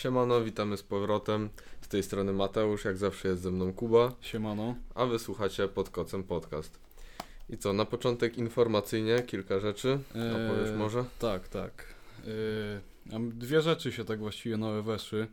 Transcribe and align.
Siemano, 0.00 0.40
witamy 0.40 0.76
z 0.76 0.82
powrotem. 0.82 1.48
Z 1.80 1.88
tej 1.88 2.02
strony 2.02 2.32
Mateusz, 2.32 2.84
jak 2.84 2.96
zawsze 2.96 3.28
jest 3.28 3.42
ze 3.42 3.50
mną 3.50 3.72
Kuba, 3.72 4.12
Siemano. 4.20 4.74
a 4.94 5.06
wy 5.06 5.18
słuchacie 5.18 5.68
pod 5.68 5.90
kocem 5.90 6.24
podcast. 6.24 6.80
I 7.50 7.58
co, 7.58 7.72
na 7.72 7.84
początek 7.84 8.38
informacyjnie 8.38 9.22
kilka 9.22 9.60
rzeczy. 9.60 9.98
Opowiesz 10.10 10.70
Eee, 10.70 10.76
może? 10.76 11.04
Tak, 11.18 11.48
tak. 11.48 11.84
Eee, 12.26 13.30
dwie 13.30 13.62
rzeczy 13.62 13.92
się 13.92 14.04
tak 14.04 14.18
właściwie 14.18 14.56
nowe 14.56 14.82
weszły 14.82 15.26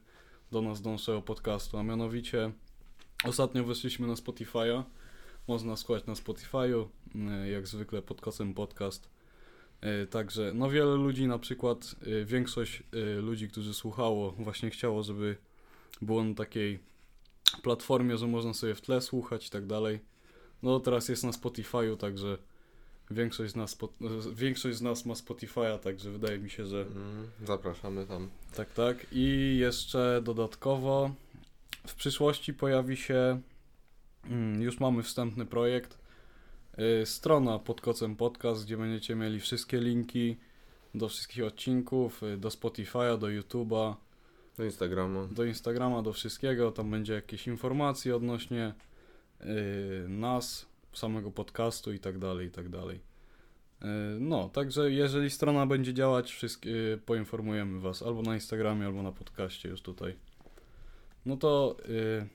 do 0.52 0.61
nas, 0.61 0.81
do 0.81 0.89
naszego 0.91 1.21
podcastu, 1.21 1.77
a 1.77 1.84
mianowicie 1.84 2.52
ostatnio 3.23 3.63
weszliśmy 3.63 4.07
na 4.07 4.13
Spotify'a. 4.13 4.84
Można 5.47 5.75
słuchać 5.75 6.05
na 6.05 6.13
Spotify'u, 6.13 6.86
e, 7.15 7.49
jak 7.49 7.68
zwykle 7.68 8.02
pod 8.02 8.21
kocem 8.21 8.54
podcast. 8.54 9.09
E, 9.82 10.07
Także, 10.07 10.52
no 10.55 10.70
wiele 10.70 10.96
ludzi, 10.96 11.28
na 11.28 11.39
przykład 11.39 11.96
e, 12.21 12.26
większość 12.26 12.84
e, 12.94 13.21
ludzi, 13.21 13.48
którzy 13.50 13.73
słuchało, 13.73 14.32
właśnie 14.32 14.70
chciało, 14.70 15.04
żeby 15.04 15.38
było 16.02 16.23
na 16.23 16.36
takiej 16.36 16.80
platformie, 17.63 18.17
że 18.17 18.27
można 18.27 18.53
sobie 18.53 18.76
w 18.76 18.81
tle 18.81 19.02
słuchać 19.02 19.48
i 19.48 19.50
tak 19.50 19.66
dalej. 19.66 20.00
No 20.63 20.80
teraz 20.80 21.09
jest 21.09 21.23
na 21.23 21.31
Spotify'u, 21.31 21.98
także 21.98 22.38
większość 23.12 23.53
z 23.53 23.55
nas, 23.55 23.77
większość 24.36 24.77
z 24.77 24.81
nas 24.81 25.05
ma 25.05 25.13
Spotify'a, 25.13 25.80
także 25.80 26.12
wydaje 26.12 26.39
mi 26.39 26.50
się, 26.50 26.66
że 26.66 26.81
Mm, 26.81 27.28
zapraszamy 27.45 28.05
tam. 28.05 28.30
tak, 28.55 28.73
tak. 28.73 29.05
I 29.12 29.58
jeszcze 29.59 30.22
dodatkowo 30.23 31.12
w 31.88 31.95
przyszłości 31.95 32.53
pojawi 32.53 32.98
się, 32.98 33.41
mm, 34.30 34.62
już 34.62 34.80
mamy 34.80 35.03
wstępny 35.03 35.45
projekt, 35.45 35.98
strona 37.05 37.59
pod 37.59 37.81
kocem 37.81 38.16
podcast, 38.16 38.66
gdzie 38.66 38.77
będziecie 38.77 39.16
mieli 39.16 39.40
wszystkie 39.40 39.80
linki 39.80 40.38
do 40.95 41.09
wszystkich 41.09 41.44
odcinków, 41.44 42.23
y, 42.23 42.38
do 42.38 42.50
Spotify'a, 42.50 43.17
do 43.17 43.27
YouTube'a, 43.27 43.95
Do 44.58 44.66
Instagrama. 44.66 45.27
do 45.31 45.45
Instagrama, 45.45 46.02
do 46.02 46.13
wszystkiego. 46.13 46.72
Tam 46.72 46.91
będzie 46.91 47.13
jakieś 47.13 47.48
informacje 47.48 48.16
odnośnie 48.16 48.73
y, 49.42 50.05
nas, 50.09 50.66
samego 50.94 51.31
podcastu 51.31 51.94
i 51.94 52.00
tak 52.00 52.20
dalej, 52.20 52.48
i 52.48 52.52
tak 52.52 52.70
dalej. 52.70 53.00
Y, 53.81 53.86
no, 54.20 54.50
także 54.50 54.92
jeżeli 54.92 55.30
strona 55.30 55.66
będzie 55.66 55.94
działać, 55.94 56.31
wszystkie, 56.31 56.70
y, 56.70 57.00
poinformujemy 57.05 57.80
Was 57.80 58.03
albo 58.03 58.22
na 58.22 58.33
Instagramie, 58.33 58.86
albo 58.86 59.03
na 59.03 59.11
podcaście 59.11 59.70
już 59.70 59.81
tutaj. 59.81 60.16
No 61.25 61.38
to 61.38 61.78
y, 61.89 62.28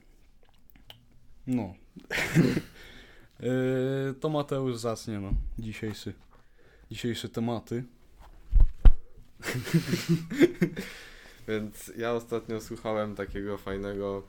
no. 1.47 1.73
y, 3.43 4.13
to 4.19 4.29
Mateusz 4.29 4.75
zacnie 4.75 5.19
no, 5.19 5.33
dzisiejszy, 5.59 6.13
dzisiejsze 6.91 7.29
tematy. 7.29 7.83
Więc 11.47 11.91
ja 11.97 12.13
ostatnio 12.13 12.61
słuchałem 12.61 13.15
takiego 13.15 13.57
fajnego 13.57 14.23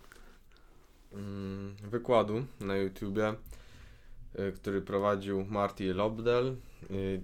mm, 1.12 1.74
wykładu 1.90 2.44
na 2.60 2.76
YouTubie, 2.76 3.34
y, 4.38 4.52
który 4.52 4.82
prowadził 4.82 5.44
Marty 5.44 5.94
Lobdell. 5.94 6.56
Y, 6.90 7.22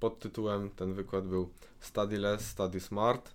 pod 0.00 0.18
tytułem 0.18 0.70
ten 0.70 0.94
wykład 0.94 1.26
był 1.26 1.50
Study 1.80 2.18
Less, 2.18 2.48
Study 2.48 2.80
Smart. 2.80 3.34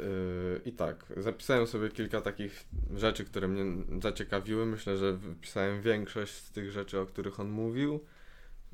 Y, 0.00 0.60
I 0.64 0.72
tak, 0.72 1.06
zapisałem 1.16 1.66
sobie 1.66 1.88
kilka 1.88 2.20
takich 2.20 2.64
rzeczy, 2.94 3.24
które 3.24 3.48
mnie 3.48 3.84
zaciekawiły. 4.02 4.66
Myślę, 4.66 4.96
że 4.96 5.12
wypisałem 5.12 5.82
większość 5.82 6.34
z 6.34 6.50
tych 6.52 6.70
rzeczy, 6.70 7.00
o 7.00 7.06
których 7.06 7.40
on 7.40 7.50
mówił. 7.50 8.00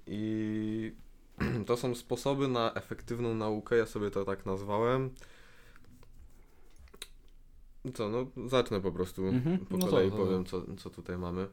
I 0.06 0.92
to 1.66 1.76
są 1.76 1.94
sposoby 1.94 2.48
na 2.48 2.74
efektywną 2.74 3.34
naukę, 3.34 3.76
ja 3.76 3.86
sobie 3.86 4.10
to 4.10 4.24
tak 4.24 4.46
nazwałem. 4.46 5.10
Co, 7.94 8.08
no 8.08 8.26
zacznę 8.48 8.80
po 8.80 8.92
prostu, 8.92 9.26
Mhm, 9.26 9.58
po 9.58 9.76
no 9.76 9.84
to- 9.86 9.90
kolei 9.90 10.10
to- 10.10 10.16
powiem, 10.16 10.44
co, 10.44 10.62
co 10.76 10.90
tutaj 10.90 11.18
mamy. 11.18 11.46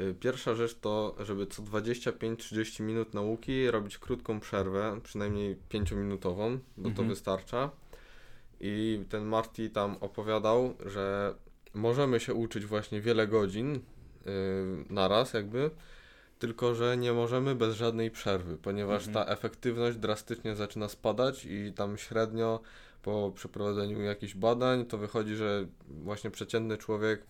Y, 0.00 0.14
Pierwsza 0.20 0.54
rzecz 0.54 0.74
to, 0.74 1.16
żeby 1.20 1.46
co 1.46 1.62
25-30 1.62 2.82
minut 2.82 3.14
nauki 3.14 3.70
robić 3.70 3.98
krótką 3.98 4.40
przerwę, 4.40 5.00
przynajmniej 5.02 5.56
5-minutową, 5.68 6.58
bo 6.76 6.82
to 6.84 6.88
Mhm. 6.88 7.08
wystarcza. 7.08 7.70
I 8.66 9.04
ten 9.08 9.24
Marty 9.24 9.70
tam 9.70 9.96
opowiadał, 10.00 10.74
że 10.86 11.34
możemy 11.74 12.20
się 12.20 12.34
uczyć 12.34 12.66
właśnie 12.66 13.00
wiele 13.00 13.28
godzin 13.28 13.74
yy, 13.74 14.32
naraz 14.90 15.32
jakby, 15.32 15.70
tylko 16.38 16.74
że 16.74 16.96
nie 16.96 17.12
możemy 17.12 17.54
bez 17.54 17.74
żadnej 17.76 18.10
przerwy, 18.10 18.56
ponieważ 18.56 19.06
Mhm. 19.06 19.26
ta 19.26 19.32
efektywność 19.32 19.96
drastycznie 19.98 20.54
zaczyna 20.54 20.88
spadać 20.88 21.44
i 21.44 21.72
tam 21.72 21.98
średnio 21.98 22.60
po 23.02 23.32
przeprowadzeniu 23.34 24.00
jakichś 24.00 24.34
badań 24.34 24.86
to 24.86 24.98
wychodzi, 24.98 25.34
że 25.34 25.66
właśnie 25.88 26.30
przeciętny 26.30 26.78
człowiek 26.78 27.26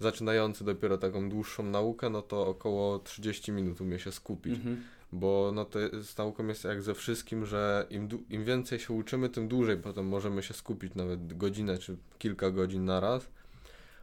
zaczynający 0.00 0.64
dopiero 0.64 0.98
taką 0.98 1.28
dłuższą 1.30 1.62
naukę, 1.62 2.10
no 2.10 2.22
to 2.22 2.46
około 2.46 2.98
30 2.98 3.52
minut 3.52 3.80
umie 3.80 3.98
się 3.98 4.12
skupić 4.12 4.54
Mhm. 4.54 4.82
Bo 5.12 5.52
no 5.54 5.64
to 5.64 5.78
z 6.02 6.16
nauką 6.16 6.46
jest 6.46 6.64
jak 6.64 6.82
ze 6.82 6.94
wszystkim, 6.94 7.46
że 7.46 7.86
im, 7.90 8.08
im 8.30 8.44
więcej 8.44 8.78
się 8.78 8.94
uczymy, 8.94 9.28
tym 9.28 9.48
dłużej 9.48 9.76
potem 9.76 10.08
możemy 10.08 10.42
się 10.42 10.54
skupić, 10.54 10.94
nawet 10.94 11.36
godzinę 11.36 11.78
czy 11.78 11.96
kilka 12.18 12.50
godzin 12.50 12.84
na 12.84 13.00
raz. 13.00 13.28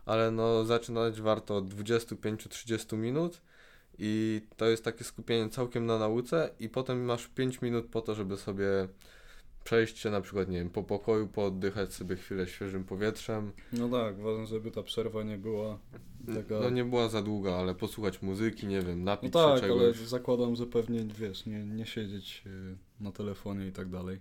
Ale 0.05 0.31
no 0.31 0.65
zaczynać 0.65 1.21
warto 1.21 1.57
od 1.57 1.73
25-30 1.73 2.97
minut 2.97 3.41
i 3.99 4.41
to 4.57 4.65
jest 4.65 4.83
takie 4.83 5.03
skupienie 5.03 5.49
całkiem 5.49 5.85
na 5.85 5.99
nauce 5.99 6.49
i 6.59 6.69
potem 6.69 7.05
masz 7.05 7.27
5 7.27 7.61
minut 7.61 7.85
po 7.85 8.01
to, 8.01 8.15
żeby 8.15 8.37
sobie 8.37 8.87
przejść 9.65 9.97
się 9.99 10.09
na 10.09 10.21
przykład, 10.21 10.49
nie 10.49 10.57
wiem, 10.57 10.69
po 10.69 10.83
pokoju, 10.83 11.27
pooddychać 11.27 11.93
sobie 11.93 12.15
chwilę 12.15 12.47
świeżym 12.47 12.83
powietrzem. 12.83 13.51
No 13.73 13.89
tak, 13.89 14.19
ważne, 14.19 14.45
żeby 14.47 14.71
ta 14.71 14.83
przerwa 14.83 15.23
nie 15.23 15.37
była 15.37 15.79
taka... 16.35 16.59
No 16.59 16.69
nie 16.69 16.85
była 16.85 17.09
za 17.09 17.21
długa, 17.21 17.55
ale 17.55 17.75
posłuchać 17.75 18.21
muzyki, 18.21 18.67
nie 18.67 18.81
wiem, 18.81 18.99
No 18.99 19.05
napić 19.05 19.33
tak, 19.33 19.41
się 19.41 19.51
ale 19.51 19.61
czegoś. 19.61 19.97
zakładam, 19.97 20.55
że 20.55 20.65
pewnie, 20.65 20.99
wiesz, 21.19 21.45
nie, 21.45 21.65
nie 21.65 21.85
siedzieć 21.85 22.43
y, 22.45 23.03
na 23.03 23.11
telefonie 23.11 23.67
i 23.67 23.71
tak 23.71 23.89
dalej. 23.89 24.19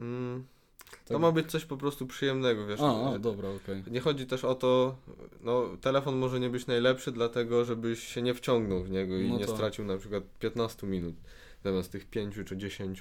Mm, 0.00 0.44
Tak. 0.90 1.00
to 1.04 1.18
ma 1.18 1.32
być 1.32 1.50
coś 1.50 1.64
po 1.64 1.76
prostu 1.76 2.06
przyjemnego, 2.06 2.66
wiesz. 2.66 2.80
A, 2.80 3.10
a 3.10 3.14
e, 3.14 3.18
dobra, 3.18 3.48
okej. 3.48 3.82
Nie 3.90 4.00
chodzi 4.00 4.26
też 4.26 4.44
o 4.44 4.54
to, 4.54 4.96
no 5.40 5.64
telefon 5.80 6.16
może 6.16 6.40
nie 6.40 6.50
być 6.50 6.66
najlepszy, 6.66 7.12
dlatego 7.12 7.64
żebyś 7.64 8.02
się 8.02 8.22
nie 8.22 8.34
wciągnął 8.34 8.82
w 8.82 8.90
niego 8.90 9.16
i 9.18 9.28
No 9.28 9.38
nie 9.38 9.46
tak. 9.46 9.54
stracił 9.56 9.84
na 9.84 9.96
przykład 9.98 10.24
15 10.38 10.86
minut 10.86 11.14
zamiast 11.64 11.92
tych 11.92 12.06
5 12.06 12.34
czy 12.46 12.56
10, 12.56 13.00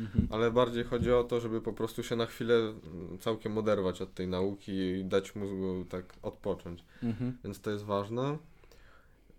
Mhm. 0.00 0.28
ale 0.30 0.50
bardziej 0.50 0.84
chodzi 0.84 1.12
o 1.12 1.24
to, 1.24 1.40
żeby 1.40 1.60
po 1.60 1.72
prostu 1.72 2.02
się 2.02 2.16
na 2.16 2.26
chwilę 2.26 2.54
mm, 2.54 3.18
całkiem 3.20 3.58
oderwać 3.58 4.02
od 4.02 4.14
tej 4.14 4.28
nauki 4.28 4.72
i 4.72 5.04
dać 5.04 5.34
mózgu 5.34 5.84
tak 5.88 6.04
odpocząć. 6.22 6.84
Mhm. 7.02 7.38
Więc 7.44 7.60
to 7.60 7.70
jest 7.70 7.84
ważne. 7.84 8.38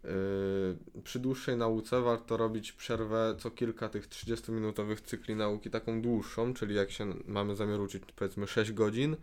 Yy, 0.04 1.02
przy 1.04 1.20
dłuższej 1.20 1.58
nauce 1.58 2.02
warto 2.02 2.38
robić 2.38 2.72
przerwę 2.72 3.36
co 3.40 3.52
kilka 3.52 3.90
tych 3.90 4.08
30-minutowych 4.10 5.02
cykli 5.02 5.36
nauki, 5.36 5.70
taką 5.70 6.02
dłuższą, 6.02 6.54
czyli 6.54 6.76
jak 6.76 6.92
się 6.92 7.14
mamy 7.28 7.56
zamiar 7.56 7.80
uczyć 7.82 8.04
powiedzmy 8.16 8.48
6 8.48 8.72
godzin, 8.72 9.16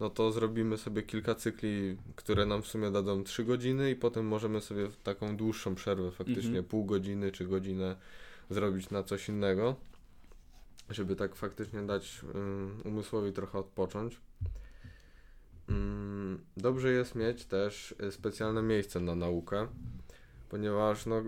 no 0.00 0.10
to 0.10 0.32
zrobimy 0.32 0.78
sobie 0.78 1.02
kilka 1.02 1.34
cykli, 1.34 1.96
które 2.16 2.46
nam 2.46 2.62
w 2.62 2.66
sumie 2.66 2.90
dadzą 2.90 3.24
3 3.24 3.44
godziny 3.44 3.90
i 3.90 3.96
potem 3.96 4.26
możemy 4.26 4.60
sobie 4.60 4.88
taką 5.02 5.36
dłuższą 5.36 5.74
przerwę, 5.74 6.10
faktycznie 6.10 6.42
Mhm. 6.46 6.64
pół 6.64 6.84
godziny 6.84 7.32
czy 7.32 7.44
godzinę 7.46 7.96
zrobić 8.50 8.90
na 8.90 9.02
coś 9.02 9.28
innego, 9.28 9.76
żeby 10.90 11.16
tak 11.16 11.34
faktycznie 11.34 11.82
dać 11.82 12.20
ym, 12.34 12.80
umysłowi 12.84 13.32
trochę 13.32 13.58
odpocząć. 13.58 14.20
Mm, 15.68 16.38
Dobrze 16.56 16.92
jest 16.92 17.14
mieć 17.14 17.44
też 17.44 17.94
y, 18.02 18.12
specjalne 18.12 18.62
miejsce 18.62 19.00
na 19.00 19.14
naukę, 19.14 19.66
ponieważ 20.48 21.06
no, 21.06 21.22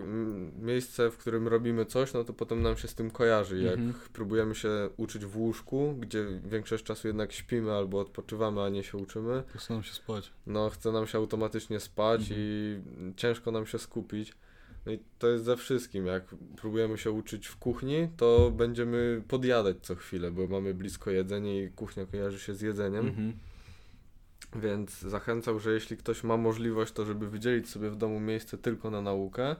miejsce, 0.61 1.11
w 1.11 1.17
którym 1.17 1.47
robimy 1.47 1.85
coś, 1.85 2.13
no 2.13 2.23
to 2.23 2.33
potem 2.33 2.61
nam 2.61 2.77
się 2.77 2.87
z 2.87 2.95
tym 2.95 3.11
kojarzy. 3.11 3.61
Jak 3.61 3.77
Mhm. 3.79 3.93
próbujemy 4.13 4.55
się 4.55 4.69
uczyć 4.97 5.25
w 5.25 5.37
łóżku, 5.37 5.95
gdzie 5.99 6.25
większość 6.45 6.83
czasu 6.83 7.07
jednak 7.07 7.33
śpimy 7.33 7.71
albo 7.73 7.99
odpoczywamy, 7.99 8.61
a 8.61 8.69
nie 8.69 8.83
się 8.83 8.97
uczymy, 8.97 9.43
Postaram 9.53 9.83
się 9.83 9.93
spać. 9.93 10.31
no 10.47 10.69
chce 10.69 10.91
nam 10.91 11.07
się 11.07 11.17
automatycznie 11.17 11.79
spać 11.79 12.21
Mhm. 12.21 12.39
i 12.39 12.81
ciężko 13.17 13.51
nam 13.51 13.65
się 13.65 13.79
skupić. 13.79 14.33
No 14.85 14.91
i 14.91 14.99
to 15.19 15.27
jest 15.27 15.45
ze 15.45 15.57
wszystkim. 15.57 16.05
Jak 16.05 16.23
próbujemy 16.57 16.97
się 16.97 17.11
uczyć 17.11 17.47
w 17.47 17.57
kuchni, 17.57 18.07
to 18.17 18.51
będziemy 18.51 19.23
podjadać 19.27 19.77
co 19.81 19.95
chwilę, 19.95 20.31
bo 20.31 20.47
mamy 20.47 20.73
blisko 20.73 21.11
jedzenie 21.11 21.63
i 21.63 21.69
kuchnia 21.69 22.05
kojarzy 22.05 22.39
się 22.39 22.55
z 22.55 22.61
jedzeniem. 22.61 23.07
Mhm. 23.07 23.33
Więc 24.55 25.01
zachęcał, 25.01 25.59
że 25.59 25.73
jeśli 25.73 25.97
ktoś 25.97 26.23
ma 26.23 26.37
możliwość, 26.37 26.93
to 26.93 27.05
żeby 27.05 27.29
wydzielić 27.29 27.69
sobie 27.69 27.89
w 27.89 27.95
domu 27.95 28.19
miejsce 28.19 28.57
tylko 28.57 28.91
na 28.91 29.01
naukę, 29.01 29.55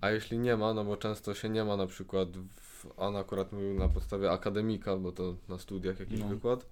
a 0.00 0.10
jeśli 0.10 0.38
nie 0.38 0.56
ma, 0.56 0.74
no 0.74 0.84
bo 0.84 0.96
często 0.96 1.34
się 1.34 1.48
nie 1.48 1.64
ma 1.64 1.76
na 1.76 1.86
przykład, 1.86 2.28
w, 2.36 2.86
on 2.96 3.16
akurat 3.16 3.52
mówił 3.52 3.74
na 3.74 3.88
podstawie 3.88 4.30
akademika, 4.30 4.96
bo 4.96 5.12
to 5.12 5.36
na 5.48 5.58
studiach 5.58 6.00
jakiś 6.00 6.20
No. 6.20 6.28
wykład, 6.28 6.66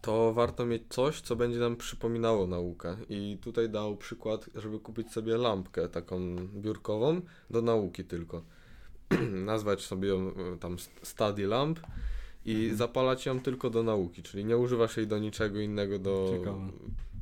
to 0.00 0.32
warto 0.32 0.66
mieć 0.66 0.82
coś, 0.88 1.20
co 1.20 1.36
będzie 1.36 1.58
nam 1.58 1.76
przypominało 1.76 2.46
naukę. 2.46 2.96
I 3.08 3.38
tutaj 3.42 3.68
dał 3.68 3.96
przykład, 3.96 4.50
żeby 4.54 4.78
kupić 4.78 5.12
sobie 5.12 5.36
lampkę 5.36 5.88
taką 5.88 6.36
biurkową 6.54 7.20
do 7.50 7.62
nauki 7.62 8.04
tylko. 8.04 8.42
Nazwać 9.44 9.80
sobie 9.84 10.08
ją 10.08 10.18
e, 10.34 10.56
tam 10.60 10.76
Study 11.02 11.46
Lamp 11.46 11.80
i 12.44 12.54
Mhm. 12.54 12.76
zapalać 12.76 13.26
ją 13.26 13.40
tylko 13.40 13.70
do 13.70 13.82
nauki, 13.82 14.22
czyli 14.22 14.44
nie 14.44 14.56
używasz 14.58 14.96
jej 14.96 15.06
do 15.06 15.18
niczego 15.18 15.60
innego, 15.60 15.98
do 15.98 16.32
Ciekawe. 16.38 16.68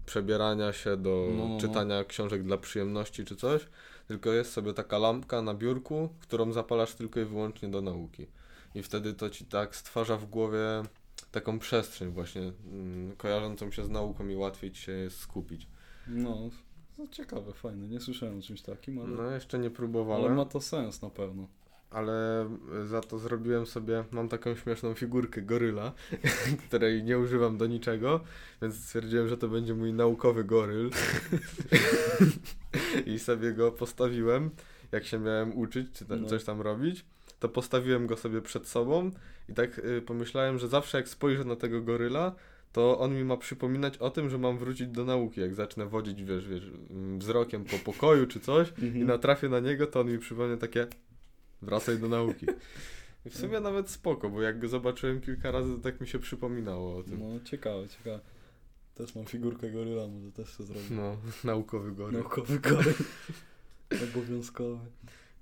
przebierania 0.07 0.73
się, 0.73 0.97
do 0.97 1.29
No, 1.31 1.43
no, 1.43 1.55
no. 1.55 1.61
czytania 1.61 2.05
książek 2.05 2.43
dla 2.43 2.59
przyjemności 2.59 3.25
czy 3.25 3.37
coś, 3.37 3.69
tylko 4.09 4.33
jest 4.33 4.53
sobie 4.53 4.73
taka 4.75 4.99
lampka 4.99 5.43
na 5.43 5.55
biurku, 5.55 6.09
którą 6.21 6.53
zapalasz 6.53 6.95
tylko 6.95 7.21
i 7.21 7.25
wyłącznie 7.25 7.69
do 7.69 7.81
nauki. 7.83 8.27
I 8.75 8.83
wtedy 8.83 9.15
to 9.15 9.31
ci 9.31 9.45
tak 9.45 9.77
stwarza 9.77 10.17
w 10.17 10.27
głowie 10.27 10.83
taką 11.41 11.59
przestrzeń 11.59 12.11
właśnie 12.11 12.53
mm, 12.73 13.17
kojarzącą 13.17 13.71
się 13.71 13.85
z 13.85 13.91
nauką 13.91 14.29
i 14.29 14.37
łatwiej 14.37 14.71
ci 14.73 14.83
się 14.83 15.11
skupić. 15.11 15.67
No, 16.09 16.51
no 16.99 17.07
ciekawe, 17.11 17.53
fajne. 17.53 17.89
Nie 17.89 18.01
słyszałem 18.01 18.39
o 18.39 18.43
czymś 18.43 18.63
takim, 18.63 18.99
ale, 18.99 19.09
No 19.09 19.31
jeszcze 19.31 19.59
nie 19.59 19.67
ale 19.67 19.75
próbowałem, 19.77 20.35
ma 20.37 20.45
to 20.45 20.61
sens 20.61 21.03
na 21.03 21.11
pewno. 21.11 21.49
ale 21.91 22.49
za 22.87 23.01
to 23.01 23.19
zrobiłem 23.19 23.67
sobie, 23.67 24.05
mam 24.11 24.29
taką 24.29 24.55
śmieszną 24.57 24.95
figurkę 24.95 25.43
goryla, 25.43 25.93
której 26.69 27.05
nie 27.05 27.19
używam 27.19 27.57
do 27.59 27.67
niczego, 27.67 28.21
więc 28.63 28.85
stwierdziłem, 28.85 29.29
że 29.29 29.37
to 29.37 29.49
będzie 29.49 29.75
mój 29.75 29.93
naukowy 29.93 30.45
goryl 30.45 30.91
i 33.15 33.19
sobie 33.19 33.53
go 33.53 33.73
postawiłem, 33.73 34.51
jak 34.93 35.05
się 35.05 35.19
miałem 35.19 35.59
uczyć, 35.59 35.93
czy 35.93 36.05
tam 36.05 36.23
No. 36.23 36.29
coś 36.29 36.45
tam 36.45 36.61
robić, 36.61 37.05
to 37.41 37.49
postawiłem 37.49 38.07
go 38.07 38.17
sobie 38.17 38.43
przed 38.43 38.67
sobą 38.69 39.11
i 39.49 39.55
tak 39.55 39.79
y, 39.79 40.03
pomyślałem, 40.03 40.59
że 40.59 40.69
zawsze 40.69 40.99
jak 40.99 41.09
spojrzę 41.09 41.45
na 41.45 41.57
tego 41.57 41.83
goryla, 41.83 42.35
to 42.73 42.99
on 42.99 43.15
mi 43.15 43.25
ma 43.25 43.37
przypominać 43.37 43.99
o 43.99 44.11
tym, 44.11 44.31
że 44.31 44.39
mam 44.39 44.59
wrócić 44.59 44.89
do 44.89 45.05
nauki, 45.05 45.41
jak 45.41 45.55
zacznę 45.55 45.87
wodzić, 45.87 46.23
wiesz, 46.25 46.49
wiesz, 46.49 46.71
mm, 46.91 47.19
wzrokiem 47.19 47.65
po 47.65 47.79
pokoju 47.79 48.27
czy 48.27 48.41
coś, 48.41 48.73
i 48.79 48.85
Mhm. 48.87 49.07
natrafię 49.07 49.49
na 49.49 49.61
niego, 49.61 49.87
to 49.87 50.01
on 50.01 50.13
mi 50.13 50.19
przypomnie 50.19 50.57
takie 50.57 50.87
wracaj 51.63 51.99
do 51.99 52.09
nauki. 52.09 52.47
I 53.27 53.31
w 53.31 53.37
sumie 53.37 53.61
nawet 53.61 53.91
spoko, 53.91 54.31
bo 54.31 54.43
jak 54.43 54.59
go 54.59 54.69
zobaczyłem 54.69 55.21
kilka 55.21 55.51
razy, 55.51 55.77
to 55.77 55.83
tak 55.83 56.01
mi 56.01 56.07
się 56.07 56.19
przypominało 56.19 56.97
o 56.97 57.03
tym. 57.03 57.19
No, 57.21 57.41
ciekawe, 57.45 57.89
ciekawe. 57.89 58.21
Też 58.95 59.15
mam 59.15 59.25
figurkę 59.25 59.71
goryla, 59.71 60.07
może 60.07 60.33
też 60.33 60.57
się 60.57 60.65
zrobić. 60.65 60.91
No, 60.91 61.17
naukowy 61.45 61.93
goryl. 61.93 62.19
Naukowy 62.19 62.59
goryl. 62.61 62.95
Obowiązkowy. 64.13 64.79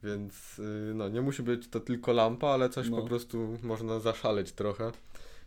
Więc 0.03 0.59
y, 0.59 0.93
no, 0.95 1.09
nie 1.09 1.23
musi 1.23 1.43
być 1.43 1.69
to 1.69 1.81
tylko 1.81 2.13
lampa, 2.13 2.49
ale 2.49 2.69
coś 2.69 2.89
No. 2.91 2.97
po 2.97 3.03
prostu 3.03 3.59
można 3.63 4.01
zaszaleć 4.01 4.53
trochę 4.53 4.93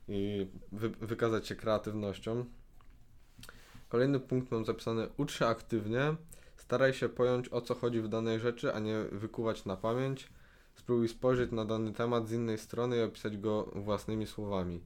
i 0.08 0.48
wy, 0.72 0.90
wykazać 0.90 1.48
się 1.48 1.56
kreatywnością. 1.56 2.46
Kolejny 3.90 4.20
punkt 4.20 4.52
mam 4.52 4.66
zapisany: 4.66 5.08
ucz 5.18 5.32
się 5.40 5.46
aktywnie, 5.46 6.16
staraj 6.58 6.94
się 6.94 7.10
pojąć 7.10 7.50
o 7.50 7.62
co 7.62 7.76
chodzi 7.76 8.02
w 8.02 8.08
danej 8.08 8.40
rzeczy, 8.40 8.74
a 8.74 8.80
nie 8.80 9.04
wykuwać 9.12 9.66
na 9.66 9.78
pamięć. 9.78 10.30
Spróbuj 10.76 11.08
spojrzeć 11.08 11.52
na 11.52 11.66
dany 11.66 11.94
temat 11.94 12.28
z 12.28 12.32
innej 12.32 12.58
strony 12.58 12.98
i 12.98 13.02
opisać 13.02 13.38
go 13.38 13.64
własnymi 13.76 14.28
słowami. 14.28 14.82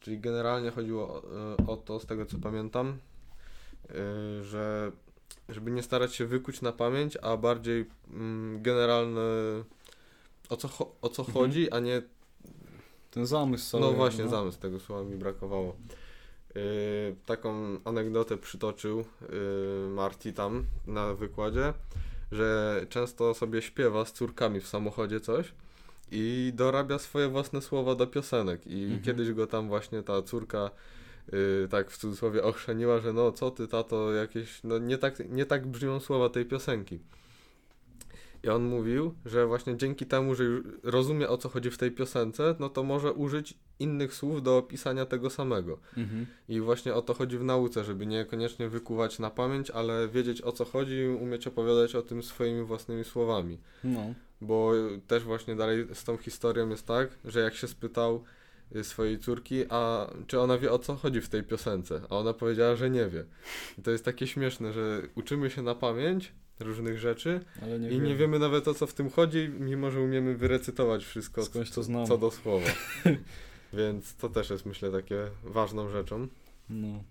Czyli 0.00 0.20
generalnie 0.20 0.70
chodziło 0.70 1.08
o, 1.08 1.22
y, 1.62 1.66
o 1.66 1.76
to, 1.76 2.00
z 2.00 2.06
tego 2.06 2.26
co 2.26 2.38
pamiętam, 2.38 2.98
y, 3.90 4.44
że 4.44 4.92
żeby 5.48 5.70
nie 5.70 5.82
starać 5.82 6.14
się 6.14 6.26
wykuć 6.26 6.60
na 6.62 6.72
pamięć, 6.72 7.16
a 7.22 7.36
bardziej 7.36 7.84
mm, 8.10 8.62
generalne 8.62 9.20
o 10.48 10.56
co, 10.56 10.68
o 11.02 11.08
co 11.08 11.22
Mhm. 11.22 11.34
chodzi, 11.38 11.70
a 11.70 11.78
nie 11.80 12.02
Ten 13.10 13.26
zamysł 13.26 13.70
cały. 13.70 13.82
no 13.84 13.92
właśnie, 13.92 14.28
zamysł 14.28 14.58
tego 14.58 14.80
słowa 14.80 15.02
mi 15.10 15.16
brakowało. 15.16 15.76
Yy, 16.54 16.62
taką 17.26 17.54
anegdotę 17.84 18.36
przytoczył 18.38 18.98
yy, 18.98 19.88
Marty 19.90 20.32
tam 20.32 20.64
na 20.86 21.14
wykładzie, 21.14 21.72
że 22.32 22.80
często 22.88 23.34
sobie 23.34 23.62
śpiewa 23.62 24.04
z 24.04 24.12
córkami 24.12 24.60
w 24.60 24.68
samochodzie 24.68 25.20
coś 25.20 25.52
i 26.10 26.52
dorabia 26.54 26.98
swoje 26.98 27.28
własne 27.28 27.62
słowa 27.62 27.94
do 27.94 28.06
piosenek. 28.06 28.66
I 28.66 28.82
Mhm. 28.84 29.02
kiedyś 29.02 29.32
go 29.32 29.46
tam 29.46 29.68
właśnie 29.68 30.02
ta 30.02 30.22
córka 30.22 30.70
yy, 31.32 31.68
tak 31.70 31.90
w 31.90 31.98
cudzysłowie 31.98 32.42
ochrzeniła, 32.42 33.00
że 33.00 33.12
no 33.12 33.32
co 33.32 33.50
ty 33.50 33.68
tato, 33.68 34.12
jakieś, 34.12 34.60
no 34.64 34.78
nie 34.78 34.98
tak, 34.98 35.30
nie 35.30 35.46
tak 35.46 35.66
brzmią 35.66 36.00
słowa 36.00 36.28
tej 36.28 36.44
piosenki. 36.44 36.98
I 38.44 38.48
on 38.48 38.64
mówił, 38.64 39.14
że 39.24 39.46
właśnie 39.46 39.76
dzięki 39.76 40.06
temu, 40.06 40.34
że 40.34 40.44
rozumie 40.82 41.28
o 41.28 41.36
co 41.36 41.48
chodzi 41.48 41.70
w 41.70 41.78
tej 41.78 41.90
piosence, 41.90 42.54
no 42.58 42.68
to 42.68 42.82
może 42.82 43.12
użyć 43.12 43.54
innych 43.78 44.14
słów 44.14 44.42
do 44.42 44.58
opisania 44.58 45.06
tego 45.06 45.30
samego. 45.30 45.78
Mhm. 45.96 46.26
I 46.48 46.60
właśnie 46.60 46.94
o 46.94 47.02
to 47.02 47.14
chodzi 47.14 47.38
w 47.38 47.44
nauce, 47.44 47.84
żeby 47.84 48.06
niekoniecznie 48.06 48.68
wykuwać 48.68 49.18
na 49.18 49.30
pamięć, 49.30 49.70
ale 49.70 50.08
wiedzieć 50.08 50.42
o 50.42 50.52
co 50.52 50.64
chodzi 50.64 50.94
i 50.94 51.08
umieć 51.08 51.46
opowiadać 51.46 51.94
o 51.94 52.02
tym 52.02 52.22
swoimi 52.22 52.64
własnymi 52.64 53.04
słowami. 53.04 53.58
No. 53.84 54.14
Bo 54.40 54.72
też 55.06 55.24
właśnie 55.24 55.56
dalej 55.56 55.86
z 55.92 56.04
tą 56.04 56.16
historią 56.16 56.68
jest 56.68 56.86
tak, 56.86 57.08
że 57.24 57.40
jak 57.40 57.54
się 57.54 57.68
spytał 57.68 58.24
swojej 58.82 59.18
córki, 59.18 59.64
a 59.68 60.10
czy 60.26 60.40
ona 60.40 60.58
wie 60.58 60.72
o 60.72 60.78
co 60.78 60.96
chodzi 60.96 61.20
w 61.20 61.28
tej 61.28 61.42
piosence, 61.42 62.00
a 62.10 62.16
ona 62.18 62.32
powiedziała, 62.32 62.76
że 62.76 62.90
nie 62.90 63.06
wie. 63.06 63.24
I 63.78 63.82
to 63.82 63.90
jest 63.90 64.04
takie 64.04 64.26
śmieszne, 64.26 64.72
że 64.72 65.02
uczymy 65.14 65.50
się 65.50 65.62
na 65.62 65.74
pamięć 65.74 66.32
różnych 66.60 66.98
rzeczy, 66.98 67.40
Ale 67.62 67.78
nie 67.78 67.90
i 67.90 68.00
nie 68.00 68.16
wiemy 68.16 68.38
nawet 68.38 68.68
o 68.68 68.74
co 68.74 68.86
w 68.86 68.94
tym 68.94 69.10
chodzi, 69.10 69.50
mimo 69.60 69.90
że 69.90 70.00
umiemy 70.00 70.36
wyrecytować 70.36 71.04
wszystko 71.04 71.44
Skądś 71.44 71.70
to 71.70 71.82
znamy. 71.82 72.06
co 72.06 72.18
do 72.18 72.30
słowa. 72.30 72.66
Więc 73.72 74.16
to 74.16 74.28
też 74.28 74.50
jest 74.50 74.66
myślę 74.66 74.90
takie 74.90 75.26
ważną 75.44 75.88
rzeczą. 75.88 76.28
No. 76.70 77.04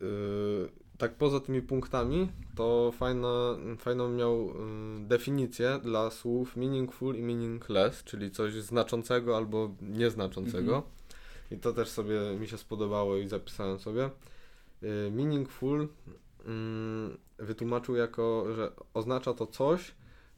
Yy, 0.00 0.68
tak 0.98 1.14
poza 1.14 1.40
tymi 1.40 1.62
punktami, 1.62 2.28
to 2.56 2.92
fajna, 2.98 3.56
fajną 3.78 4.08
miał 4.08 4.46
yy, 4.46 4.54
definicję 5.00 5.80
dla 5.82 6.10
słów 6.10 6.56
meaningful 6.56 7.16
i 7.16 7.22
meaningless, 7.22 8.04
czyli 8.04 8.30
coś 8.30 8.52
znaczącego 8.52 9.36
albo 9.36 9.74
nieznaczącego. 9.80 10.76
Mhm. 10.76 10.94
I 11.50 11.58
to 11.58 11.72
też 11.72 11.88
sobie 11.88 12.20
mi 12.40 12.48
się 12.48 12.58
spodobało 12.58 13.16
i 13.16 13.28
zapisałem 13.28 13.78
sobie. 13.78 14.10
Yy, 14.82 15.10
meaningful 15.10 15.88
mm, 16.46 17.16
wytłumaczył 17.38 17.96
jako, 17.96 18.46
że 18.54 18.72
oznacza 18.94 19.34
to 19.34 19.46
coś, 19.46 19.94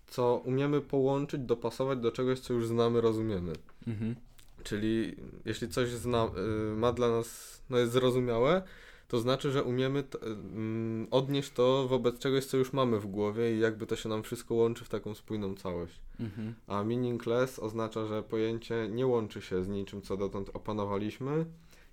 co 0.06 0.42
umiemy 0.44 0.80
połączyć, 0.80 1.40
dopasować 1.40 1.98
do 1.98 2.12
czegoś, 2.12 2.40
co 2.40 2.54
już 2.54 2.66
znamy, 2.66 3.00
rozumiemy. 3.00 3.52
Mhm. 3.86 4.14
Czyli 4.62 5.16
jeśli 5.44 5.68
coś 5.68 5.88
zna, 5.88 6.24
y, 6.24 6.76
ma 6.76 6.92
dla 6.92 7.10
nas, 7.10 7.60
no 7.70 7.78
jest 7.78 7.92
zrozumiałe, 7.92 8.62
to 9.08 9.20
znaczy, 9.20 9.50
że 9.50 9.64
umiemy 9.64 10.02
t, 10.02 10.18
mm, 10.22 11.08
odnieść 11.10 11.50
to 11.50 11.88
wobec 11.88 12.18
czegoś, 12.18 12.44
co 12.44 12.56
już 12.56 12.72
mamy 12.72 13.00
w 13.00 13.06
głowie 13.06 13.56
i 13.56 13.60
jakby 13.60 13.86
to 13.86 13.96
się 13.96 14.08
nam 14.08 14.22
wszystko 14.22 14.54
łączy 14.54 14.84
w 14.84 14.88
taką 14.88 15.14
spójną 15.14 15.54
całość. 15.54 16.00
Mhm. 16.20 16.54
A 16.66 16.84
meaningless 16.84 17.58
oznacza, 17.58 18.06
że 18.06 18.22
pojęcie 18.22 18.88
nie 18.90 19.06
łączy 19.06 19.42
się 19.42 19.64
z 19.64 19.68
niczym, 19.68 20.02
co 20.02 20.16
dotąd 20.16 20.50
opanowaliśmy 20.54 21.46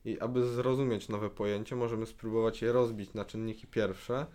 i 0.06 0.20
aby 0.20 0.48
zrozumieć 0.48 1.10
nowe 1.10 1.30
pojęcie, 1.30 1.76
możemy 1.76 2.06
spróbować 2.06 2.62
je 2.62 2.72
rozbić 2.72 3.14
na 3.14 3.26
czynniki 3.26 3.68
pierwsze 3.68 4.26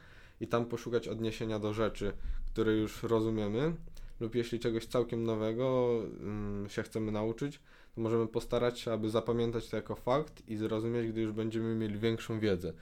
i 0.40 0.46
tam 0.46 0.66
poszukać 0.66 1.08
odniesienia 1.08 1.58
do 1.58 1.74
rzeczy, 1.74 2.12
które 2.46 2.72
już 2.72 3.02
rozumiemy 3.02 3.74
lub 4.20 4.34
jeśli 4.34 4.60
czegoś 4.60 4.86
całkiem 4.86 5.24
nowego 5.24 5.90
mm, 6.20 6.68
się 6.68 6.82
chcemy 6.82 7.12
nauczyć, 7.12 7.60
to 7.94 8.00
możemy 8.00 8.26
postarać 8.26 8.78
się, 8.80 8.92
aby 8.92 9.10
zapamiętać 9.10 9.68
to 9.68 9.76
jako 9.76 9.94
fakt 9.94 10.42
i 10.48 10.56
zrozumieć, 10.56 11.08
gdy 11.08 11.20
już 11.20 11.32
będziemy 11.32 11.74
mieli 11.74 11.98
większą 11.98 12.40
wiedzę. 12.40 12.72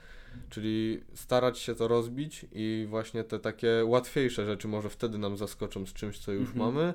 Czyli 0.49 1.01
starać 1.13 1.59
się 1.59 1.75
to 1.75 1.87
rozbić 1.87 2.45
i 2.51 2.85
właśnie 2.89 3.23
te 3.23 3.39
takie 3.39 3.83
łatwiejsze 3.85 4.45
rzeczy 4.45 4.67
może 4.67 4.89
wtedy 4.89 5.17
nam 5.17 5.37
zaskoczą 5.37 5.85
z 5.85 5.93
czymś, 5.93 6.19
co 6.19 6.31
już 6.31 6.49
Mhm. 6.49 6.59
mamy, 6.65 6.93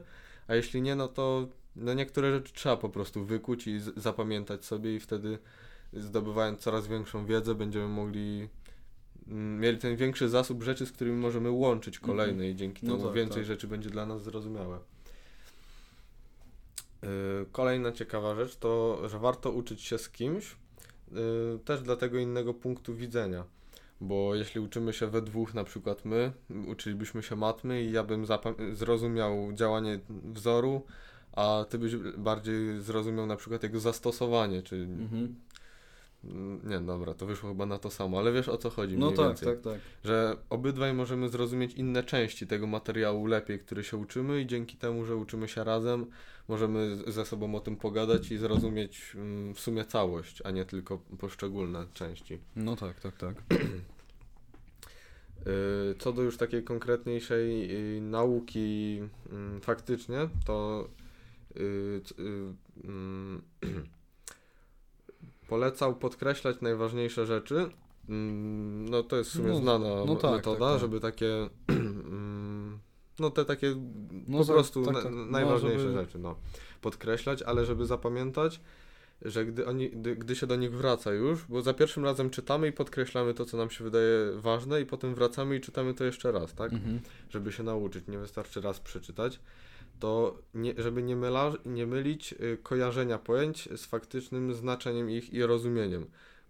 a 0.49 0.55
jeśli 0.55 0.83
nie, 0.83 0.95
no 0.95 1.09
to 1.09 1.49
no 1.77 1.95
niektóre 1.95 2.33
rzeczy 2.33 2.53
trzeba 2.53 2.77
po 2.77 2.89
prostu 2.89 3.25
wykuć 3.25 3.67
i 3.67 3.81
zapamiętać 3.97 4.65
sobie 4.65 4.95
i 4.97 5.01
wtedy 5.01 5.39
zdobywając 5.93 6.61
coraz 6.61 6.87
większą 6.87 7.27
wiedzę 7.27 7.55
będziemy 7.55 7.89
mogli 7.89 8.49
mm, 9.29 9.61
mieli 9.61 9.79
ten 9.79 9.97
większy 9.97 10.29
zasób 10.29 10.63
rzeczy, 10.63 10.87
z 10.87 10.93
którymi 10.93 11.17
możemy 11.17 11.51
łączyć 11.51 11.97
Mhm. 11.97 12.13
kolejne 12.19 12.49
i 12.51 12.57
dzięki 12.57 12.87
No 12.87 12.93
temu 12.93 13.05
tak, 13.07 13.15
więcej 13.17 13.37
tak. 13.37 13.45
rzeczy 13.47 13.67
będzie 13.69 13.91
dla 13.91 14.07
nas 14.07 14.23
zrozumiałe. 14.23 14.79
Yy, 17.03 17.09
Kolejna 17.53 17.93
ciekawa 17.93 18.35
rzecz 18.35 18.57
to, 18.57 19.03
że 19.09 19.19
warto 19.19 19.51
uczyć 19.51 19.83
się 19.83 19.99
z 19.99 20.11
kimś, 20.11 20.57
yy, 21.13 21.59
też 21.65 21.83
dla 21.83 21.97
tego 21.97 22.19
innego 22.19 22.55
punktu 22.55 22.95
widzenia. 22.95 23.45
Bo 24.01 24.35
jeśli 24.35 24.61
uczymy 24.61 24.93
się 24.93 25.07
we 25.07 25.23
dwóch, 25.23 25.55
na 25.55 25.65
przykład 25.65 26.05
my, 26.05 26.33
uczylibyśmy 26.69 27.23
się 27.23 27.37
matmy 27.37 27.83
i 27.83 27.93
ja 27.93 28.05
bym 28.05 28.27
zrozumiał 28.73 29.53
działanie 29.53 30.01
wzoru, 30.09 30.83
a 31.33 31.65
ty 31.69 31.79
byś 31.79 31.97
bardziej 31.97 32.81
zrozumiał 32.81 33.27
na 33.27 33.37
przykład 33.37 33.63
jego 33.63 33.81
zastosowanie, 33.81 34.63
czy... 34.63 34.77
Mhm. 34.77 35.35
Mm, 36.25 36.61
Nie, 36.65 36.81
dobra, 36.81 37.15
to 37.15 37.27
wyszło 37.27 37.49
chyba 37.49 37.67
na 37.67 37.79
to 37.79 37.91
samo, 37.91 38.19
ale 38.19 38.33
wiesz 38.33 38.49
o 38.49 38.57
co 38.57 38.71
chodzi 38.71 38.99
No 38.99 39.13
tak, 39.13 39.27
więcej. 39.27 39.49
tak, 39.49 39.61
tak. 39.61 39.81
Że 40.05 40.37
obydwaj 40.51 40.95
możemy 40.95 41.29
zrozumieć 41.29 41.75
inne 41.75 42.03
części 42.03 42.47
tego 42.47 42.67
materiału 42.67 43.27
lepiej, 43.27 43.59
który 43.59 43.85
się 43.85 43.97
uczymy 43.97 44.41
i 44.41 44.47
dzięki 44.47 44.77
temu, 44.77 45.05
że 45.05 45.17
uczymy 45.17 45.49
się 45.49 45.65
razem, 45.65 46.07
możemy 46.49 46.97
ze 47.07 47.25
sobą 47.27 47.55
o 47.55 47.61
tym 47.61 47.77
pogadać 47.77 48.31
i 48.31 48.39
zrozumieć 48.39 49.13
mm, 49.15 49.55
w 49.55 49.61
sumie 49.61 49.85
całość, 49.85 50.43
a 50.45 50.51
nie 50.51 50.65
tylko 50.65 50.99
poszczególne 51.19 51.87
części. 51.95 52.39
No 52.57 52.77
tak, 52.77 53.01
tak, 53.01 53.17
tak. 53.17 53.35
Yy, 55.47 55.95
Co 56.01 56.13
do 56.13 56.23
już 56.23 56.37
takiej 56.37 56.65
konkretniejszej 56.65 57.69
yy, 57.95 58.01
nauki 58.01 59.01
mm, 59.33 59.61
faktycznie, 59.61 60.29
to 60.47 60.89
mm, 62.85 63.43
polecał 65.53 65.97
podkreślać 65.97 66.57
najważniejsze 66.61 67.27
rzeczy. 67.27 67.71
Mm, 68.09 68.89
No 68.89 69.03
to 69.03 69.17
jest 69.17 69.31
w 69.31 69.33
sumie 69.33 69.49
No, 69.49 69.57
znana 69.57 69.89
no 70.07 70.17
tak, 70.17 70.31
metoda, 70.33 70.59
tak, 70.59 70.69
tak. 70.73 70.81
żeby 70.81 71.01
takie 71.01 71.49
mm, 71.69 72.79
no 73.19 73.31
te 73.31 73.45
takie 73.45 73.75
No 74.29 74.39
po 74.39 74.45
prostu 74.45 74.85
tak, 74.85 74.95
na, 74.95 75.03
tak. 75.03 75.13
No, 75.13 75.25
najważniejsze 75.27 75.81
żeby- 75.81 75.93
rzeczy, 75.93 76.19
no. 76.19 76.35
Podkreślać, 76.81 77.43
ale 77.43 77.65
żeby 77.65 77.87
zapamiętać, 77.87 78.61
że 79.23 79.47
gdy, 79.47 79.67
oni, 79.67 79.91
gdy, 79.91 80.17
gdy 80.17 80.37
się 80.37 80.47
do 80.47 80.57
nich 80.57 80.73
wraca 80.73 81.13
już, 81.13 81.45
bo 81.49 81.63
za 81.63 81.75
pierwszym 81.75 82.05
razem 82.05 82.31
czytamy 82.31 82.69
i 82.69 82.73
podkreślamy 82.73 83.35
to, 83.35 83.45
co 83.45 83.57
nam 83.57 83.71
się 83.71 83.85
wydaje 83.85 84.33
ważne 84.37 84.81
i 84.81 84.87
potem 84.87 85.15
wracamy 85.15 85.57
i 85.57 85.61
czytamy 85.61 85.95
to 85.95 86.05
jeszcze 86.05 86.33
raz, 86.33 86.55
tak? 86.55 86.73
Mhm. 86.73 87.01
Żeby 87.31 87.53
się 87.53 87.63
nauczyć, 87.63 88.07
nie 88.09 88.19
wystarczy 88.19 88.61
raz 88.61 88.81
przeczytać, 88.81 89.41
to 90.03 90.39
nie, 90.55 90.75
żeby 90.79 91.03
nie, 91.03 91.17
myla, 91.17 91.53
nie 91.67 91.87
mylić 91.87 92.33
y, 92.33 92.59
kojarzenia 92.63 93.19
pojęć 93.19 93.69
z 93.77 93.87
faktycznym 93.87 94.55
znaczeniem 94.55 95.11
ich 95.11 95.33
i 95.33 95.43
rozumieniem. 95.43 96.07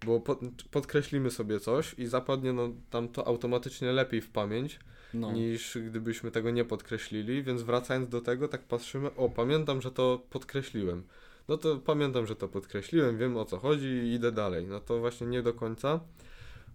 Bo 0.07 0.21
pod, 0.21 0.39
podkreślimy 0.71 1.31
sobie 1.31 1.61
coś 1.61 1.95
i 1.99 2.07
zapadnie 2.07 2.53
no, 2.53 2.69
tam 2.91 3.09
to 3.09 3.27
automatycznie 3.27 3.93
lepiej 3.93 4.21
w 4.21 4.31
pamięć, 4.31 4.81
No. 5.15 5.33
niż 5.33 5.79
gdybyśmy 5.87 6.31
tego 6.31 6.51
nie 6.51 6.65
podkreślili, 6.65 7.43
więc 7.43 7.63
wracając 7.63 8.09
do 8.09 8.21
tego, 8.21 8.49
tak 8.49 8.63
patrzymy, 8.63 9.15
o, 9.17 9.29
pamiętam, 9.29 9.83
że 9.83 9.91
to 9.91 10.23
podkreśliłem. 10.31 11.03
No 11.49 11.57
to 11.57 11.77
pamiętam, 11.77 12.27
że 12.27 12.37
to 12.37 12.49
podkreśliłem, 12.49 13.19
wiem 13.19 13.37
o 13.37 13.45
co 13.45 13.59
chodzi 13.59 13.87
i 13.87 14.13
idę 14.13 14.33
dalej. 14.33 14.67
No 14.67 14.81
to 14.81 14.99
właśnie 15.01 15.27
nie 15.27 15.43
do 15.43 15.53
końca, 15.55 16.01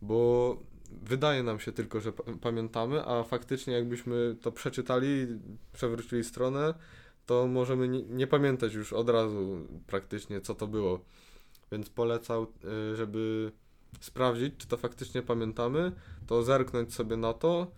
bo 0.02 0.58
wydaje 0.92 1.44
nam 1.44 1.60
się 1.60 1.72
tylko, 1.72 2.02
że 2.02 2.14
pa- 2.14 2.24
pamiętamy, 2.42 3.06
a 3.06 3.24
faktycznie 3.24 3.74
jakbyśmy 3.74 4.36
to 4.42 4.52
przeczytali, 4.52 5.28
przewrócili 5.74 6.24
stronę, 6.24 6.74
to 7.26 7.48
możemy 7.48 7.88
nie, 7.88 8.02
nie 8.02 8.28
pamiętać 8.28 8.74
już 8.74 8.94
od 8.94 9.10
razu 9.10 9.68
praktycznie, 9.88 10.42
co 10.42 10.56
to 10.56 10.68
było. 10.68 11.00
Więc 11.72 11.90
polecał, 11.90 12.48
y, 12.92 12.96
żeby 12.96 13.52
sprawdzić, 14.00 14.54
czy 14.58 14.68
to 14.68 14.78
faktycznie 14.78 15.22
pamiętamy, 15.22 15.92
to 16.28 16.44
zerknąć 16.44 16.94
sobie 16.94 17.18
na 17.18 17.34
to, 17.34 17.72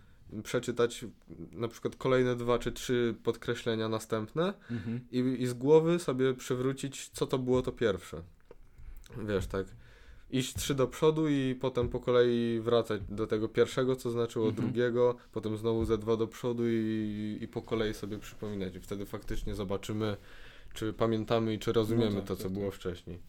przeczytać 0.44 1.06
na 1.51 1.68
przykład 1.68 1.96
kolejne 1.96 2.36
dwa 2.36 2.60
czy 2.60 2.72
trzy 2.72 3.16
podkreślenia 3.24 3.89
następne 3.89 4.54
Mhm. 4.72 5.00
i, 5.12 5.20
i 5.20 5.48
z 5.48 5.54
głowy 5.54 6.00
sobie 6.00 6.34
przywrócić, 6.34 7.10
co 7.10 7.28
to 7.28 7.38
było 7.38 7.62
to 7.62 7.72
pierwsze. 7.72 8.22
Wiesz, 9.28 9.48
tak. 9.48 9.66
Iść 10.32 10.54
trzy 10.56 10.76
do 10.76 10.88
przodu 10.88 11.30
i 11.30 11.56
potem 11.62 11.90
po 11.90 12.00
kolei 12.00 12.60
wracać 12.60 13.02
do 13.10 13.28
tego 13.28 13.48
pierwszego, 13.48 13.96
co 13.96 14.10
znaczyło 14.12 14.48
Mhm. 14.50 14.68
drugiego, 14.68 15.16
potem 15.32 15.58
znowu 15.58 15.86
ze 15.86 15.98
dwa 15.98 16.18
do 16.18 16.28
przodu 16.28 16.64
i, 16.70 17.38
i 17.42 17.48
po 17.48 17.62
kolei 17.62 17.94
sobie 17.94 18.20
przypominać. 18.20 18.76
I 18.76 18.80
wtedy 18.80 19.06
faktycznie 19.06 19.56
zobaczymy, 19.56 20.18
czy 20.74 20.94
pamiętamy 20.94 21.54
i 21.54 21.60
czy 21.60 21.74
rozumiemy 21.74 22.16
tak, 22.16 22.24
to, 22.24 22.36
tak, 22.36 22.38
co 22.38 22.44
tak. 22.44 22.54
było 22.54 22.72
wcześniej. 22.72 23.20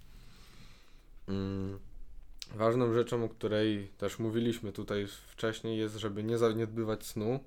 Mm. 1.28 1.78
Ważną 2.54 2.94
rzeczą, 2.94 3.24
o 3.24 3.28
której 3.28 3.88
też 3.98 4.18
mówiliśmy 4.18 4.72
tutaj 4.72 5.06
wcześniej, 5.26 5.78
jest, 5.78 5.96
żeby 5.96 6.22
nie 6.22 6.38
zaniedbywać 6.38 7.06
snu. 7.06 7.40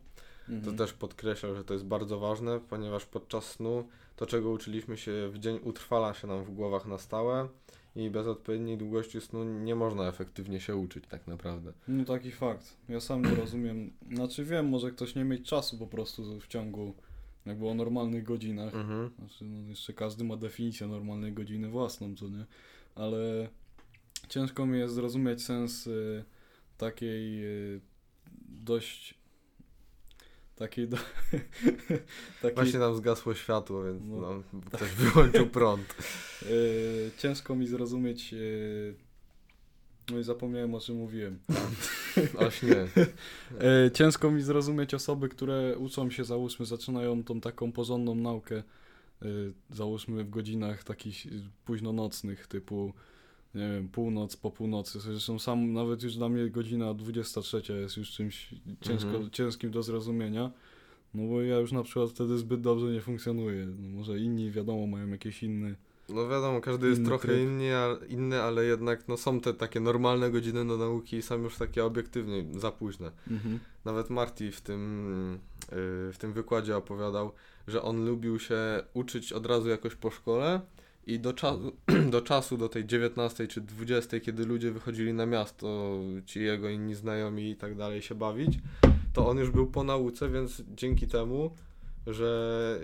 To 0.48 0.54
Mhm. 0.54 0.78
też 0.78 0.94
podkreślał, 0.94 1.56
że 1.56 1.64
to 1.64 1.74
jest 1.74 1.86
bardzo 1.86 2.20
ważne, 2.20 2.60
ponieważ 2.70 3.06
podczas 3.06 3.46
snu 3.46 3.88
to, 4.16 4.26
czego 4.26 4.50
uczyliśmy 4.50 4.98
się 4.98 5.30
w 5.30 5.40
dzień, 5.40 5.60
utrwala 5.64 6.14
się 6.14 6.28
nam 6.28 6.44
w 6.44 6.52
głowach 6.52 6.86
na 6.86 6.98
stałe 6.98 7.48
i 7.96 8.10
bez 8.10 8.28
odpowiedniej 8.28 8.78
długości 8.78 9.22
snu 9.22 9.44
nie 9.44 9.76
można 9.76 10.08
efektywnie 10.08 10.60
się 10.60 10.76
uczyć 10.76 11.04
tak 11.10 11.28
naprawdę. 11.28 11.74
No 11.88 12.06
taki 12.06 12.32
fakt. 12.32 12.78
Ja 12.90 13.00
sam 13.00 13.26
nie 13.26 13.36
rozumiem. 13.36 13.94
Znaczy 14.12 14.46
wiem, 14.46 14.70
może 14.70 14.92
ktoś 14.92 15.16
nie 15.16 15.24
mieć 15.24 15.50
czasu 15.50 15.78
po 15.78 15.88
prostu 15.88 16.40
w 16.40 16.48
ciągu 16.48 16.94
jakby 17.46 17.68
o 17.68 17.74
normalnych 17.74 18.24
godzinach. 18.24 18.76
Mhm. 18.76 19.12
Znaczy, 19.20 19.46
no 19.46 19.70
jeszcze 19.70 19.94
każdy 19.94 20.24
ma 20.24 20.38
definicję 20.38 20.88
normalnej 20.88 21.34
godziny 21.34 21.70
własną, 21.70 22.16
co 22.16 22.30
nie? 22.30 22.46
Ale 22.96 23.50
ciężko 24.30 24.66
mi 24.66 24.80
jest 24.80 24.94
zrozumieć 24.94 25.44
sens 25.44 25.88
y, 25.88 26.24
takiej 26.78 27.46
y, 27.46 27.82
dość 28.48 29.23
takiej 30.56 30.88
do, 30.88 30.98
takiej 32.42 32.56
Właśnie 32.56 32.80
nam 32.80 32.96
zgasło 32.96 33.34
światło, 33.36 33.84
więc 33.84 34.02
No. 34.06 34.22
nam 34.22 34.44
ktoś 34.66 34.90
wyłączył 34.92 35.48
prąd. 35.48 35.96
y, 36.44 37.12
ciężko 37.22 37.56
mi 37.56 37.68
zrozumieć 37.68 38.34
y, 38.34 38.96
no 40.12 40.20
i 40.20 40.24
zapomniałem 40.24 40.76
o 40.76 40.80
czym 40.80 40.96
mówiłem. 40.96 41.40
O 42.38 42.52
śnie. 42.52 42.76
E, 43.86 43.92
ciężko 43.92 44.32
mi 44.32 44.42
zrozumieć 44.42 44.94
osoby, 44.94 45.30
które 45.30 45.78
uczą 45.78 46.10
się, 46.10 46.24
załóżmy, 46.24 46.66
zaczynają 46.66 47.24
tą 47.24 47.42
taką 47.42 47.72
porządną 47.72 48.16
naukę, 48.16 48.64
załóżmy 49.70 50.24
w 50.24 50.30
godzinach 50.30 50.84
takich 50.84 51.26
późnonocnych, 51.66 52.48
typu, 52.48 52.94
nie 53.56 53.70
wiem, 53.74 53.90
północ 53.90 54.36
po 54.38 54.52
północy. 54.52 55.00
Zresztą 55.00 55.40
sam, 55.40 55.74
nawet 55.74 56.04
już 56.04 56.16
dla 56.16 56.30
mnie 56.30 56.50
godzina 56.50 56.94
23 56.94 57.62
jest 57.74 57.98
już 57.98 58.12
czymś 58.12 58.56
ciężko, 58.82 59.10
Mhm. 59.10 59.30
ciężkim 59.30 59.72
do 59.72 59.84
zrozumienia. 59.84 60.52
No 61.14 61.28
bo 61.28 61.42
ja 61.42 61.60
już 61.60 61.72
na 61.72 61.84
przykład 61.84 62.10
wtedy 62.10 62.38
zbyt 62.38 62.62
dobrze 62.62 62.86
nie 62.92 63.02
funkcjonuję. 63.02 63.66
No 63.66 63.90
może 63.98 64.20
inni, 64.20 64.52
wiadomo, 64.52 64.88
mają 64.88 65.08
jakieś 65.08 65.44
inne... 65.44 65.76
No 66.10 66.28
wiadomo, 66.30 66.62
każdy 66.62 66.90
jest 66.90 67.06
trochę 67.06 67.28
tryb. 67.28 67.40
inny, 67.42 67.76
a, 67.78 67.98
inny, 68.10 68.42
ale 68.42 68.66
jednak 68.66 69.08
no, 69.08 69.18
są 69.18 69.40
te 69.42 69.54
takie 69.54 69.80
normalne 69.80 70.32
godziny 70.32 70.68
do 70.68 70.78
nauki 70.78 71.18
i 71.18 71.22
są 71.22 71.42
już 71.42 71.56
takie 71.58 71.86
obiektywnie 71.86 72.46
za 72.60 72.72
późne. 72.72 73.12
Mhm. 73.32 73.60
Nawet 73.86 74.10
Marty 74.10 74.52
w 74.52 74.62
tym, 74.62 75.08
yy, 75.62 75.68
w 76.14 76.16
tym 76.20 76.34
wykładzie 76.34 76.78
opowiadał, 76.78 77.32
że 77.68 77.82
on 77.82 78.06
lubił 78.06 78.40
się 78.40 78.58
uczyć 78.94 79.34
od 79.34 79.46
razu 79.46 79.70
jakoś 79.70 79.96
po 79.96 80.12
szkole 80.12 80.62
i 81.08 81.20
do, 81.20 81.34
czasu, 81.34 81.72
do 82.12 82.22
czasu, 82.22 82.58
do 82.58 82.70
tej 82.70 82.86
19 82.86 83.48
czy 83.48 83.62
20, 83.62 84.20
kiedy 84.20 84.46
ludzie 84.46 84.72
wychodzili 84.72 85.14
na 85.14 85.26
miasto, 85.26 86.00
ci 86.26 86.42
jego 86.42 86.70
inni 86.70 86.96
znajomi 86.96 87.50
i 87.50 87.56
tak 87.56 87.76
dalej 87.76 88.02
się 88.02 88.16
bawić, 88.16 88.60
to 89.14 89.28
on 89.28 89.38
już 89.38 89.52
był 89.52 89.68
po 89.68 89.84
nauce, 89.84 90.30
więc 90.30 90.64
dzięki 90.76 91.08
temu, 91.08 91.56
że, 92.08 92.80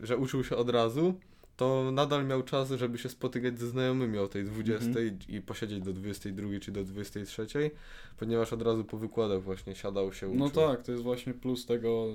yy, 0.00 0.06
że 0.06 0.16
uczył 0.16 0.44
się 0.44 0.56
od 0.56 0.70
razu, 0.70 1.14
to 1.56 1.90
nadal 1.92 2.26
miał 2.26 2.42
czas, 2.42 2.70
żeby 2.70 2.98
się 2.98 3.08
spotykać 3.08 3.58
ze 3.58 3.68
znajomymi 3.68 4.18
o 4.18 4.28
tej 4.28 4.44
20 4.44 4.86
Mhm. 4.86 5.18
i 5.28 5.40
posiedzieć 5.40 5.80
do 5.80 5.92
22 5.92 6.48
czy 6.60 6.72
do 6.72 6.84
23, 6.84 7.70
ponieważ 8.18 8.52
od 8.52 8.62
razu 8.62 8.84
po 8.84 8.96
wykładach 8.98 9.42
właśnie 9.42 9.74
siadał 9.74 10.12
się 10.12 10.28
uczył. 10.28 10.38
No 10.38 10.50
tak, 10.50 10.82
to 10.82 10.92
jest 10.92 11.04
właśnie 11.04 11.34
plus 11.34 11.66
tego 11.66 12.06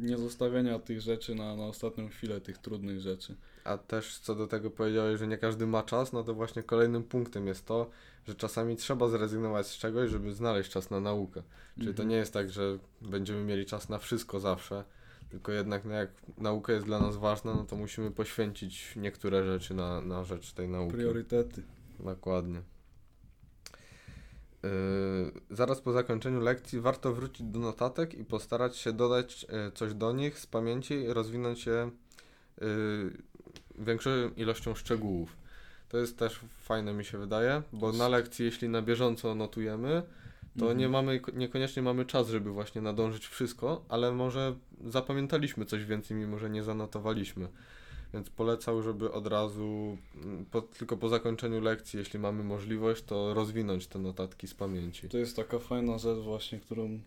nie 0.00 0.18
zostawiania 0.18 0.78
tych 0.78 1.00
rzeczy 1.00 1.34
na, 1.34 1.56
na 1.56 1.66
ostatnią 1.66 2.08
chwilę, 2.08 2.40
tych 2.40 2.58
trudnych 2.58 3.00
rzeczy. 3.00 3.34
A 3.64 3.78
też 3.78 4.18
co 4.18 4.34
do 4.34 4.46
tego 4.46 4.70
powiedziałeś, 4.70 5.18
że 5.18 5.26
nie 5.26 5.38
każdy 5.38 5.66
ma 5.66 5.82
czas, 5.82 6.12
no 6.12 6.24
to 6.24 6.34
właśnie 6.34 6.62
kolejnym 6.62 7.02
punktem 7.02 7.46
jest 7.46 7.66
to, 7.66 7.90
że 8.28 8.34
czasami 8.34 8.76
trzeba 8.76 9.08
zrezygnować 9.08 9.66
z 9.66 9.78
czegoś, 9.78 10.10
żeby 10.10 10.32
znaleźć 10.34 10.70
czas 10.70 10.90
na 10.90 11.00
naukę. 11.00 11.42
Czyli 11.74 11.86
to 11.86 11.90
Mhm. 11.90 12.08
nie 12.08 12.16
jest 12.16 12.32
tak, 12.32 12.50
że 12.50 12.78
będziemy 13.02 13.44
mieli 13.44 13.66
czas 13.66 13.88
na 13.88 13.98
wszystko 13.98 14.40
zawsze, 14.40 14.84
tylko 15.30 15.52
jednak 15.52 15.84
no 15.84 15.92
jak 15.92 16.10
nauka 16.38 16.72
jest 16.72 16.86
dla 16.86 17.00
nas 17.00 17.16
ważna, 17.16 17.54
no 17.54 17.64
to 17.64 17.76
musimy 17.76 18.10
poświęcić 18.10 18.96
niektóre 18.96 19.44
rzeczy 19.44 19.74
na, 19.74 20.00
na 20.00 20.24
rzecz 20.24 20.52
tej 20.52 20.68
nauki. 20.68 20.94
Priorytety. 20.94 21.62
Dokładnie. 22.00 22.62
Yy, 24.62 24.70
zaraz 25.50 25.80
po 25.80 25.92
zakończeniu 25.92 26.40
lekcji 26.40 26.80
warto 26.80 27.14
wrócić 27.14 27.46
do 27.46 27.58
notatek 27.58 28.14
i 28.14 28.24
postarać 28.24 28.76
się 28.76 28.92
dodać 28.92 29.42
yy, 29.42 29.72
coś 29.74 29.94
do 29.94 30.12
nich 30.12 30.38
z 30.38 30.46
pamięci 30.46 30.94
i 30.94 31.12
rozwinąć 31.12 31.66
je 31.66 31.90
yy, 32.60 32.66
większą 33.78 34.10
ilością 34.36 34.74
szczegółów. 34.74 35.36
To 35.88 35.98
jest 35.98 36.18
też 36.18 36.40
fajne 36.60 36.92
mi 36.92 37.04
się 37.04 37.18
wydaje, 37.18 37.62
bo 37.72 37.92
na 37.92 38.08
lekcji 38.08 38.44
jeśli 38.44 38.68
na 38.68 38.82
bieżąco 38.82 39.34
notujemy, 39.34 40.02
to 40.58 40.60
Mhm. 40.64 40.78
nie 40.78 40.88
mamy, 40.88 41.20
niekoniecznie 41.34 41.82
mamy 41.82 42.04
czas, 42.04 42.28
żeby 42.28 42.50
właśnie 42.50 42.80
nadążyć 42.80 43.26
wszystko, 43.26 43.84
ale 43.88 44.12
może 44.12 44.56
zapamiętaliśmy 44.86 45.64
coś 45.66 45.84
więcej, 45.84 46.16
mimo 46.16 46.38
że 46.38 46.50
nie 46.50 46.62
zanotowaliśmy. 46.62 47.48
Więc 48.14 48.30
polecał, 48.30 48.82
żeby 48.82 49.12
od 49.12 49.26
razu, 49.26 49.98
mm, 50.24 50.44
po, 50.50 50.62
tylko 50.62 50.96
po 50.96 51.08
zakończeniu 51.08 51.60
lekcji, 51.60 51.98
jeśli 51.98 52.18
mamy 52.18 52.44
możliwość, 52.44 53.02
to 53.04 53.34
rozwinąć 53.34 53.86
te 53.86 53.98
notatki 53.98 54.46
z 54.48 54.54
pamięci. 54.54 55.08
To 55.08 55.18
jest 55.18 55.36
taka 55.36 55.58
fajna 55.58 55.98
rzecz 55.98 56.18
właśnie, 56.18 56.60
którą 56.60 57.00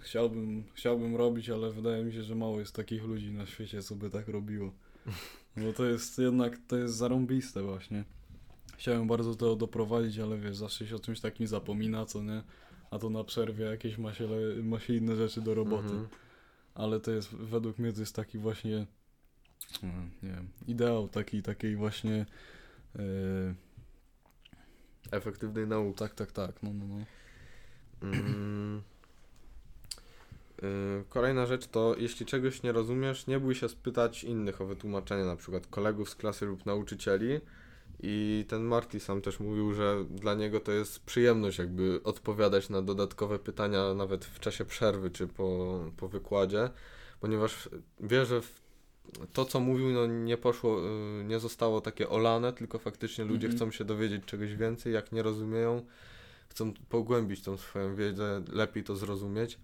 chciałbym, 0.00 0.64
chciałbym 0.74 1.16
robić, 1.16 1.50
ale 1.50 1.70
wydaje 1.70 2.04
mi 2.04 2.12
się, 2.12 2.22
że 2.22 2.34
mało 2.34 2.60
jest 2.60 2.74
takich 2.74 3.04
ludzi 3.04 3.32
na 3.32 3.46
świecie, 3.46 3.82
co 3.82 3.94
by 3.94 4.10
tak 4.10 4.28
robiło. 4.28 4.72
Bo 5.56 5.72
to 5.72 5.84
jest 5.84 6.18
jednak, 6.18 6.58
to 6.68 6.76
jest 6.76 6.94
zarąbiste 6.94 7.62
właśnie. 7.62 8.04
Chciałem 8.76 9.06
bardzo 9.06 9.34
to 9.34 9.56
doprowadzić, 9.56 10.18
ale 10.18 10.38
wiesz, 10.38 10.56
zawsze 10.56 10.86
się 10.86 10.96
o 10.96 10.98
czymś 10.98 11.20
takim 11.20 11.46
zapomina, 11.46 12.06
co 12.06 12.22
nie? 12.22 12.42
A 12.90 12.98
to 12.98 13.10
na 13.10 13.24
przerwie 13.24 13.64
jakieś 13.64 13.98
ma 13.98 14.14
się, 14.14 14.28
ma 14.62 14.80
się 14.80 14.94
inne 14.94 15.16
rzeczy 15.16 15.40
do 15.40 15.54
roboty. 15.54 15.88
Mhm. 15.88 16.08
Ale 16.74 17.00
to 17.00 17.10
jest, 17.10 17.34
według 17.34 17.78
mnie 17.78 17.92
to 17.92 18.00
jest 18.00 18.16
taki 18.16 18.38
właśnie, 18.38 18.86
mm, 19.82 20.10
nie 20.22 20.30
wiem, 20.30 20.48
ideał 20.66 21.08
taki, 21.08 21.42
takiej 21.42 21.76
właśnie, 21.76 22.26
yy, 22.94 23.54
Efektywnej 25.10 25.66
nauki. 25.66 25.98
tak, 25.98 26.14
tak, 26.14 26.32
tak, 26.32 26.62
no, 26.62 26.70
no, 26.72 26.84
no. 26.86 27.04
Mm. 28.02 28.82
Y, 30.62 31.04
Kolejna 31.08 31.46
rzecz 31.46 31.66
to, 31.66 31.94
jeśli 31.98 32.26
czegoś 32.26 32.62
nie 32.62 32.72
rozumiesz, 32.72 33.26
nie 33.26 33.40
bój 33.40 33.54
się 33.54 33.68
spytać 33.68 34.24
innych 34.24 34.60
o 34.60 34.66
wytłumaczenie, 34.66 35.24
na 35.24 35.36
przykład 35.36 35.66
kolegów 35.66 36.10
z 36.10 36.14
klasy 36.14 36.46
lub 36.46 36.66
nauczycieli 36.66 37.40
I 38.02 38.44
ten 38.48 38.62
Marty 38.62 39.00
sam 39.00 39.22
też 39.22 39.40
mówił, 39.40 39.74
że 39.74 40.04
dla 40.10 40.34
niego 40.34 40.60
to 40.60 40.72
jest 40.72 41.00
przyjemność 41.00 41.58
jakby 41.58 42.00
odpowiadać 42.04 42.68
na 42.68 42.82
dodatkowe 42.82 43.38
pytania 43.38 43.94
nawet 43.94 44.24
w 44.24 44.40
czasie 44.40 44.64
przerwy 44.64 45.10
czy 45.10 45.26
po, 45.26 45.80
po 45.96 46.08
wykładzie, 46.08 46.70
ponieważ 47.20 47.68
wie, 48.00 48.26
że 48.26 48.40
to, 49.32 49.44
co 49.44 49.60
mówił, 49.60 49.88
no 49.88 50.06
nie 50.06 50.36
poszło, 50.36 50.80
y, 51.20 51.24
nie 51.24 51.38
zostało 51.38 51.80
takie 51.80 52.08
olane, 52.08 52.52
tylko 52.52 52.78
faktycznie 52.78 53.24
ludzie 53.24 53.46
Mhm. 53.46 53.56
chcą 53.56 53.70
się 53.70 53.84
dowiedzieć 53.84 54.24
czegoś 54.24 54.54
więcej, 54.54 54.92
jak 54.92 55.12
nie 55.12 55.22
rozumieją, 55.22 55.86
chcą 56.48 56.72
pogłębić 56.88 57.42
tą 57.42 57.56
swoją 57.56 57.94
wiedzę, 57.94 58.42
lepiej 58.52 58.84
to 58.84 58.96
zrozumieć, 58.96 59.58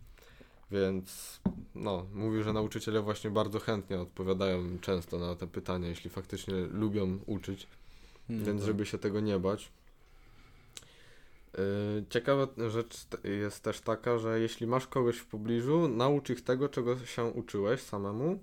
więc 0.71 1.41
no, 1.75 2.07
mówił, 2.15 2.43
że 2.43 2.53
nauczyciele 2.53 3.01
właśnie 3.01 3.31
bardzo 3.31 3.59
chętnie 3.59 4.01
odpowiadają 4.01 4.79
często 4.81 5.19
na 5.19 5.35
te 5.37 5.47
pytania, 5.47 5.89
jeśli 5.89 6.11
faktycznie 6.11 6.55
lubią 6.55 7.19
uczyć, 7.27 7.67
No 8.29 8.45
więc 8.47 8.61
tak. 8.61 8.67
żeby 8.67 8.87
się 8.87 8.99
tego 8.99 9.21
nie 9.21 9.39
bać. 9.39 9.73
Yy, 11.59 12.05
Ciekawa 12.11 12.49
rzecz 12.71 13.07
jest 13.25 13.63
też 13.63 13.81
taka, 13.81 14.19
że 14.19 14.41
jeśli 14.41 14.67
masz 14.67 14.87
kogoś 14.87 15.17
w 15.17 15.27
pobliżu, 15.27 15.89
naucz 15.89 16.31
ich 16.31 16.45
tego, 16.45 16.69
czego 16.69 16.99
się 16.99 17.25
uczyłeś 17.25 17.81
samemu. 17.81 18.39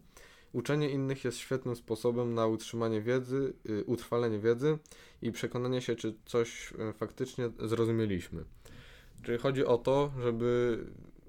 Uczenie 0.53 0.89
innych 0.89 1.23
jest 1.23 1.37
świetnym 1.37 1.75
sposobem 1.75 2.33
na 2.33 2.47
utrzymanie 2.47 3.01
wiedzy, 3.01 3.53
yy, 3.65 3.83
utrwalenie 3.83 4.39
wiedzy 4.39 4.77
i 5.21 5.31
przekonanie 5.31 5.81
się, 5.81 5.95
czy 5.95 6.13
coś 6.25 6.71
yy, 6.77 6.93
faktycznie 6.93 7.49
zrozumieliśmy. 7.59 8.43
Czyli 9.23 9.37
chodzi 9.37 9.65
o 9.65 9.77
to, 9.77 10.11
żeby 10.21 10.77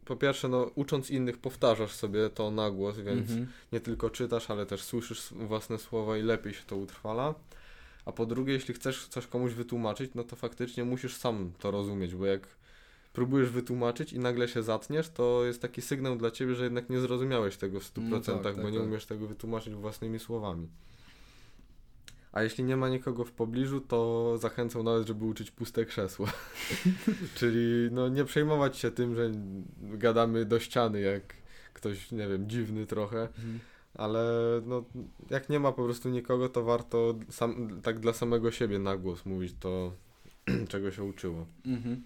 po 0.05 0.17
pierwsze, 0.17 0.49
no, 0.49 0.71
ucząc 0.75 1.11
innych, 1.11 1.39
powtarzasz 1.39 1.93
sobie 1.93 2.31
to 2.31 2.51
na 2.51 2.71
głos, 2.71 2.97
więc 2.97 3.31
Mhm. 3.31 3.47
nie 3.73 3.81
tylko 3.81 4.11
czytasz, 4.11 4.51
ale 4.51 4.67
też 4.67 4.83
słyszysz 4.83 5.35
własne 5.37 5.79
słowa 5.79 6.17
i 6.19 6.23
lepiej 6.23 6.55
się 6.55 6.63
to 6.67 6.77
utrwala. 6.77 7.35
A 8.05 8.13
po 8.13 8.27
drugie, 8.27 8.53
jeśli 8.53 8.75
chcesz 8.75 9.09
coś 9.09 9.27
komuś 9.27 9.53
wytłumaczyć, 9.53 10.11
no 10.15 10.25
to 10.25 10.37
faktycznie 10.37 10.85
musisz 10.85 11.17
sam 11.17 11.53
to 11.59 11.71
rozumieć, 11.71 12.15
bo 12.15 12.27
jak 12.27 12.49
próbujesz 13.13 13.51
wytłumaczyć 13.51 14.13
i 14.13 14.19
nagle 14.19 14.49
się 14.49 14.63
zatniesz, 14.63 15.09
to 15.11 15.45
jest 15.45 15.63
taki 15.63 15.83
sygnał 15.83 16.17
dla 16.17 16.31
ciebie, 16.31 16.55
że 16.55 16.65
jednak 16.65 16.91
nie 16.91 17.01
zrozumiałeś 17.01 17.57
tego 17.57 17.81
w 17.81 17.85
100%, 17.95 18.09
No 18.11 18.21
tak, 18.21 18.57
bo 18.57 18.63
tak, 18.63 18.73
nie 18.73 18.79
tak. 18.79 18.89
umiesz 18.89 19.07
tego 19.07 19.27
wytłumaczyć 19.27 19.75
własnymi 19.75 20.19
słowami. 20.19 20.69
A 22.33 22.43
jeśli 22.43 22.65
nie 22.65 22.77
ma 22.77 22.89
nikogo 22.89 23.25
w 23.25 23.33
pobliżu, 23.33 23.81
to 23.81 24.39
zachęcam 24.39 24.85
nawet, 24.85 25.07
żeby 25.07 25.25
uczyć 25.25 25.51
puste 25.51 25.85
krzesło. 25.85 26.27
Czyli 27.39 27.89
no 27.93 28.09
nie 28.09 28.25
przejmować 28.25 28.77
się 28.79 28.91
tym, 28.91 29.15
że 29.15 29.31
gadamy 29.81 30.45
do 30.45 30.61
ściany, 30.61 31.01
jak 31.01 31.35
ktoś, 31.75 32.13
nie 32.13 32.29
wiem, 32.29 32.49
dziwny 32.51 32.87
trochę, 32.87 33.21
Mhm. 33.23 33.61
Ale 33.95 34.25
no, 34.67 34.85
jak 35.31 35.49
nie 35.49 35.61
ma 35.61 35.73
po 35.73 35.85
prostu 35.85 36.09
nikogo, 36.09 36.49
to 36.49 36.65
warto 36.65 37.15
sam, 37.31 37.81
tak 37.83 38.01
dla 38.01 38.13
samego 38.13 38.51
siebie 38.51 38.79
na 38.79 38.97
głos 38.97 39.27
mówić 39.27 39.55
to, 39.61 39.93
czego 40.69 40.91
się 40.91 41.05
uczyło. 41.05 41.47
Mhm. 41.67 42.03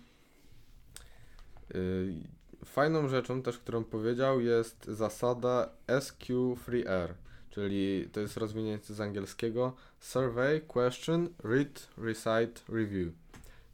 Y, 1.74 2.44
Fajną 2.64 3.08
rzeczą 3.08 3.42
też, 3.42 3.58
którą 3.58 3.84
powiedział, 3.84 4.40
jest 4.40 4.84
zasada 4.84 5.70
SQ3R, 5.86 7.08
czyli 7.50 8.08
to 8.12 8.20
jest 8.20 8.36
rozwinięcie 8.36 8.94
z 8.94 9.00
angielskiego 9.00 9.76
Survey, 10.00 10.60
Question, 10.60 11.28
Read, 11.44 11.88
Recite, 11.98 12.60
Review. 12.68 13.12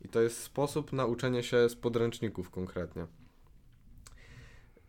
I 0.04 0.08
to 0.08 0.20
jest 0.20 0.42
sposób 0.42 0.92
na 0.92 1.06
uczenie 1.06 1.42
się 1.42 1.68
z 1.68 1.76
podręczników 1.76 2.50
konkretnie. 2.50 3.06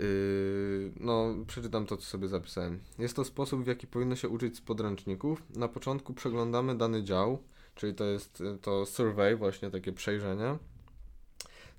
Yy, 0.01 0.91
no, 1.00 1.36
przeczytam 1.48 1.86
to, 1.86 1.98
co 1.98 2.03
sobie 2.03 2.27
zapisałem. 2.27 2.79
Jest 3.00 3.15
to 3.15 3.25
sposób, 3.25 3.63
w 3.63 3.67
jaki 3.67 3.88
powinno 3.88 4.15
się 4.15 4.29
uczyć 4.29 4.58
z 4.58 4.62
podręczników. 4.62 5.43
Na 5.55 5.67
początku 5.67 6.13
przeglądamy 6.13 6.77
dany 6.77 7.03
dział, 7.03 7.43
czyli 7.75 7.93
to 7.93 8.03
jest 8.03 8.41
y, 8.41 8.58
to 8.62 8.86
survey, 8.86 9.36
właśnie 9.36 9.72
takie 9.72 9.91
przejrzenie. 9.93 10.58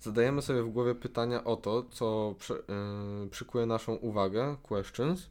Zadajemy 0.01 0.42
sobie 0.42 0.62
w 0.62 0.68
głowie 0.68 0.94
pytania 0.94 1.44
o 1.44 1.57
to, 1.57 1.83
co 1.90 2.35
przy, 2.38 2.53
yy, 3.23 3.31
przykuje 3.31 3.66
naszą 3.66 3.94
uwagę, 3.94 4.57
questions. 4.62 5.29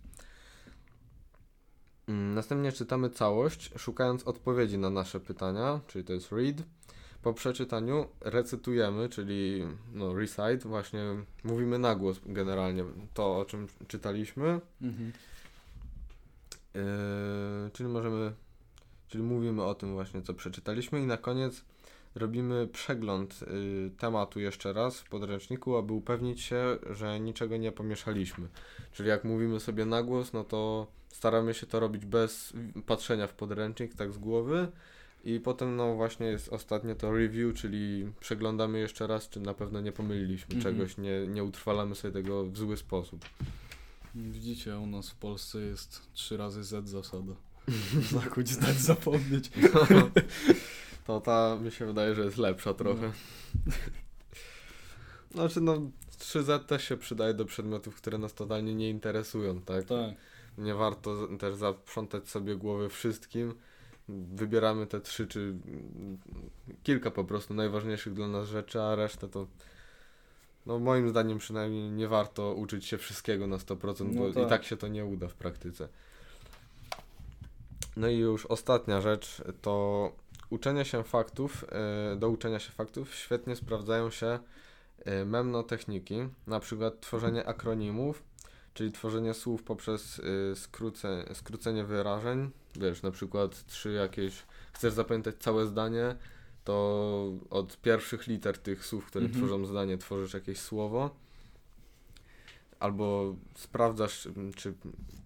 Mm, 2.07 2.33
Następnie 2.33 2.71
czytamy 2.71 3.09
całość, 3.09 3.71
szukając 3.77 4.23
odpowiedzi 4.23 4.77
na 4.77 4.89
nasze 4.89 5.19
pytania, 5.19 5.79
czyli 5.87 6.05
to 6.05 6.13
jest 6.13 6.31
read. 6.31 6.55
Po 7.21 7.33
przeczytaniu 7.33 8.05
recytujemy, 8.21 9.09
czyli 9.09 9.63
no, 9.93 10.13
recite, 10.13 10.57
właśnie 10.57 11.03
mówimy 11.43 11.79
na 11.79 11.95
głos 11.95 12.21
generalnie 12.25 12.83
to, 13.13 13.37
o 13.37 13.45
czym 13.45 13.67
czytaliśmy. 13.87 14.59
Mhm. 14.81 15.11
Yy, 16.75 16.81
czyli 17.73 17.89
możemy, 17.89 18.33
czyli 19.07 19.23
mówimy 19.23 19.63
o 19.63 19.75
tym 19.75 19.93
właśnie, 19.93 20.21
co 20.21 20.33
przeczytaliśmy 20.33 21.01
i 21.01 21.05
na 21.05 21.17
koniec 21.17 21.63
robimy 22.15 22.67
przegląd 22.67 23.41
yy, 23.41 23.91
tematu 23.97 24.39
jeszcze 24.39 24.73
raz 24.73 24.99
w 24.99 25.09
podręczniku, 25.09 25.77
aby 25.77 25.93
upewnić 25.93 26.41
się, 26.41 26.77
że 26.89 27.19
niczego 27.19 27.57
nie 27.57 27.71
pomieszaliśmy. 27.71 28.47
Czyli 28.91 29.09
jak 29.09 29.23
mówimy 29.23 29.59
sobie 29.59 29.85
na 29.85 30.03
głos, 30.03 30.33
no 30.33 30.43
to 30.43 30.87
staramy 31.07 31.53
się 31.53 31.67
to 31.67 31.79
robić 31.79 32.05
bez 32.05 32.53
patrzenia 32.85 33.27
w 33.27 33.33
podręcznik, 33.33 33.95
tak 33.95 34.13
z 34.13 34.17
głowy. 34.17 34.71
I 35.23 35.39
potem 35.39 35.75
no 35.75 35.95
właśnie 35.95 36.25
jest 36.25 36.49
ostatnie 36.49 36.95
to 36.95 37.11
review, 37.11 37.55
czyli 37.55 38.11
przeglądamy 38.19 38.79
jeszcze 38.79 39.07
raz, 39.07 39.29
czy 39.29 39.39
na 39.39 39.53
pewno 39.53 39.81
nie 39.81 39.91
pomyliliśmy 39.91 40.55
Mhm. 40.55 40.75
czegoś, 40.75 40.97
nie, 40.97 41.27
nie 41.27 41.43
utrwalamy 41.43 41.95
sobie 41.95 42.13
tego 42.13 42.45
w 42.45 42.57
zły 42.57 42.77
sposób. 42.77 43.25
Widzicie, 44.15 44.77
u 44.77 44.87
nas 44.87 45.09
w 45.09 45.15
Polsce 45.15 45.59
jest 45.59 46.01
trzy 46.13 46.37
razy 46.37 46.63
Z 46.63 46.89
zasada. 46.89 47.33
Zakuć, 48.11 48.49
zdać, 48.49 48.75
zapomnieć. 48.75 49.51
To 51.07 51.21
ta 51.21 51.57
mi 51.61 51.71
się 51.71 51.85
wydaje, 51.85 52.15
że 52.15 52.25
jest 52.25 52.37
lepsza 52.37 52.73
trochę. 52.73 53.11
Znaczy 55.33 55.61
no 55.61 55.91
3Z 56.19 56.59
też 56.65 56.83
się 56.83 56.97
przydaje 56.97 57.33
do 57.33 57.45
przedmiotów, 57.45 57.95
które 57.95 58.17
nas 58.17 58.33
totalnie 58.33 58.75
nie 58.75 58.89
interesują, 58.89 59.61
tak? 59.61 59.85
Tak. 59.85 60.15
Nie 60.57 60.73
warto 60.73 61.27
też 61.37 61.55
zaprzątać 61.55 62.29
sobie 62.29 62.55
głowy 62.55 62.89
wszystkim. 62.89 63.53
Wybieramy 64.33 64.87
te 64.87 65.01
trzy 65.01 65.27
czy 65.27 65.55
kilka 66.83 67.11
po 67.11 67.23
prostu 67.23 67.53
najważniejszych 67.53 68.13
dla 68.13 68.27
nas 68.27 68.47
rzeczy, 68.47 68.81
a 68.81 68.95
resztę 68.95 69.27
to 69.27 69.47
no 70.65 70.79
moim 70.79 71.09
zdaniem 71.09 71.37
przynajmniej 71.37 71.91
nie 71.91 72.07
warto 72.07 72.53
uczyć 72.53 72.85
się 72.85 72.97
wszystkiego 72.97 73.47
na 73.47 73.57
100%, 73.57 74.13
No 74.13 74.21
bo 74.21 74.33
tak. 74.33 74.43
i 74.43 74.49
tak 74.49 74.63
się 74.63 74.77
to 74.77 74.87
nie 74.87 75.05
uda 75.05 75.27
w 75.27 75.33
praktyce. 75.33 75.87
No 77.97 78.07
i 78.07 78.17
już 78.17 78.45
ostatnia 78.45 79.01
rzecz 79.01 79.41
to 79.61 80.11
uczenie 80.49 80.85
się 80.85 81.03
faktów, 81.03 81.65
e, 81.71 82.15
do 82.15 82.29
uczenia 82.29 82.59
się 82.59 82.71
faktów 82.71 83.15
świetnie 83.15 83.55
sprawdzają 83.55 84.09
się 84.09 84.39
e, 85.05 85.25
memnotechniki, 85.25 86.27
na 86.47 86.59
przykład 86.59 87.01
tworzenie 87.01 87.45
akronimów, 87.45 88.23
czyli 88.73 88.91
tworzenie 88.91 89.33
słów 89.33 89.63
poprzez 89.63 90.19
y, 90.19 90.53
skróce, 90.55 91.25
skrócenie 91.33 91.83
wyrażeń. 91.83 92.51
Wiesz, 92.75 93.01
na 93.01 93.11
przykład 93.11 93.65
trzy 93.65 93.91
jakieś, 93.91 94.43
chcesz 94.73 94.93
zapamiętać 94.93 95.35
całe 95.39 95.65
zdanie, 95.65 96.15
to 96.63 97.31
od 97.49 97.81
pierwszych 97.81 98.27
liter 98.27 98.57
tych 98.57 98.85
słów, 98.85 99.05
które 99.05 99.25
Mhm. 99.25 99.45
tworzą 99.45 99.65
zdanie, 99.65 99.97
tworzysz 99.97 100.33
jakieś 100.33 100.59
słowo. 100.59 101.09
Albo 102.79 103.35
sprawdzasz, 103.55 104.25
m, 104.25 104.51
czy 104.55 104.73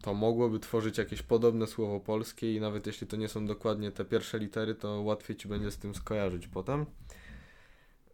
to 0.02 0.14
mogłoby 0.14 0.60
tworzyć 0.60 0.98
jakieś 0.98 1.22
podobne 1.22 1.68
słowo 1.68 2.00
polskie 2.00 2.56
i 2.56 2.60
nawet 2.62 2.88
jeśli 2.88 3.08
to 3.08 3.18
nie 3.18 3.28
są 3.28 3.46
dokładnie 3.46 3.92
te 3.92 4.06
pierwsze 4.06 4.40
litery, 4.40 4.76
to 4.76 5.02
łatwiej 5.02 5.36
ci 5.38 5.48
będzie 5.48 5.72
z 5.72 5.78
tym 5.78 5.96
skojarzyć 5.96 6.48
potem. 6.48 6.86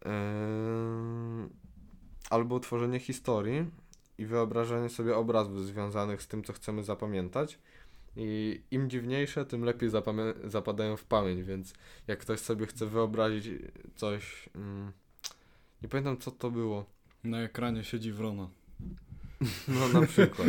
Ym, 0.06 1.50
Albo 2.30 2.60
tworzenie 2.60 2.98
historii 3.00 3.70
i 4.18 4.26
wyobrażanie 4.26 4.88
sobie 4.88 5.16
obrazów 5.16 5.66
związanych 5.66 6.22
z 6.22 6.28
tym, 6.28 6.44
co 6.44 6.52
chcemy 6.52 6.82
zapamiętać. 6.82 7.58
I 8.16 8.60
im 8.70 8.90
dziwniejsze, 8.90 9.46
tym 9.46 9.64
lepiej 9.64 9.90
zapadają 10.44 10.96
w 10.96 11.04
pamięć, 11.04 11.42
więc 11.42 11.74
jak 12.06 12.18
ktoś 12.18 12.40
sobie 12.40 12.66
chce 12.66 12.86
wyobrazić 12.86 13.48
coś. 13.96 14.48
Mm, 14.54 14.92
nie 15.82 15.88
pamiętam, 15.88 16.18
co 16.18 16.30
to 16.30 16.50
było. 16.50 16.84
Na 17.24 17.40
ekranie 17.40 17.84
siedzi 17.84 18.12
wrona. 18.12 18.48
No, 19.68 20.00
na 20.00 20.06
przykład. 20.06 20.48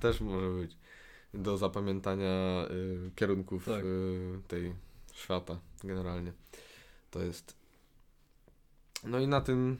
Też 0.00 0.20
może 0.20 0.50
być. 0.50 0.76
Do 1.34 1.58
zapamiętania 1.58 2.66
y, 2.70 3.10
kierunków 3.16 3.64
Tak. 3.64 3.84
y, 3.84 4.40
tej 4.48 4.74
świata 5.14 5.58
generalnie. 5.84 6.32
To 7.10 7.22
jest. 7.22 7.56
No 9.04 9.20
i 9.20 9.28
na 9.28 9.40
tym 9.40 9.78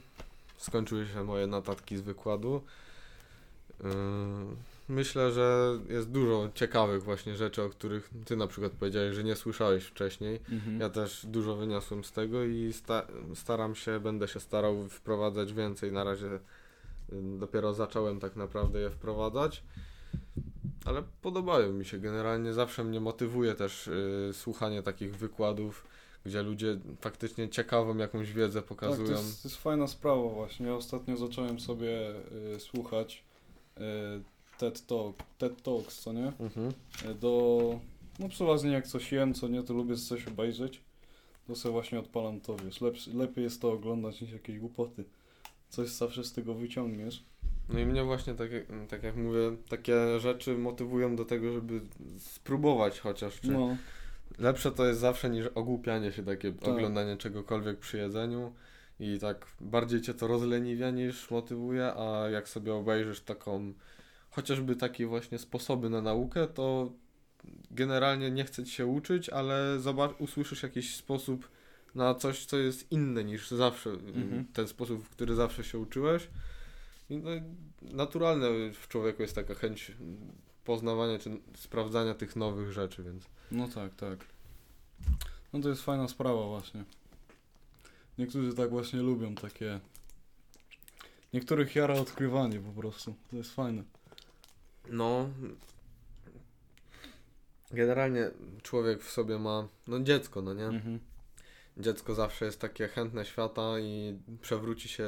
skończyły 0.56 1.06
się 1.06 1.24
moje 1.24 1.46
notatki 1.46 1.96
z 1.96 2.00
wykładu. 2.00 2.62
Yy, 3.80 3.86
Myślę, 4.88 5.32
że 5.32 5.78
jest 5.88 6.10
dużo 6.10 6.50
ciekawych 6.54 7.02
właśnie 7.02 7.36
rzeczy, 7.36 7.62
o 7.62 7.68
których 7.70 8.10
ty 8.24 8.36
na 8.36 8.46
przykład 8.46 8.72
powiedziałeś, 8.72 9.14
że 9.14 9.24
nie 9.24 9.36
słyszałeś 9.36 9.84
wcześniej. 9.84 10.40
Mhm. 10.52 10.80
Ja 10.80 10.90
też 10.90 11.26
dużo 11.26 11.56
wyniosłem 11.56 12.04
z 12.04 12.12
tego 12.12 12.44
i 12.44 12.72
sta 12.72 13.06
staram 13.34 13.74
się, 13.74 14.00
będę 14.00 14.28
się 14.28 14.40
starał 14.40 14.88
wprowadzać 14.88 15.52
więcej. 15.52 15.92
Na 15.92 16.04
razie 16.04 16.38
dopiero 17.38 17.74
zacząłem 17.74 18.20
tak 18.20 18.36
naprawdę 18.36 18.80
je 18.80 18.90
wprowadzać, 18.90 19.62
ale 20.84 21.02
podobają 21.22 21.72
mi 21.72 21.84
się 21.84 21.98
generalnie. 21.98 22.52
Zawsze 22.52 22.84
mnie 22.84 23.00
motywuje 23.00 23.54
też 23.54 23.86
y, 23.88 24.30
słuchanie 24.32 24.82
takich 24.82 25.16
wykładów, 25.16 25.86
gdzie 26.24 26.42
ludzie 26.42 26.78
faktycznie 27.00 27.48
ciekawą 27.48 27.96
jakąś 27.96 28.32
wiedzę 28.32 28.60
Tak, 28.60 28.68
to 28.68 28.74
pokazują. 28.74 29.10
jest, 29.10 29.42
to 29.42 29.48
jest 29.48 29.60
fajna 29.62 29.86
sprawa 29.86 30.28
właśnie. 30.28 30.66
Ja 30.66 30.74
ostatnio 30.74 31.16
zacząłem 31.16 31.60
sobie 31.60 32.14
y, 32.56 32.60
słuchać 32.60 33.24
y, 33.78 33.80
TED 34.58 34.86
Talk, 34.86 35.16
TED 35.38 35.62
Talks, 35.62 36.00
co 36.00 36.12
nie? 36.12 36.32
Mhm. 36.40 36.72
Y, 37.10 37.14
do, 37.14 37.80
no 38.18 38.28
przeważnie 38.28 38.70
jak 38.70 38.86
coś 38.86 39.12
jem, 39.12 39.34
co 39.34 39.48
nie, 39.48 39.62
to 39.62 39.74
lubię 39.74 39.96
coś 39.96 40.28
obejrzeć. 40.28 40.80
To 41.46 41.56
sobie 41.56 41.72
właśnie 41.72 41.98
odpalam 41.98 42.40
to, 42.40 42.56
wiesz, 42.56 42.80
lepszy, 42.80 43.14
lepiej 43.14 43.44
jest 43.44 43.60
to 43.60 43.72
oglądać 43.72 44.20
niż 44.20 44.32
jakieś 44.32 44.58
głupoty. 44.58 45.04
Coś 45.68 45.88
zawsze 45.88 46.24
z 46.24 46.32
tego 46.32 46.54
wyciągniesz. 46.54 47.24
No 47.68 47.78
i 47.78 47.86
mnie 47.86 48.04
właśnie, 48.04 48.34
tak 48.34 48.52
jak, 48.52 48.64
tak 48.88 49.02
jak 49.02 49.16
mówię, 49.16 49.56
takie 49.68 50.20
rzeczy 50.20 50.58
motywują 50.58 51.16
do 51.16 51.24
tego, 51.24 51.52
żeby 51.52 51.80
spróbować 52.18 53.00
chociaż. 53.00 53.40
Czy 53.40 53.50
No, 53.50 53.76
Lepsze 54.38 54.72
to 54.72 54.86
jest 54.86 55.00
zawsze 55.00 55.30
niż 55.30 55.46
ogłupianie 55.46 56.12
się, 56.12 56.22
takie 56.22 56.52
Tak. 56.52 56.68
oglądanie 56.68 57.16
czegokolwiek 57.16 57.78
przy 57.78 57.98
jedzeniu. 57.98 58.52
I 59.00 59.18
tak 59.18 59.46
bardziej 59.60 60.00
cię 60.00 60.14
to 60.14 60.26
rozleniwia 60.26 60.90
niż 60.90 61.30
motywuje, 61.30 61.94
a 61.94 62.28
jak 62.30 62.48
sobie 62.48 62.74
obejrzysz 62.74 63.20
taką, 63.20 63.72
chociażby 64.34 64.76
takie 64.76 65.06
właśnie 65.06 65.38
sposoby 65.38 65.90
na 65.90 66.00
naukę, 66.00 66.46
to 66.46 66.92
generalnie 67.70 68.30
nie 68.30 68.44
chce 68.44 68.64
ci 68.64 68.72
się 68.72 68.86
uczyć, 68.86 69.28
ale 69.28 69.80
zobacz, 69.80 70.12
usłyszysz 70.18 70.62
jakiś 70.62 70.96
sposób 70.96 71.48
na 71.94 72.14
coś, 72.14 72.46
co 72.46 72.56
jest 72.58 72.92
inne 72.92 73.24
niż 73.24 73.50
zawsze, 73.50 73.90
Mhm. 73.90 74.44
ten 74.52 74.68
sposób, 74.68 75.04
w 75.04 75.08
który 75.08 75.34
zawsze 75.34 75.64
się 75.64 75.78
uczyłeś. 75.78 76.28
I 77.10 77.16
no, 77.16 77.30
naturalne 77.82 78.48
w 78.72 78.88
człowieku 78.88 79.22
jest 79.22 79.34
taka 79.34 79.54
chęć 79.54 79.92
poznawania 80.64 81.18
czy 81.18 81.30
sprawdzania 81.56 82.14
tych 82.14 82.36
nowych 82.36 82.72
rzeczy, 82.72 83.02
więc 83.02 83.24
no 83.50 83.68
tak, 83.68 83.94
tak. 83.94 84.18
No 85.52 85.60
to 85.60 85.68
jest 85.68 85.82
fajna 85.82 86.08
sprawa 86.08 86.46
właśnie. 86.46 86.84
Niektórzy 88.18 88.54
tak 88.54 88.70
właśnie 88.70 89.00
lubią 89.00 89.34
takie... 89.34 89.80
Niektórych 91.32 91.74
jara 91.74 91.94
odkrywanie 91.94 92.60
po 92.60 92.80
prostu. 92.80 93.14
To 93.30 93.36
jest 93.36 93.54
fajne. 93.54 93.82
No. 94.90 95.30
Generalnie 97.70 98.30
człowiek 98.62 99.02
w 99.02 99.10
sobie 99.10 99.38
ma, 99.38 99.68
no 99.86 100.00
dziecko, 100.00 100.42
no 100.42 100.54
nie? 100.54 100.66
Mhm. 100.66 100.98
Dziecko 101.76 102.14
zawsze 102.14 102.44
jest 102.44 102.60
takie 102.60 102.88
chętne 102.88 103.24
świata 103.24 103.78
i 103.78 104.18
przewróci 104.40 104.88
się 104.88 105.04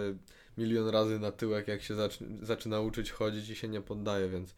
milion 0.58 0.88
razy 0.88 1.18
na 1.18 1.32
tyłek, 1.32 1.68
jak 1.68 1.82
się 1.82 1.94
zaczy- 1.94 2.24
zaczyna 2.42 2.80
uczyć 2.80 3.10
chodzić 3.12 3.48
i 3.48 3.54
się 3.56 3.68
nie 3.68 3.80
poddaje, 3.80 4.28
więc 4.28 4.54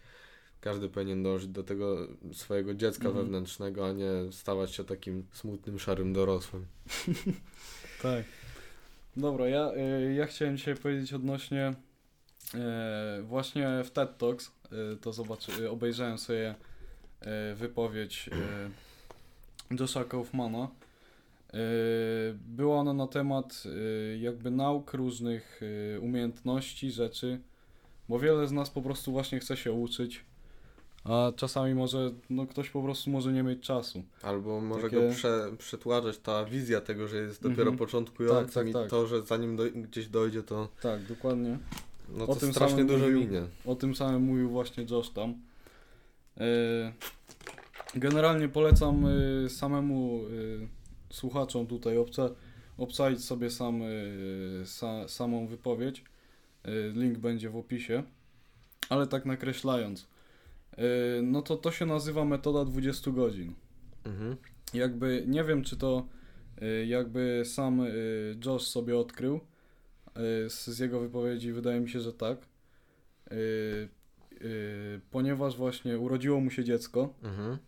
każdy 0.61 0.89
powinien 0.89 1.23
dążyć 1.23 1.49
do 1.49 1.63
tego 1.63 1.97
swojego 2.33 2.75
dziecka 2.75 3.09
Mhm. 3.09 3.25
wewnętrznego, 3.25 3.87
a 3.89 3.93
nie 3.93 4.11
stawać 4.33 4.75
się 4.75 4.85
takim 4.85 5.27
smutnym, 5.33 5.79
szarym 5.79 6.13
dorosłym. 6.13 6.67
Tak. 8.03 8.25
Dobra, 9.17 9.49
ja, 9.49 9.73
y, 10.09 10.15
ja 10.15 10.27
chciałem 10.27 10.57
dzisiaj 10.57 10.77
powiedzieć 10.77 11.13
odnośnie 11.13 11.75
właśnie 13.23 13.69
w 13.85 13.91
TED 13.91 14.19
Talks, 14.19 14.53
y, 14.93 14.97
to 14.97 15.13
zobaczy, 15.13 15.53
y, 15.63 15.71
obejrzałem 15.71 16.19
sobie 16.19 16.55
wypowiedź 17.55 18.31
Josha 19.81 20.05
Kaufmana. 20.05 20.69
Była 22.35 22.77
ona 22.77 22.93
na 22.93 23.07
temat 23.07 23.63
jakby 24.21 24.51
nauk 24.51 24.95
różnych 24.95 25.61
umiejętności, 26.01 26.91
rzeczy, 26.91 27.41
bo 28.09 28.19
wiele 28.19 28.47
z 28.49 28.53
nas 28.53 28.71
po 28.71 28.83
prostu 28.83 29.13
właśnie 29.13 29.41
chce 29.41 29.57
się 29.57 29.73
uczyć, 29.73 30.25
a 31.05 31.33
czasami 31.37 31.75
może 31.75 32.11
no, 32.31 32.47
ktoś 32.47 32.71
po 32.71 32.83
prostu 32.83 33.11
może 33.11 33.33
nie 33.33 33.43
mieć 33.43 33.61
czasu. 33.63 34.03
Albo 34.23 34.61
może 34.61 34.83
Takie- 34.83 35.09
go 35.09 35.15
prze, 35.15 35.51
przetłaczać 35.59 36.19
ta 36.19 36.45
wizja 36.45 36.81
tego, 36.81 37.09
że 37.09 37.17
jest 37.17 37.43
dopiero 37.43 37.63
Mhm. 37.63 37.79
początkującym 37.79 38.45
Tak, 38.47 38.55
tak, 38.55 38.69
i 38.69 38.73
tak. 38.73 38.91
to, 38.91 39.07
że 39.07 39.23
zanim 39.27 39.57
doj- 39.57 39.73
gdzieś 39.83 40.09
dojdzie, 40.09 40.43
to 40.43 40.69
Tak, 40.83 41.05
dokładnie. 41.07 41.59
No 42.09 42.25
O 42.25 42.35
to 42.35 42.41
tym 42.41 42.53
strasznie 42.53 42.77
samym 42.77 42.87
dużo 42.87 43.05
mówił- 43.05 43.21
minie. 43.21 43.43
O 43.67 43.75
tym 43.75 43.95
samym 43.95 44.23
mówił 44.23 44.51
właśnie 44.51 44.87
Josh 44.91 45.11
tam. 45.11 45.35
Yy, 46.37 46.45
Generalnie 47.95 48.49
polecam 48.49 49.03
yy, 49.43 49.49
samemu 49.51 50.23
yy, 50.29 50.69
słuchaczom 51.11 51.67
tutaj 51.67 51.97
obca, 51.97 52.31
sobie 53.19 53.51
sam, 53.51 53.83
sa, 54.65 55.09
samą 55.09 55.47
wypowiedź. 55.47 56.05
Link 56.95 57.19
będzie 57.19 57.51
w 57.51 57.57
opisie. 57.57 58.03
Ale 58.89 59.07
tak 59.07 59.27
nakreślając, 59.27 60.07
no 61.23 61.43
to 61.43 61.57
to 61.57 61.71
się 61.71 61.87
nazywa 61.87 62.25
metoda 62.25 62.65
20 62.65 63.11
godzin. 63.11 63.55
Mhm. 64.05 64.37
Jakby 64.75 65.25
nie 65.27 65.45
wiem, 65.45 65.65
czy 65.65 65.77
to 65.77 66.07
jakby 66.87 67.43
sam 67.45 67.83
Josh 68.47 68.63
sobie 68.67 68.99
odkrył. 68.99 69.41
Y, 70.19 70.51
z, 70.51 70.67
z 70.67 70.79
jego 70.79 71.01
wypowiedzi 71.01 71.53
wydaje 71.53 71.81
mi 71.81 71.91
się, 71.91 72.01
że 72.01 72.13
tak. 72.13 72.39
Y, 73.33 73.89
y, 74.43 75.01
ponieważ 75.11 75.57
właśnie 75.57 75.99
urodziło 75.99 76.41
mu 76.41 76.51
się 76.51 76.65
dziecko 76.65 77.15
Mhm. 77.23 77.59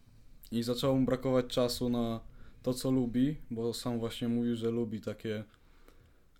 i 0.53 0.63
zaczęło 0.63 0.97
mu 0.97 1.07
brakować 1.07 1.47
czasu 1.47 1.89
na 1.89 2.21
to, 2.63 2.75
co 2.75 2.91
lubi, 2.91 3.37
bo 3.51 3.75
sam 3.75 3.99
właśnie 3.99 4.29
mówił, 4.29 4.57
że 4.57 4.71
lubi 4.71 5.01
takie. 5.01 5.45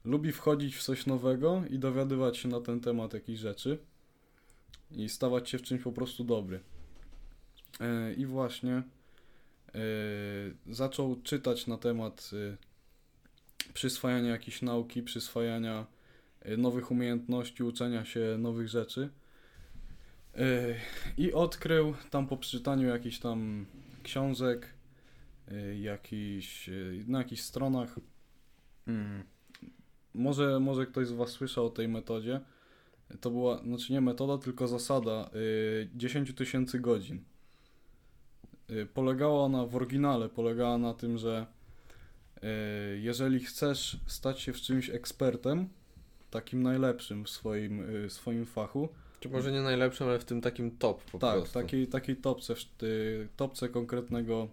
Lubi 0.05 0.33
wchodzić 0.33 0.77
w 0.77 0.83
coś 0.83 1.07
nowego 1.07 1.63
i 1.71 1.79
dowiadywać 1.79 2.39
się 2.39 2.49
na 2.49 2.61
ten 2.61 2.81
temat 2.81 3.15
jakichś 3.15 3.41
rzeczy 3.41 3.79
i 4.91 5.09
stawać 5.09 5.51
się 5.51 5.59
w 5.59 5.63
czymś 5.63 5.83
po 5.83 5.93
prostu 5.93 6.25
dobry. 6.25 6.61
I 8.17 8.27
właśnie 8.27 8.83
zaczął 10.71 11.17
czytać 11.23 11.67
na 11.67 11.79
temat 11.79 12.31
przyswajania 13.75 14.31
jakiejś 14.31 14.63
nauki, 14.63 15.03
przyswajania 15.03 15.87
nowych 16.59 16.91
umiejętności, 16.91 17.63
uczenia 17.63 18.05
się 18.05 18.37
nowych 18.39 18.69
rzeczy. 18.69 19.11
E, 20.35 20.75
I 21.17 21.33
odkrył 21.33 21.95
tam 22.11 22.27
po 22.27 22.37
przeczytaniu 22.37 22.89
jakichś 22.89 23.19
tam 23.19 23.67
książek, 24.03 24.75
y, 25.53 25.79
jakiś, 25.79 26.69
y, 26.69 27.05
na 27.07 27.19
jakichś 27.19 27.43
stronach. 27.43 27.99
Mm. 28.87 29.25
Może, 30.15 30.61
może 30.61 30.87
ktoś 30.87 31.07
z 31.07 31.13
Was 31.13 31.31
słyszał 31.31 31.67
o 31.67 31.71
tej 31.71 31.89
metodzie. 31.89 32.41
To 33.21 33.31
była, 33.31 33.63
znaczy 33.63 33.93
nie 33.93 34.01
metoda, 34.01 34.39
tylko 34.39 34.69
zasada 34.69 35.31
y, 35.35 35.89
10 35.95 36.35
tysięcy 36.35 36.81
godzin. 36.81 37.25
Y, 38.71 38.87
Polegała 38.87 39.45
ona 39.45 39.67
w 39.67 39.77
oryginale, 39.77 40.29
polegała 40.29 40.79
na 40.79 40.95
tym, 40.95 41.19
że 41.19 41.47
y, 42.37 43.01
jeżeli 43.01 43.41
chcesz 43.41 44.01
stać 44.07 44.41
się 44.41 44.53
w 44.53 44.61
czymś 44.61 44.91
ekspertem, 44.91 45.69
takim 46.31 46.63
najlepszym 46.63 47.25
w 47.25 47.31
swoim, 47.31 48.05
y, 48.05 48.11
swoim 48.11 48.47
fachu, 48.47 48.89
Czy 49.21 49.29
może 49.29 49.53
nie 49.53 49.61
najlepszym, 49.61 50.09
ale 50.09 50.19
w 50.19 50.25
tym 50.25 50.41
takim 50.41 50.77
top 50.77 51.05
po 51.05 51.19
tak, 51.19 51.37
prostu. 51.37 51.55
takiej, 51.55 51.87
takiej 51.87 52.17
topce, 52.17 52.55
y, 52.83 53.29
topce 53.37 53.69
konkretnego 53.69 54.49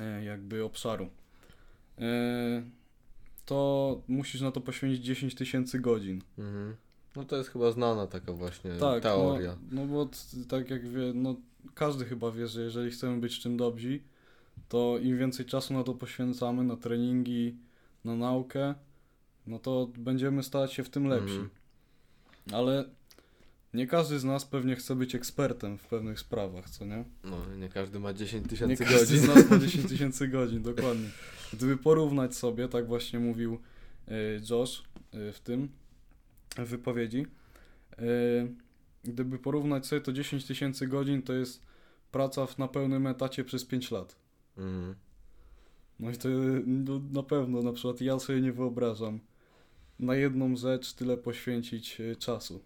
e, 0.00 0.24
jakby 0.24 0.64
obszaru. 0.64 1.08
E, 1.98 2.62
To 3.44 4.02
musisz 4.08 4.40
na 4.40 4.50
to 4.52 4.60
poświęcić 4.60 5.04
10 5.04 5.34
tysięcy 5.34 5.78
godzin. 5.80 6.22
Mhm. 6.38 6.76
No 7.16 7.24
to 7.24 7.36
jest 7.36 7.50
chyba 7.50 7.72
znana 7.72 8.06
taka 8.06 8.32
właśnie 8.32 8.70
Tak, 8.70 9.02
teoria. 9.02 9.56
No, 9.70 9.80
no 9.80 9.86
bo 9.86 10.08
tak 10.48 10.70
jak 10.70 10.88
wie, 10.88 11.12
no 11.14 11.36
każdy 11.74 12.04
chyba 12.04 12.30
wie, 12.30 12.46
że 12.46 12.62
jeżeli 12.62 12.90
chcemy 12.90 13.20
być 13.20 13.40
czym 13.40 13.56
dobrzy, 13.56 14.00
to 14.68 14.98
im 15.02 15.18
więcej 15.18 15.46
czasu 15.46 15.74
na 15.74 15.82
to 15.84 15.94
poświęcamy, 15.94 16.64
na 16.64 16.76
treningi, 16.76 17.56
na 18.04 18.16
naukę, 18.16 18.74
no 19.50 19.58
to 19.58 19.90
będziemy 19.98 20.42
stać 20.42 20.72
się 20.72 20.84
w 20.84 20.90
tym 20.90 21.06
lepsi. 21.06 21.34
Mhm. 21.34 21.50
Ale 22.52 22.84
nie 23.74 23.86
każdy 23.86 24.18
z 24.18 24.24
nas 24.24 24.44
pewnie 24.44 24.76
chce 24.76 24.96
być 24.96 25.14
ekspertem 25.14 25.78
w 25.78 25.86
pewnych 25.86 26.20
sprawach, 26.20 26.70
co 26.70 26.84
nie? 26.84 27.04
No, 27.24 27.54
nie 27.58 27.68
każdy 27.68 28.00
ma 28.00 28.12
10 28.12 28.42
Nie 28.44 28.48
tysięcy 28.48 28.84
każdy 28.84 28.98
godzin. 28.98 29.18
z 29.18 29.28
nas 29.28 29.50
ma 29.50 29.58
10 29.66 29.88
tysięcy 29.88 30.28
godzin, 30.28 30.62
dokładnie. 30.62 31.08
Gdyby 31.52 31.76
porównać 31.76 32.36
sobie, 32.36 32.68
tak 32.68 32.86
właśnie 32.86 33.18
mówił 33.18 33.58
y, 34.08 34.40
Josh 34.50 34.82
y, 35.14 35.32
w 35.32 35.40
tym 35.40 35.68
w 36.56 36.68
wypowiedzi, 36.68 37.26
y, 37.98 38.54
gdyby 39.04 39.38
porównać 39.38 39.86
sobie 39.86 40.00
to 40.00 40.12
10 40.12 40.44
tysięcy 40.44 40.86
godzin, 40.86 41.22
to 41.22 41.32
jest 41.32 41.62
praca 42.12 42.46
w, 42.46 42.58
na 42.58 42.68
pełnym 42.68 43.06
etacie 43.06 43.44
przez 43.44 43.64
5 43.64 43.90
lat. 43.90 44.16
Mhm. 44.58 44.94
No 46.00 46.10
i 46.10 46.16
to 46.16 46.28
no, 46.66 47.00
na 47.12 47.22
pewno, 47.22 47.62
na 47.62 47.72
przykład 47.72 48.00
ja 48.00 48.18
sobie 48.18 48.40
nie 48.40 48.52
wyobrażam 48.52 49.20
na 50.00 50.14
jedną 50.14 50.56
rzecz 50.56 50.92
tyle 50.92 51.16
poświęcić 51.16 52.00
y, 52.00 52.16
czasu. 52.16 52.60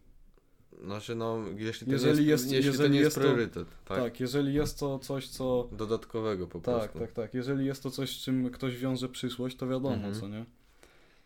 Znaczy 0.85 1.15
no, 1.15 1.39
jeśli 1.57 1.87
to 1.87 1.93
Jeżeli 1.93 2.27
jest, 2.27 2.45
jest- 2.45 2.55
jeśli 2.55 2.71
to 2.71 2.73
jeżeli 2.73 2.91
nie 2.91 2.99
jest 3.01 3.07
jest 3.07 3.15
to- 3.17 3.21
priorytet, 3.35 3.69
tak? 3.85 3.99
Tak. 3.99 4.21
jeżeli 4.21 4.55
jest 4.55 4.79
to 4.79 4.99
coś, 4.99 5.29
co 5.29 5.69
Dodatkowego 5.73 6.47
po 6.47 6.61
Tak, 6.61 6.75
prostu. 6.75 6.99
tak, 6.99 7.13
tak. 7.13 7.35
Jeżeli 7.35 7.67
jest 7.67 7.83
to 7.83 7.91
coś, 7.91 8.11
z 8.21 8.25
czym 8.25 8.51
ktoś 8.51 8.77
wiąże 8.77 9.09
przyszłość, 9.09 9.57
to 9.57 9.67
wiadomo, 9.67 9.95
Mhm. 9.95 10.15
co 10.15 10.29
nie? 10.29 10.45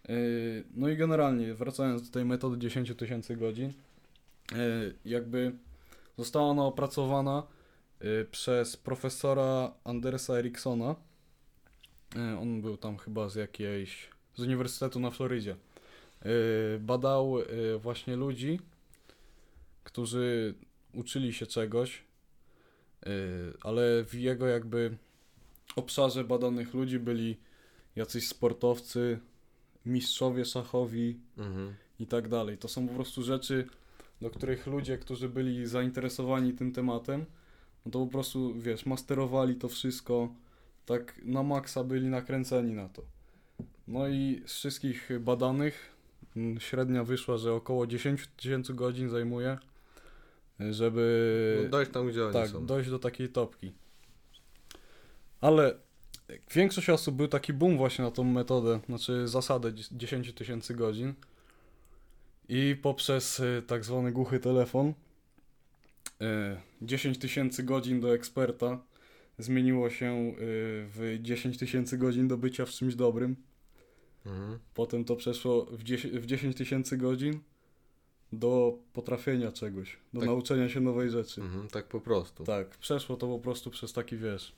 Yy, 0.08 0.64
No 0.74 0.88
i 0.88 0.96
generalnie, 0.96 1.54
wracając 1.54 2.02
do 2.02 2.10
tej 2.12 2.24
metody 2.24 2.58
10 2.58 2.94
tysięcy 2.94 3.36
godzin, 3.36 3.72
yy, 4.52 4.58
jakby 5.04 5.52
została 6.18 6.46
ona 6.46 6.64
opracowana 6.64 7.42
yy, 8.00 8.26
przez 8.30 8.76
profesora 8.76 9.72
Andersa 9.84 10.34
Eriksona. 10.38 10.94
E, 12.16 12.38
On 12.40 12.62
był 12.62 12.76
tam 12.76 12.96
chyba 12.96 13.28
z 13.28 13.34
jakiejś, 13.34 14.08
z 14.36 14.40
uniwersytetu 14.40 15.00
na 15.00 15.10
Florydzie. 15.10 15.56
E, 16.22 16.78
Badał 16.78 17.40
e, 17.40 17.44
właśnie 17.78 18.16
ludzi, 18.16 18.61
którzy 19.85 20.54
uczyli 20.94 21.33
się 21.33 21.46
czegoś, 21.46 22.04
e, 23.07 23.11
ale 23.61 24.04
w 24.04 24.14
jego 24.14 24.46
jakby 24.46 24.96
obszarze 25.76 26.24
badanych 26.24 26.74
ludzi 26.74 26.98
byli 26.98 27.37
jacyś 27.96 28.28
sportowcy, 28.28 29.18
mistrzowie 29.87 30.44
szachowi 30.44 31.18
Mhm. 31.37 31.74
i 32.00 32.07
tak 32.07 32.28
dalej. 32.28 32.59
To 32.59 32.68
są 32.68 32.88
po 32.88 32.94
prostu 32.94 33.22
rzeczy, 33.22 33.66
do 34.20 34.31
których 34.31 34.66
ludzie, 34.66 34.98
którzy 34.98 35.28
byli 35.28 35.66
zainteresowani 35.66 36.52
tym 36.52 36.72
tematem, 36.72 37.24
no 37.87 37.92
to 37.92 37.98
po 37.98 38.07
prostu, 38.07 38.54
wiesz, 38.54 38.87
masterowali 38.87 39.54
to 39.54 39.68
wszystko, 39.68 40.35
tak 40.87 41.20
na 41.24 41.42
maksa 41.42 41.85
byli 41.85 42.07
nakręceni 42.07 42.72
na 42.72 42.88
to. 42.88 43.02
No 43.88 44.09
i 44.09 44.42
z 44.46 44.52
wszystkich 44.54 45.11
badanych 45.20 45.97
średnia 46.58 47.04
wyszła, 47.04 47.38
że 47.38 47.52
około 47.52 47.86
10 47.86 48.26
tysięcy 48.36 48.74
godzin 48.74 49.10
zajmuje, 49.10 49.58
żeby 50.70 51.60
No, 51.64 51.70
dojść 51.70 51.90
tam, 51.92 52.08
gdzie 52.08 52.24
oni 52.24 52.32
tak, 52.32 52.48
są. 52.48 52.66
dojść 52.66 52.90
do 52.90 52.98
takiej 52.98 53.28
topki. 53.28 53.72
Ale 55.40 55.74
większość 56.54 56.90
osób 56.90 57.14
był 57.16 57.28
taki 57.28 57.52
boom 57.52 57.76
właśnie 57.76 58.04
na 58.04 58.10
tą 58.10 58.24
metodę, 58.24 58.80
znaczy 58.86 59.28
zasadę 59.28 59.72
10 59.92 60.32
tysięcy 60.32 60.74
godzin. 60.74 61.14
I 62.48 62.76
poprzez 62.82 63.40
y, 63.40 63.62
tak 63.66 63.84
zwany 63.84 64.12
głuchy 64.12 64.40
telefon 64.40 64.88
y, 64.88 64.94
10 66.82 67.18
tysięcy 67.18 67.62
godzin 67.62 68.00
do 68.00 68.14
eksperta 68.14 68.78
zmieniło 69.38 69.90
się 69.90 70.14
y, 70.14 70.34
w 70.94 71.18
10 71.22 71.58
tysięcy 71.58 71.98
godzin 71.98 72.28
do 72.28 72.36
bycia 72.36 72.66
w 72.66 72.70
czymś 72.70 72.94
dobrym. 72.94 73.36
Mhm. 74.26 74.59
Potem 74.74 75.04
to 75.04 75.16
przeszło 75.16 75.64
w 75.64 75.83
10 75.83 76.14
w 76.18 76.26
10 76.26 76.57
tysięcy 76.57 76.96
godzin 76.96 77.40
do 78.33 78.78
potrafienia 78.92 79.52
czegoś, 79.52 79.96
do 80.12 80.20
Tak. 80.20 80.28
nauczenia 80.28 80.68
się 80.68 80.81
nowej 80.81 81.11
rzeczy. 81.11 81.40
Mhm. 81.40 81.68
Tak 81.68 81.87
po 81.87 82.00
prostu. 82.00 82.44
Tak, 82.44 82.68
przeszło 82.68 83.16
to 83.16 83.26
po 83.26 83.38
prostu 83.38 83.70
przez 83.70 83.92
taki 83.92 84.16
wiesz. 84.16 84.52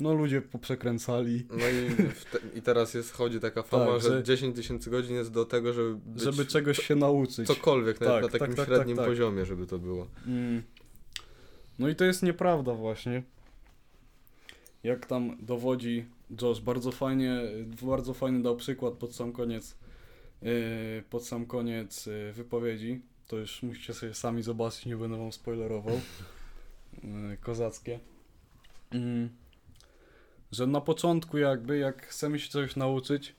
No 0.00 0.14
ludzie 0.14 0.42
poprzekręcali, 0.42 1.46
No 1.50 1.56
i, 1.68 1.96
te, 2.32 2.58
i 2.58 2.62
teraz 2.62 2.94
jest, 2.94 3.12
chodzi 3.12 3.40
taka 3.40 3.62
fama, 3.62 3.86
Tak, 3.92 4.02
że, 4.02 4.08
że- 4.08 4.22
10 4.22 4.56
tysięcy 4.56 4.90
godzin 4.90 5.16
jest 5.16 5.32
do 5.32 5.44
tego, 5.44 5.72
żeby 5.72 5.98
żeby 6.16 6.46
czegoś 6.46 6.78
się 6.78 6.96
nauczyć. 6.96 7.46
cokolwiek, 7.46 7.98
Tak, 7.98 8.22
na 8.22 8.28
tak, 8.28 8.40
takim 8.40 8.56
tak, 8.56 8.66
średnim 8.66 8.96
tak, 8.96 9.04
tak. 9.06 9.12
poziomie, 9.12 9.46
żeby 9.46 9.66
to 9.66 9.78
było. 9.78 10.06
Mm. 10.26 10.62
No 11.78 11.88
i 11.88 11.94
to 11.94 12.04
jest 12.04 12.22
nieprawda 12.22 12.74
właśnie. 12.74 13.22
Jak 14.82 15.06
tam 15.06 15.36
dowodzi 15.40 16.04
Josh, 16.42 16.60
bardzo 16.60 16.92
fajnie, 16.92 17.40
bardzo 17.82 18.14
fajny 18.14 18.42
dał 18.42 18.56
przykład 18.56 18.94
pod 18.94 19.14
sam 19.14 19.32
koniec, 19.32 19.76
yy, 20.42 20.50
pod 21.10 21.26
sam 21.26 21.46
koniec 21.46 22.06
yy, 22.06 22.32
wypowiedzi. 22.32 23.02
To 23.26 23.36
już 23.36 23.62
musicie 23.62 23.94
sobie 23.94 24.14
sami 24.14 24.42
zobaczyć, 24.42 24.86
nie 24.86 24.96
będę 24.96 25.18
wam 25.18 25.32
spoilerował. 25.32 26.00
Yy, 27.02 27.36
kozackie. 27.40 28.00
Mm. 28.90 29.28
Że 30.52 30.66
na 30.66 30.80
początku 30.80 31.38
jakby, 31.38 31.78
jak 31.78 32.06
chcemy 32.06 32.38
się 32.38 32.50
czegoś 32.50 32.76
nauczyć, 32.76 33.34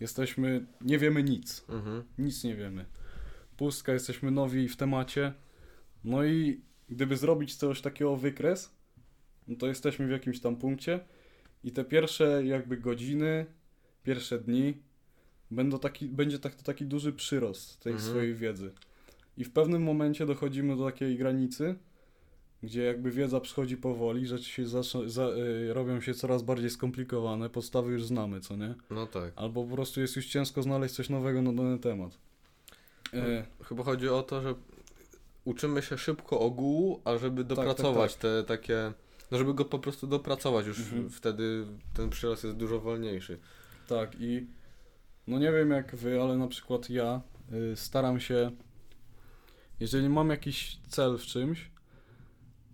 jesteśmy, 0.00 0.66
nie 0.80 0.98
wiemy 0.98 1.22
nic. 1.22 1.64
Mhm. 1.68 2.04
Nic 2.18 2.44
nie 2.44 2.56
wiemy. 2.56 2.84
Pustka, 3.56 3.92
jesteśmy 3.92 4.30
nowi 4.30 4.68
w 4.68 4.76
temacie. 4.76 5.32
No 6.04 6.24
i 6.24 6.60
gdyby 6.88 7.16
zrobić 7.16 7.54
coś 7.54 7.80
takiego 7.80 8.16
wykres, 8.16 8.74
no 9.48 9.56
to 9.56 9.66
jesteśmy 9.66 10.06
w 10.06 10.10
jakimś 10.10 10.40
tam 10.40 10.56
punkcie 10.56 11.00
i 11.64 11.72
te 11.72 11.84
pierwsze 11.84 12.42
jakby 12.44 12.76
godziny, 12.76 13.46
pierwsze 14.04 14.38
dni 14.38 14.74
będą 15.50 15.78
taki, 15.78 16.06
będzie 16.08 16.38
tak, 16.38 16.54
to 16.54 16.62
taki 16.62 16.86
duży 16.86 17.12
przyrost 17.12 17.80
tej 17.80 17.92
Mhm. 17.92 18.10
swojej 18.10 18.34
wiedzy. 18.34 18.70
I 19.36 19.44
w 19.44 19.50
pewnym 19.52 19.82
momencie 19.82 20.26
dochodzimy 20.26 20.76
do 20.76 20.84
takiej 20.84 21.16
granicy, 21.16 21.74
gdzie 22.62 22.82
jakby 22.84 23.10
wiedza 23.10 23.40
przychodzi 23.40 23.76
powoli, 23.76 24.26
rzeczy 24.26 24.44
się 24.44 24.66
za, 24.66 24.80
y, 25.28 25.72
robią 25.74 26.00
się 26.00 26.14
coraz 26.14 26.42
bardziej 26.42 26.70
skomplikowane, 26.70 27.50
podstawy 27.50 27.92
już 27.92 28.04
znamy, 28.04 28.40
co 28.40 28.56
nie? 28.56 28.74
No 28.90 29.06
tak. 29.06 29.32
Albo 29.36 29.64
po 29.64 29.74
prostu 29.74 30.00
jest 30.00 30.16
już 30.16 30.26
ciężko 30.26 30.62
znaleźć 30.62 30.94
coś 30.94 31.08
nowego 31.08 31.42
na 31.42 31.52
dany 31.52 31.78
temat. 31.78 32.18
E, 33.14 33.44
Chyba 33.64 33.82
chodzi 33.84 34.08
o 34.08 34.22
to, 34.22 34.42
że 34.42 34.54
uczymy 35.44 35.82
się 35.82 35.98
szybko 35.98 36.40
ogółu, 36.40 37.00
a 37.04 37.18
żeby 37.18 37.44
dopracować 37.44 38.12
tak, 38.14 38.22
te 38.22 38.44
takie, 38.44 38.92
no 39.30 39.38
żeby 39.38 39.54
go 39.54 39.64
po 39.64 39.78
prostu 39.78 40.06
dopracować, 40.06 40.66
już 40.66 40.78
Mhm. 40.78 41.10
wtedy 41.10 41.66
ten 41.94 42.10
przyrost 42.10 42.44
jest 42.44 42.56
dużo 42.56 42.80
wolniejszy. 42.80 43.38
tak, 43.88 44.20
i 44.20 44.46
no 45.26 45.38
nie 45.38 45.52
wiem 45.52 45.70
jak 45.70 45.96
wy, 45.96 46.22
ale 46.22 46.36
na 46.36 46.48
przykład 46.48 46.90
ja 46.90 47.20
y, 47.72 47.76
staram 47.76 48.20
się, 48.20 48.50
jeżeli 49.80 50.08
mam 50.08 50.30
jakiś 50.30 50.78
cel 50.88 51.18
w 51.18 51.22
czymś, 51.22 51.70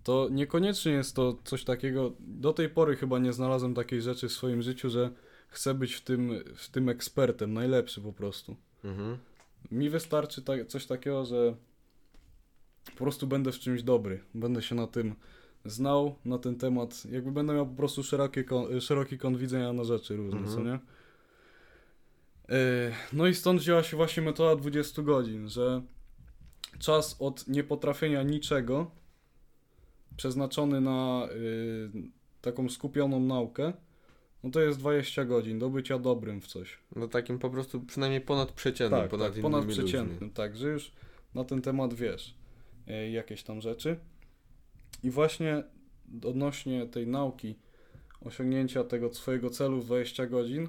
to 0.05 0.29
niekoniecznie 0.31 0.93
jest 0.93 1.17
to 1.17 1.38
coś 1.45 1.64
takiego, 1.64 2.12
do 2.21 2.53
tej 2.53 2.69
pory 2.69 2.97
chyba 2.97 3.19
nie 3.19 3.33
znalazłem 3.33 3.75
takiej 3.75 4.03
rzeczy 4.03 4.29
w 4.29 4.33
swoim 4.33 4.62
życiu, 4.62 4.90
że 4.90 5.11
chcę 5.49 5.75
być 5.75 5.95
w 5.95 6.01
tym, 6.01 6.31
w 6.55 6.69
tym 6.69 6.88
ekspertem, 6.88 7.53
najlepszy 7.55 8.01
po 8.01 8.12
prostu. 8.12 8.57
Mhm. 8.85 9.19
Mi 9.71 9.90
wystarczy 9.90 10.43
ta, 10.43 10.53
coś 10.64 10.87
takiego, 10.87 11.25
że 11.25 11.57
po 12.93 13.05
prostu 13.05 13.27
będę 13.27 13.53
w 13.53 13.59
czymś 13.59 13.83
dobry. 13.83 14.21
Będę 14.35 14.62
się 14.62 14.75
na 14.75 14.87
tym 14.87 15.14
znał, 15.64 16.14
na 16.24 16.38
ten 16.38 16.57
temat. 16.57 17.05
Jakby 17.11 17.33
będę 17.33 17.55
miał 17.55 17.66
po 17.66 17.74
prostu 17.77 18.03
szerokie, 18.03 18.44
szeroki 18.81 19.18
kąt 19.18 19.38
widzenia 19.38 19.72
na 19.72 19.85
rzeczy 19.85 20.16
różne, 20.16 20.38
Mhm. 20.40 20.57
co 20.57 20.62
nie? 20.64 20.79
Yy, 22.48 22.92
No 23.12 23.27
i 23.27 23.35
stąd 23.35 23.61
wzięła 23.61 23.83
się 23.83 23.96
właśnie 23.96 24.22
metoda 24.22 24.57
20 24.57 25.03
godzin, 25.03 25.48
że 25.48 25.83
czas 26.79 27.16
od 27.18 27.48
niepotrafienia 27.48 28.22
niczego 28.22 28.90
przeznaczony 30.16 30.81
na 30.81 31.29
yy, 31.94 32.03
taką 32.40 32.68
skupioną 32.68 33.20
naukę, 33.20 33.72
no 34.42 34.50
to 34.50 34.61
jest 34.61 34.79
20 34.79 35.24
godzin 35.24 35.59
do 35.59 35.70
bycia 35.70 35.98
dobrym 35.98 36.40
w 36.40 36.46
coś. 36.46 36.79
No 36.96 37.09
takim 37.09 37.38
po 37.38 37.50
prostu 37.50 37.81
przynajmniej 37.81 38.20
ponadprzeciętnym, 38.20 39.00
Tak, 39.00 39.11
ponad 39.11 39.33
tak, 39.33 39.42
ponadprzeciętnym, 39.42 40.31
tak, 40.31 40.57
że 40.57 40.68
już 40.68 40.92
na 41.35 41.44
ten 41.44 41.62
temat 41.62 41.94
wiesz 41.94 42.35
e, 42.88 43.11
jakieś 43.11 43.42
tam 43.42 43.61
rzeczy. 43.61 43.96
I 45.05 45.11
właśnie 45.11 45.62
odnośnie 46.25 46.87
tej 46.87 47.07
nauki, 47.07 47.55
osiągnięcia 48.21 48.85
tego 48.85 49.14
swojego 49.14 49.51
celu 49.51 49.81
w 49.81 49.85
20 49.85 50.27
godzin, 50.27 50.69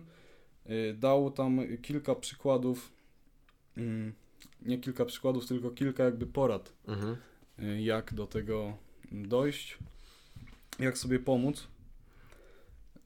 e, 0.65 0.93
dał 0.93 1.31
tam 1.31 1.61
kilka 1.81 2.15
przykładów, 2.15 2.91
mm, 3.77 4.13
nie 4.61 4.77
kilka 4.77 5.05
przykładów, 5.05 5.45
tylko 5.47 5.69
kilka 5.71 6.03
jakby 6.03 6.25
porad, 6.27 6.73
Mhm. 6.87 7.15
e, 7.59 7.81
jak 7.81 8.13
do 8.13 8.27
tego 8.27 8.77
dojść, 9.11 9.77
jak 10.79 10.97
sobie 10.97 11.19
pomóc. 11.19 11.67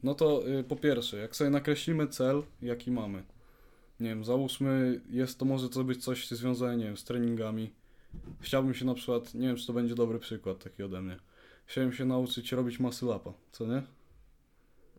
No 0.04 0.16
to 0.16 0.48
y, 0.60 0.64
po 0.64 0.76
pierwsze, 0.76 1.18
jak 1.18 1.36
sobie 1.36 1.50
nakreślimy 1.50 2.08
cel, 2.08 2.44
jaki 2.62 2.92
mamy, 2.92 3.24
nie 4.00 4.10
wiem, 4.10 4.24
załóżmy, 4.24 5.02
jest 5.10 5.40
to 5.40 5.46
może 5.46 5.70
to 5.70 5.84
być 5.84 6.04
coś 6.04 6.28
związane, 6.30 6.78
nie 6.78 6.86
wiem, 6.86 6.98
z 6.98 7.04
treningami. 7.04 7.72
Chciałbym 8.40 8.74
się 8.74 8.86
na 8.86 8.94
przykład, 8.94 9.34
nie 9.34 9.48
wiem, 9.48 9.56
czy 9.58 9.68
to 9.68 9.74
będzie 9.74 9.96
dobry 9.96 10.20
przykład 10.20 10.64
taki 10.64 10.84
ode 10.84 11.02
mnie. 11.02 11.18
Chciałem 11.66 11.94
się 11.94 12.06
nauczyć 12.06 12.52
robić 12.52 12.80
muscle 12.80 13.16
upa, 13.16 13.34
co 13.52 13.66
nie? 13.68 13.84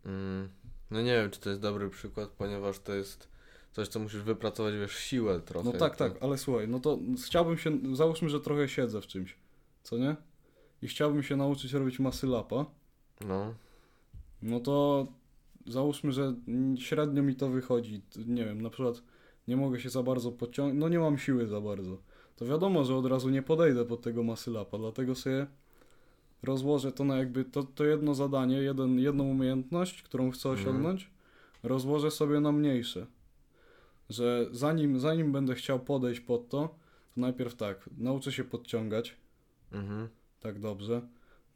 Mm. 0.05 0.49
No 0.91 1.03
nie 1.03 1.13
wiem, 1.13 1.31
czy 1.31 1.41
to 1.41 1.51
jest 1.51 1.63
dobry 1.63 1.91
przykład, 1.91 2.29
ponieważ 2.29 2.79
to 2.79 2.95
jest 2.95 3.29
coś, 3.73 3.89
co 3.89 4.01
musisz 4.01 4.23
wypracować, 4.23 4.75
wiesz, 4.75 4.97
siłę 4.97 5.41
trochę. 5.41 5.73
No 5.73 5.79
tak, 5.79 5.97
to- 5.97 6.09
tak, 6.11 6.23
ale 6.23 6.39
słuchaj, 6.39 6.69
no 6.69 6.81
to 6.81 6.99
chciałbym 7.27 7.59
się, 7.59 7.79
załóżmy, 7.93 8.29
że 8.29 8.41
trochę 8.41 8.69
siedzę 8.69 9.01
w 9.01 9.07
czymś, 9.07 9.37
co 9.83 9.99
nie? 9.99 10.17
I 10.83 10.89
chciałbym 10.89 11.23
się 11.23 11.37
nauczyć 11.37 11.73
robić 11.73 11.99
muscle 11.99 12.39
upa, 12.39 12.67
No. 13.21 13.55
no 14.43 14.61
to 14.61 15.07
załóżmy, 15.67 16.13
że 16.13 16.35
średnio 16.79 17.23
mi 17.23 17.35
to 17.37 17.49
wychodzi. 17.49 18.03
Nie 18.27 18.45
wiem, 18.45 18.63
na 18.63 18.71
przykład 18.71 19.03
nie 19.49 19.57
mogę 19.57 19.81
się 19.81 19.91
za 19.91 20.03
bardzo 20.03 20.33
podciągnąć, 20.33 20.81
no 20.81 20.89
nie 20.89 20.99
mam 20.99 21.19
siły 21.19 21.47
za 21.47 21.61
bardzo. 21.61 21.99
To 22.41 22.47
wiadomo, 22.47 22.85
że 22.85 22.97
od 22.97 23.07
razu 23.07 23.31
nie 23.31 23.43
podejdę 23.43 23.85
pod 23.85 24.03
tego 24.03 24.23
masylapa, 24.23 24.79
dlatego 24.79 25.15
sobie 25.15 25.47
rozłożę 26.43 26.93
to 26.93 27.05
na 27.05 27.17
jakby 27.17 27.45
to, 27.45 27.63
to 27.63 27.85
jedno 27.85 28.15
zadanie, 28.15 28.57
jeden, 28.57 28.99
jedną 28.99 29.25
umiejętność, 29.25 30.03
którą 30.03 30.31
chcę 30.31 30.49
Mhm. 30.49 30.69
osiągnąć, 30.69 31.11
rozłożę 31.63 32.11
sobie 32.11 32.41
na 32.41 32.53
mniejsze. 32.53 33.07
Że 34.11 34.47
zanim, 34.53 35.01
zanim 35.01 35.33
będę 35.33 35.55
chciał 35.55 35.81
podejść 35.81 36.21
pod 36.21 36.49
to, 36.49 36.59
to 37.15 37.21
najpierw 37.21 37.55
tak, 37.55 37.91
nauczę 37.99 38.33
się 38.33 38.45
podciągać, 38.45 39.17
Mhm. 39.73 40.09
tak 40.41 40.59
dobrze. 40.61 41.03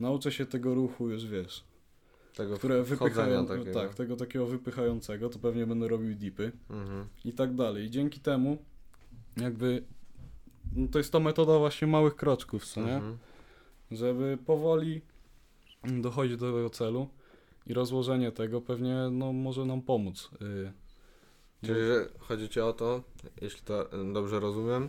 Nauczę 0.00 0.32
się 0.32 0.46
tego 0.46 0.74
ruchu 0.74 1.10
już 1.10 1.26
wiesz, 1.26 1.64
Tego 2.34 2.56
które 2.56 2.82
wypychają, 2.82 3.46
takiego. 3.46 3.72
tak, 3.80 3.94
tego 3.94 4.16
takiego 4.16 4.46
wypychającego, 4.46 5.28
to 5.28 5.38
pewnie 5.38 5.66
będę 5.66 5.88
robił 5.88 6.14
dipy 6.14 6.52
Mhm. 6.70 7.06
i 7.24 7.32
tak 7.32 7.54
dalej. 7.54 7.84
I 7.84 7.90
dzięki 7.90 8.20
temu 8.20 8.58
jakby 9.36 9.82
no 10.76 10.88
to 10.88 10.98
jest 10.98 11.12
ta 11.12 11.20
metoda 11.20 11.58
właśnie 11.58 11.88
małych 11.88 12.16
kroczków, 12.16 12.66
co 12.66 12.80
nie? 12.80 12.94
Mhm. 12.94 13.18
Żeby 13.90 14.38
powoli 14.46 15.00
dochodzić 15.84 16.36
do 16.36 16.52
tego 16.52 16.70
celu 16.70 17.08
I 17.66 17.74
rozłożenie 17.74 18.32
tego 18.32 18.60
pewnie 18.60 18.94
no, 19.10 19.32
może 19.32 19.64
nam 19.64 19.82
pomóc. 19.82 20.30
Y, 20.42 20.72
Czyli 21.66 21.80
że 21.80 22.08
chodzi 22.18 22.48
ci 22.48 22.60
o 22.60 22.72
to, 22.72 23.02
jeśli 23.40 23.60
to 23.62 23.88
dobrze 24.12 24.40
rozumiem, 24.40 24.88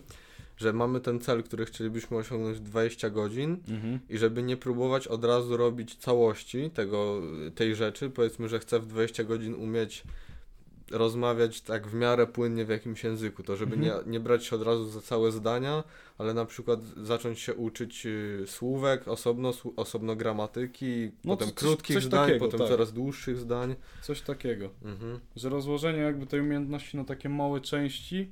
że 0.58 0.74
mamy 0.74 1.00
ten 1.00 1.20
cel, 1.20 1.44
który 1.44 1.66
chcielibyśmy 1.66 2.18
osiągnąć 2.18 2.58
w 2.58 2.62
20 2.62 3.10
godzin 3.10 3.58
Mhm. 3.70 4.00
i 4.10 4.18
żeby 4.18 4.44
nie 4.44 4.58
próbować 4.58 5.08
od 5.08 5.26
razu 5.26 5.58
robić 5.58 5.96
całości 5.96 6.70
tego, 6.70 7.22
tej 7.56 7.76
rzeczy, 7.76 8.10
powiedzmy, 8.10 8.50
że 8.50 8.60
chcę 8.60 8.80
w 8.80 8.86
20 8.86 9.24
godzin 9.24 9.54
umieć 9.54 10.04
rozmawiać 10.92 11.62
tak 11.62 11.88
w 11.88 11.94
miarę 11.94 12.28
płynnie 12.28 12.66
w 12.66 12.70
jakimś 12.70 13.04
języku, 13.04 13.44
to 13.44 13.56
żeby 13.56 13.76
Mhm. 13.76 14.06
nie, 14.08 14.12
nie 14.12 14.20
brać 14.20 14.46
się 14.46 14.56
od 14.56 14.62
razu 14.62 14.90
za 14.90 15.02
całe 15.02 15.32
zdania, 15.32 15.84
ale 16.18 16.34
na 16.34 16.46
przykład 16.46 16.80
zacząć 16.86 17.40
się 17.40 17.54
uczyć 17.54 18.06
y, 18.06 18.44
słówek, 18.48 19.08
osobno, 19.08 19.54
osobno 19.76 20.16
gramatyki, 20.16 21.12
No, 21.24 21.34
potem 21.38 21.48
coś- 21.48 21.56
krótkich 21.58 21.96
coś 21.96 22.04
zdań, 22.04 22.28
takiego, 22.28 22.46
potem 22.46 22.60
tak. 22.60 22.70
coraz 22.70 22.94
dłuższych 22.94 23.38
zdań. 23.38 23.76
Coś 24.02 24.22
takiego. 24.22 24.70
Mhm. 24.84 25.20
Że 25.36 25.50
rozłożenie 25.50 26.00
jakby 26.00 26.26
tej 26.26 26.40
umiejętności 26.42 26.98
na 26.98 27.04
takie 27.04 27.30
małe 27.30 27.62
części, 27.62 28.32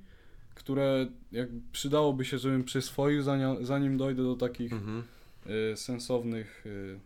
które 0.56 1.08
jak 1.32 1.50
przydałoby 1.72 2.26
się, 2.26 2.38
żebym 2.38 2.64
przyswoił, 2.64 3.22
zanim, 3.22 3.66
zanim 3.66 3.98
dojdę 3.98 4.24
do 4.24 4.36
takich 4.36 4.74
Mhm. 4.74 5.04
y, 5.74 5.78
sensownych. 5.78 6.66
Y, 6.66 7.00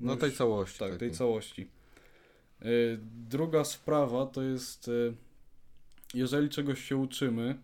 No 0.00 0.12
już- 0.12 0.20
tej 0.20 0.32
całości. 0.32 0.78
Tak, 0.78 0.96
tej 0.96 1.10
całości. 1.10 1.68
Y, 2.62 2.98
Druga 3.28 3.64
sprawa 3.64 4.26
to 4.26 4.42
jest, 4.42 4.88
y, 4.88 5.14
jeżeli 6.14 6.48
czegoś 6.48 6.84
się 6.84 6.96
uczymy, 6.96 7.58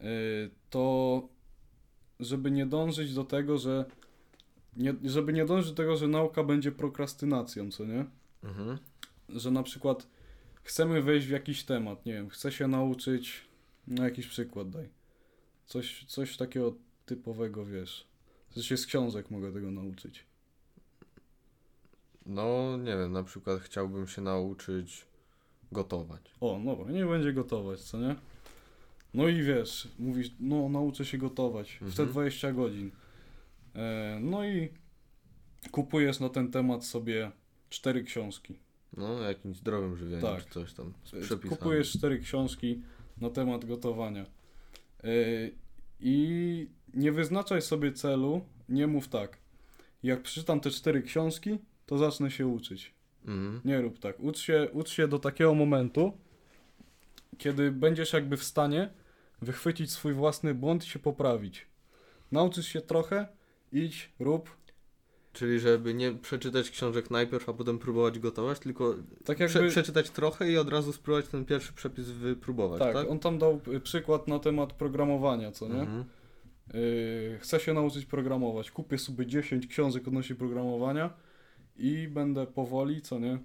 y, 0.00 0.50
to 0.70 1.28
żeby 2.20 2.50
nie 2.50 2.66
dążyć 2.66 3.14
do 3.14 3.24
tego, 3.24 3.58
że 3.58 3.84
nie, 4.76 4.94
żeby 5.04 5.32
nie 5.32 5.44
dążyć 5.44 5.70
do 5.70 5.76
tego, 5.76 5.96
że 5.96 6.08
nauka 6.08 6.44
będzie 6.44 6.72
prokrastynacją, 6.72 7.70
co 7.70 7.84
nie? 7.84 8.04
Mhm. 8.44 8.78
Że 9.28 9.50
na 9.50 9.62
przykład 9.62 10.06
chcemy 10.62 11.02
wejść 11.02 11.26
w 11.26 11.30
jakiś 11.30 11.64
temat, 11.64 12.06
nie 12.06 12.12
wiem, 12.12 12.28
chcę 12.28 12.52
się 12.52 12.68
nauczyć, 12.68 13.48
no 13.86 14.04
jakiś 14.04 14.26
przykład 14.26 14.70
daj. 14.70 14.88
Coś, 15.66 16.04
coś 16.04 16.36
takiego 16.36 16.74
typowego, 17.06 17.66
wiesz. 17.66 18.06
że 18.56 18.62
się 18.62 18.76
z 18.76 18.86
książek 18.86 19.30
mogę 19.30 19.52
tego 19.52 19.70
nauczyć. 19.70 20.24
No, 22.34 22.76
nie 22.76 22.96
wiem, 22.96 23.12
na 23.12 23.24
przykład 23.24 23.60
chciałbym 23.60 24.06
się 24.08 24.22
nauczyć 24.22 25.06
gotować. 25.72 26.20
O, 26.40 26.60
dobra, 26.64 26.92
nie 26.92 27.06
będzie 27.06 27.32
gotować, 27.32 27.80
co 27.80 27.98
nie? 27.98 28.16
No 29.14 29.28
i 29.28 29.42
wiesz, 29.42 29.88
mówisz, 29.98 30.30
no 30.40 30.68
nauczę 30.68 31.04
się 31.04 31.18
gotować 31.18 31.72
w 31.72 31.78
te 31.78 31.86
Mhm. 32.02 32.08
20 32.08 32.52
godzin. 32.52 32.90
E, 33.74 34.18
no 34.22 34.44
i 34.46 34.68
kupujesz 35.70 36.20
na 36.20 36.28
ten 36.28 36.50
temat 36.50 36.84
sobie 36.84 37.30
cztery 37.70 38.04
książki. 38.04 38.54
No, 38.96 39.20
jakimś 39.22 39.56
zdrowym 39.56 39.96
żywieniem 39.96 40.20
Tak. 40.22 40.44
czy 40.44 40.50
coś 40.50 40.72
tam 40.72 40.92
z 41.04 41.14
E, 41.14 41.20
przepisami. 41.20 41.56
Kupujesz 41.58 41.92
cztery 41.92 42.18
książki 42.18 42.82
na 43.20 43.30
temat 43.30 43.64
gotowania. 43.64 44.26
E, 45.04 45.06
I 46.00 46.66
nie 46.94 47.12
wyznaczaj 47.12 47.62
sobie 47.62 47.92
celu, 47.92 48.40
nie 48.68 48.86
mów 48.86 49.08
tak. 49.08 49.38
Jak 50.02 50.22
przeczytam 50.22 50.60
te 50.60 50.70
cztery 50.70 51.02
książki, 51.02 51.58
to 51.90 51.98
zacznę 51.98 52.30
się 52.30 52.46
uczyć. 52.46 52.94
Mhm. 53.24 53.60
Nie 53.64 53.80
rób 53.80 53.98
tak. 53.98 54.20
Ucz 54.20 54.38
się, 54.38 54.68
ucz 54.72 54.90
się 54.90 55.08
do 55.08 55.18
takiego 55.18 55.54
momentu, 55.54 56.12
kiedy 57.38 57.70
będziesz 57.70 58.12
jakby 58.12 58.36
w 58.36 58.44
stanie 58.44 58.90
wychwycić 59.42 59.92
swój 59.92 60.12
własny 60.12 60.54
błąd 60.54 60.84
i 60.84 60.88
się 60.88 60.98
poprawić. 60.98 61.66
Nauczysz 62.32 62.66
się 62.66 62.80
trochę, 62.80 63.28
idź, 63.72 64.10
rób. 64.18 64.50
Czyli 65.32 65.60
żeby 65.60 65.94
nie 65.94 66.12
przeczytać 66.12 66.70
książek 66.70 67.10
najpierw, 67.10 67.48
a 67.48 67.52
potem 67.52 67.78
próbować 67.78 68.18
gotować, 68.18 68.58
tylko 68.58 68.94
Tak 69.24 69.40
jakby... 69.40 69.58
prze, 69.58 69.68
przeczytać 69.68 70.10
trochę 70.10 70.50
i 70.50 70.58
od 70.58 70.68
razu 70.68 70.92
spróbować 70.92 71.28
ten 71.28 71.44
pierwszy 71.44 71.72
przepis 71.72 72.08
wypróbować, 72.08 72.78
tak? 72.78 72.94
tak, 72.94 73.10
on 73.10 73.18
tam 73.18 73.38
dał 73.38 73.60
y, 73.68 73.80
przykład 73.80 74.28
na 74.28 74.38
temat 74.38 74.72
programowania, 74.72 75.52
co 75.52 75.68
nie? 75.68 75.80
Mhm. 75.80 76.04
Yy, 76.74 77.38
chcę 77.40 77.60
się 77.60 77.74
nauczyć 77.74 78.06
programować. 78.06 78.70
Kupię 78.70 78.98
sobie 78.98 79.26
10 79.26 79.66
książek 79.66 80.08
odnośnie 80.08 80.36
programowania 80.36 81.29
i 81.80 82.08
będę 82.08 82.46
powoli, 82.46 83.02
co 83.02 83.18
nie? 83.18 83.38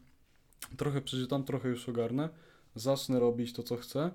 Trochę 0.78 1.02
przeczytam, 1.02 1.44
trochę 1.44 1.70
już 1.70 1.90
ogarnę. 1.90 2.30
Zacznę 2.76 3.20
robić 3.20 3.54
to, 3.54 3.64
co 3.64 3.78
chcę. 3.78 4.12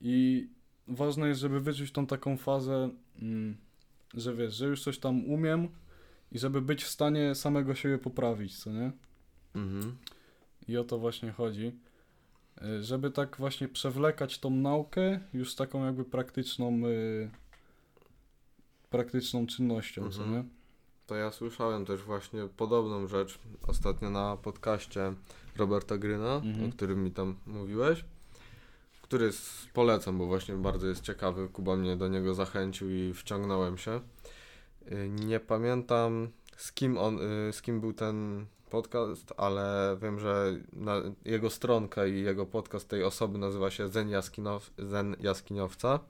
I 0.00 0.48
ważne 0.88 1.28
jest, 1.28 1.40
żeby 1.40 1.60
wyczuć 1.60 1.92
tą 1.92 2.06
taką 2.06 2.36
fazę, 2.36 2.90
mm, 3.22 3.56
że 4.14 4.34
wiesz, 4.34 4.54
że 4.54 4.66
już 4.66 4.82
coś 4.82 4.98
tam 4.98 5.24
umiem 5.24 5.68
i 6.32 6.38
żeby 6.38 6.62
być 6.62 6.84
w 6.84 6.88
stanie 6.88 7.34
samego 7.34 7.74
siebie 7.74 7.98
poprawić, 7.98 8.58
co 8.58 8.72
nie? 8.72 8.92
Mhm. 9.54 9.96
I 10.68 10.76
o 10.76 10.84
to 10.84 10.98
właśnie 10.98 11.32
chodzi. 11.32 11.72
Y, 12.62 12.82
Żeby 12.82 13.10
tak 13.10 13.36
właśnie 13.38 13.68
przewlekać 13.68 14.38
tą 14.38 14.50
naukę 14.50 15.20
już 15.32 15.54
taką 15.54 15.84
jakby 15.84 16.04
praktyczną 16.04 16.86
y, 16.86 17.30
praktyczną 18.90 19.46
czynnością, 19.46 20.10
co 20.10 20.22
Mhm. 20.24 20.32
nie? 20.32 20.44
To 21.06 21.14
ja 21.14 21.30
słyszałem 21.32 21.84
też 21.84 22.02
właśnie 22.02 22.48
podobną 22.56 23.06
rzecz 23.08 23.38
ostatnio 23.68 24.10
na 24.10 24.36
podcaście 24.36 25.12
Roberta 25.56 25.98
Gryna, 25.98 26.34
Mhm. 26.34 26.68
o 26.68 26.72
którym 26.72 27.04
mi 27.04 27.10
tam 27.10 27.36
mówiłeś, 27.46 28.04
który 29.02 29.30
polecam, 29.72 30.18
bo 30.18 30.26
właśnie 30.26 30.54
bardzo 30.54 30.86
jest 30.86 31.02
ciekawy. 31.02 31.48
Kuba 31.48 31.76
mnie 31.76 31.96
do 31.96 32.08
niego 32.08 32.34
zachęcił 32.34 32.90
i 32.90 33.12
wciągnąłem 33.14 33.78
się. 33.78 34.00
Y, 34.92 35.08
Nie 35.08 35.40
pamiętam 35.40 36.28
z 36.56 36.72
kim 36.72 36.98
on, 36.98 37.18
y, 37.48 37.52
z 37.52 37.62
kim 37.62 37.80
był 37.80 37.92
ten 37.92 38.46
podcast, 38.70 39.32
ale 39.36 39.96
wiem, 40.02 40.20
że 40.20 40.56
na 40.72 40.94
jego 41.24 41.50
stronka 41.50 42.06
i 42.06 42.22
jego 42.22 42.46
podcast 42.46 42.88
tej 42.88 43.04
osoby 43.04 43.38
nazywa 43.38 43.70
się 43.70 43.88
Zen, 43.88 44.08
Jaskinow, 44.08 44.70
Zen 44.78 45.16
Jaskiniowca. 45.20 46.00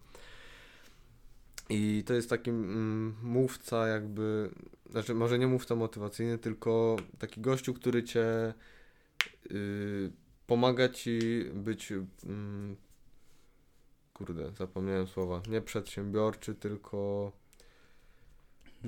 I 1.68 2.03
to 2.07 2.14
jest 2.14 2.31
taki 2.31 2.50
mm, 2.50 3.14
mówca 3.22 3.88
jakby, 3.88 4.50
znaczy 4.90 5.14
może 5.14 5.38
nie 5.38 5.46
mówca 5.46 5.74
motywacyjny, 5.74 6.38
tylko 6.38 6.96
taki 7.18 7.40
gościu, 7.40 7.74
który 7.74 8.05
cię 8.05 8.55
y, 9.50 10.12
pomaga 10.46 10.88
ci 10.88 11.44
być 11.55 11.92
mm, 12.27 12.77
kurde, 14.14 14.53
zapomniałem 14.59 15.07
słowa, 15.07 15.42
nie 15.48 15.61
przedsiębiorczy, 15.61 16.55
tylko 16.55 17.33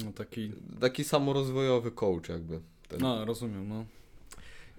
No 0.04 0.12
taki, 0.12 0.52
taki 0.80 1.04
samorozwojowy 1.04 1.90
coach 1.90 2.28
jakby. 2.28 2.60
Ten. 2.88 3.00
no 3.00 3.24
rozumiem, 3.24 3.68
no. 3.68 3.84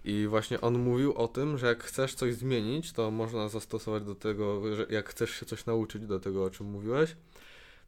I 0.06 0.28
właśnie 0.28 0.62
on 0.62 0.80
mówił 0.80 1.14
o 1.14 1.28
tym, 1.28 1.58
że 1.58 1.68
jak 1.68 1.84
chcesz 1.84 2.16
coś 2.16 2.36
zmienić, 2.36 2.94
to 2.94 3.12
można 3.12 3.50
zastosować 3.50 4.04
do 4.04 4.16
tego, 4.16 4.76
że 4.76 4.86
jak 4.90 5.10
chcesz 5.10 5.32
się 5.32 5.46
coś 5.46 5.66
nauczyć, 5.66 6.06
do 6.06 6.20
tego 6.20 6.44
o 6.44 6.50
czym 6.50 6.72
mówiłeś, 6.72 7.16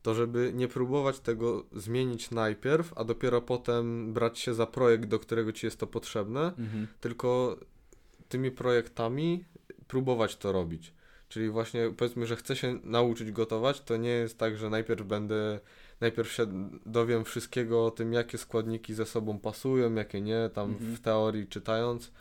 to 0.01 0.15
żeby 0.15 0.51
nie 0.55 0.67
próbować 0.67 1.19
tego 1.19 1.65
zmienić 1.73 2.31
najpierw, 2.31 2.93
a 2.95 3.03
dopiero 3.03 3.41
potem 3.41 4.13
brać 4.13 4.39
się 4.39 4.53
za 4.53 4.65
projekt, 4.65 5.05
do 5.05 5.19
którego 5.19 5.51
ci 5.53 5.65
jest 5.65 5.79
to 5.79 5.87
potrzebne, 5.87 6.41
Mhm. 6.41 6.87
tylko 7.01 7.57
tymi 8.29 8.51
projektami 8.51 9.45
próbować 9.87 10.35
to 10.35 10.51
robić. 10.51 10.93
Czyli 11.29 11.49
właśnie 11.49 11.93
powiedzmy, 11.97 12.25
że 12.27 12.35
chcę 12.35 12.55
się 12.55 12.79
nauczyć 12.83 13.31
gotować, 13.31 13.81
to 13.81 13.97
nie 13.97 14.09
jest 14.09 14.37
tak, 14.37 14.57
że 14.57 14.69
najpierw 14.69 15.03
będę, 15.07 15.59
najpierw 16.01 16.31
się 16.31 16.47
dowiem 16.85 17.23
wszystkiego 17.23 17.85
o 17.85 17.91
tym, 17.91 18.13
jakie 18.13 18.37
składniki 18.37 18.93
ze 18.93 19.05
sobą 19.05 19.39
pasują, 19.39 19.93
jakie 19.95 20.21
nie, 20.21 20.49
tam 20.53 20.69
Mhm. 20.71 20.95
w 20.95 20.99
teorii 20.99 21.47
czytając, 21.47 22.11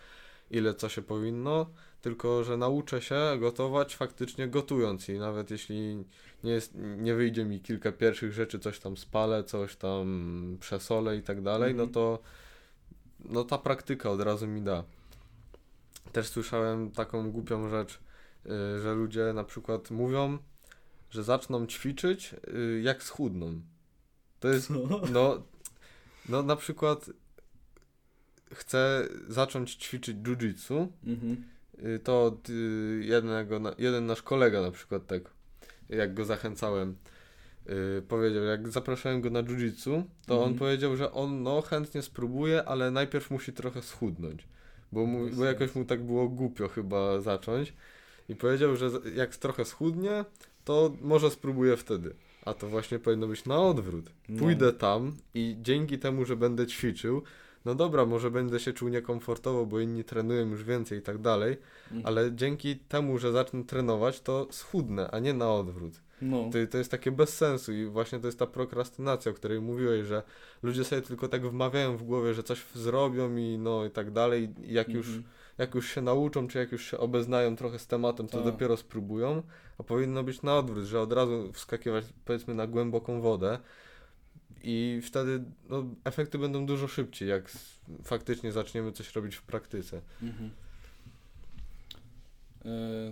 ile 0.51 0.75
co 0.75 0.89
się 0.89 1.03
powinno, 1.03 1.67
tylko 2.01 2.45
że 2.45 2.57
nauczę 2.57 3.03
się 3.03 3.21
gotować 3.41 3.97
faktycznie 3.97 4.49
gotując 4.49 5.09
i 5.09 5.19
nawet 5.19 5.51
jeśli 5.51 6.05
nie, 6.45 6.53
jest, 6.53 6.73
nie 6.75 7.15
wyjdzie 7.15 7.45
mi 7.45 7.61
kilka 7.61 7.93
pierwszych 7.93 8.33
rzeczy, 8.33 8.59
coś 8.59 8.79
tam 8.81 8.97
spalę, 8.97 9.45
coś 9.45 9.77
tam 9.77 10.57
przesolę 10.61 11.17
i 11.17 11.23
tak 11.23 11.43
dalej, 11.43 11.75
no 11.75 11.83
Mhm. 11.83 11.95
to 11.95 12.19
no 13.25 13.45
ta 13.45 13.59
praktyka 13.59 14.11
od 14.11 14.21
razu 14.21 14.47
mi 14.47 14.63
da. 14.63 14.85
Też 16.13 16.29
słyszałem 16.29 16.91
taką 16.91 17.31
głupią 17.31 17.69
rzecz, 17.69 18.01
y, 18.47 18.81
że 18.83 18.95
ludzie 18.95 19.33
na 19.35 19.45
przykład 19.45 19.91
mówią, 19.91 20.39
że 21.11 21.25
zaczną 21.25 21.67
ćwiczyć 21.67 22.35
y, 22.49 22.81
jak 22.83 23.03
schudną. 23.03 23.61
To 24.41 24.49
jest, 24.49 24.71
no, 25.13 25.43
no 26.29 26.43
na 26.43 26.57
przykład 26.57 27.11
chcę 28.55 29.09
zacząć 29.29 29.75
ćwiczyć 29.75 30.17
jiu-jitsu, 30.17 30.87
Mhm. 31.07 31.37
y, 31.97 31.99
to 31.99 32.25
od 32.25 32.51
y, 32.51 32.53
jednego, 33.05 33.61
jeden 33.79 34.07
nasz 34.07 34.23
kolega 34.23 34.63
na 34.63 34.71
przykład 34.71 35.07
tak, 35.07 35.23
jak 35.89 36.15
go 36.15 36.25
zachęcałem, 36.25 36.97
y, 37.99 38.03
powiedział, 38.03 38.45
jak 38.45 38.69
zapraszałem 38.69 39.21
go 39.21 39.31
na 39.31 39.43
jiu-jitsu, 39.43 40.03
to 40.27 40.35
on 40.37 40.39
Mhm. 40.43 40.59
powiedział, 40.59 40.97
że 40.97 41.13
on 41.13 41.43
no 41.43 41.63
chętnie 41.63 42.03
spróbuje, 42.03 42.65
ale 42.65 42.91
najpierw 42.91 43.31
musi 43.31 43.53
trochę 43.53 43.83
schudnąć, 43.83 44.49
bo, 44.93 45.07
mu, 45.07 45.31
bo 45.31 45.45
jakoś 45.45 45.75
mu 45.75 45.85
tak 45.85 46.03
było 46.05 46.29
głupio 46.29 46.69
chyba 46.69 47.21
zacząć 47.21 47.73
i 48.29 48.35
powiedział, 48.37 48.77
że 48.77 48.91
jak 49.15 49.37
trochę 49.37 49.65
schudnie, 49.65 50.25
to 50.65 50.97
może 51.01 51.31
spróbuje 51.31 51.77
wtedy. 51.77 52.15
A 52.45 52.55
to 52.55 52.69
właśnie 52.69 52.99
powinno 52.99 53.27
być 53.27 53.45
na 53.45 53.61
odwrót. 53.61 54.11
No. 54.29 54.39
Pójdę 54.39 54.73
tam 54.73 55.17
i 55.35 55.57
dzięki 55.63 55.99
temu, 55.99 56.25
że 56.25 56.37
będę 56.37 56.67
ćwiczył, 56.67 57.23
no 57.65 57.75
dobra, 57.75 58.07
może 58.07 58.31
będę 58.31 58.61
się 58.61 58.73
czuł 58.73 58.89
niekomfortowo, 58.89 59.67
bo 59.67 59.81
inni 59.81 60.05
trenują 60.05 60.49
już 60.49 60.65
więcej 60.65 60.99
i 60.99 61.03
tak 61.03 61.19
dalej, 61.19 61.57
Mhm. 61.91 62.07
ale 62.07 62.33
dzięki 62.35 62.77
temu, 62.77 63.19
że 63.19 63.33
zacznę 63.33 63.65
trenować, 63.65 64.21
to 64.21 64.47
schudnę, 64.51 65.11
a 65.11 65.19
nie 65.19 65.35
na 65.35 65.53
odwrót. 65.55 65.93
No, 66.23 66.51
To, 66.53 66.59
to 66.71 66.79
jest 66.79 66.91
takie 66.91 67.11
bez 67.13 67.37
sensu 67.37 67.73
i 67.73 67.87
właśnie 67.87 68.19
to 68.21 68.27
jest 68.27 68.39
ta 68.39 68.47
prokrastynacja, 68.47 69.31
o 69.33 69.35
której 69.35 69.61
mówiłeś, 69.61 70.07
że 70.07 70.23
ludzie 70.63 70.85
sobie 70.85 71.03
tylko 71.03 71.29
tak 71.29 71.47
wmawiają 71.47 71.97
w 71.97 72.03
głowie, 72.03 72.35
że 72.35 72.43
coś 72.43 72.65
zrobią 72.75 73.37
i 73.37 73.59
no 73.59 73.85
i 73.85 73.91
tak 73.91 74.11
dalej 74.11 74.49
i 74.65 74.73
jak 74.73 74.89
już, 74.89 75.07
mhm. 75.07 75.25
jak 75.59 75.75
już 75.75 75.89
się 75.89 76.01
nauczą, 76.03 76.49
czy 76.49 76.59
jak 76.59 76.73
już 76.73 76.85
się 76.85 76.99
obeznają 76.99 77.57
trochę 77.57 77.79
z 77.79 77.87
tematem, 77.87 78.27
to 78.29 78.37
Tak. 78.37 78.47
dopiero 78.47 78.77
spróbują, 78.77 79.43
a 79.79 79.83
powinno 79.83 80.23
być 80.23 80.43
na 80.43 80.57
odwrót, 80.59 80.85
że 80.85 81.01
od 81.01 81.13
razu 81.13 81.53
wskakiwać 81.53 82.05
powiedzmy 82.25 82.55
na 82.55 82.67
głęboką 82.67 83.21
wodę 83.21 83.59
i 84.63 85.01
wtedy 85.05 85.45
no, 85.69 85.85
efekty 86.05 86.39
będą 86.39 86.67
dużo 86.67 86.89
szybciej, 86.89 87.29
jak 87.29 87.51
faktycznie 88.05 88.53
zaczniemy 88.53 88.93
coś 88.93 89.15
robić 89.15 89.35
w 89.37 89.43
praktyce. 89.43 90.01
Mhm. 90.23 90.51
E, 92.65 92.69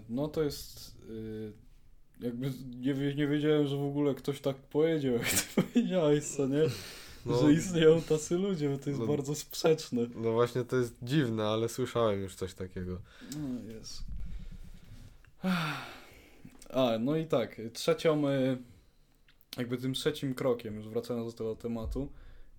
No 0.09 0.29
to 0.29 0.43
jest. 0.43 0.97
e, 1.03 1.67
Jakby 2.21 2.53
nie, 2.77 2.95
nie 3.15 3.27
wiedziałem, 3.27 3.67
że 3.67 3.77
w 3.77 3.83
ogóle 3.85 4.15
ktoś 4.15 4.41
tak 4.41 4.57
powiedział, 4.57 5.13
jak 5.19 5.25
ty 5.31 5.63
powiedziałeś, 5.63 6.25
co 6.25 6.47
nie? 6.47 6.63
No, 7.27 7.39
że 7.43 7.53
istnieją 7.53 8.03
tacy 8.03 8.39
ludzie, 8.39 8.69
bo 8.69 8.79
to 8.79 8.91
jest 8.91 9.01
no- 9.01 9.07
bardzo 9.07 9.35
sprzeczne. 9.35 10.03
no 10.15 10.33
właśnie 10.33 10.65
to 10.65 10.77
jest 10.77 10.95
dziwne, 11.03 11.45
ale 11.45 11.69
słyszałem 11.69 12.21
już 12.21 12.35
coś 12.35 12.55
takiego. 12.55 13.01
No 13.37 13.73
jest. 13.73 14.03
A, 16.71 16.99
no 17.01 17.17
i 17.17 17.27
tak, 17.27 17.61
trzecią, 17.73 18.29
e, 18.29 18.57
jakby 19.57 19.79
tym 19.79 19.95
trzecim 19.95 20.35
krokiem, 20.35 20.77
już 20.77 20.89
wracając 20.89 21.33
do 21.33 21.39
tego 21.39 21.57
tematu, 21.57 22.09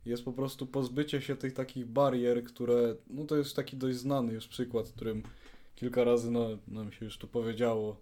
jest 0.06 0.26
po 0.26 0.34
prostu 0.34 0.68
pozbycie 0.68 1.22
się 1.22 1.36
tych 1.36 1.54
takich 1.54 1.86
barier, 1.86 2.44
które, 2.44 2.96
no 3.10 3.26
to 3.26 3.38
jest 3.38 3.56
taki 3.56 3.78
dość 3.78 3.98
znany 3.98 4.34
już 4.34 4.48
przykład, 4.48 4.92
którym 4.92 5.24
kilka 5.76 6.04
razy 6.04 6.32
no, 6.32 6.48
nam 6.68 6.92
się 6.92 7.06
już 7.06 7.18
tu 7.18 7.28
powiedziało 7.28 7.98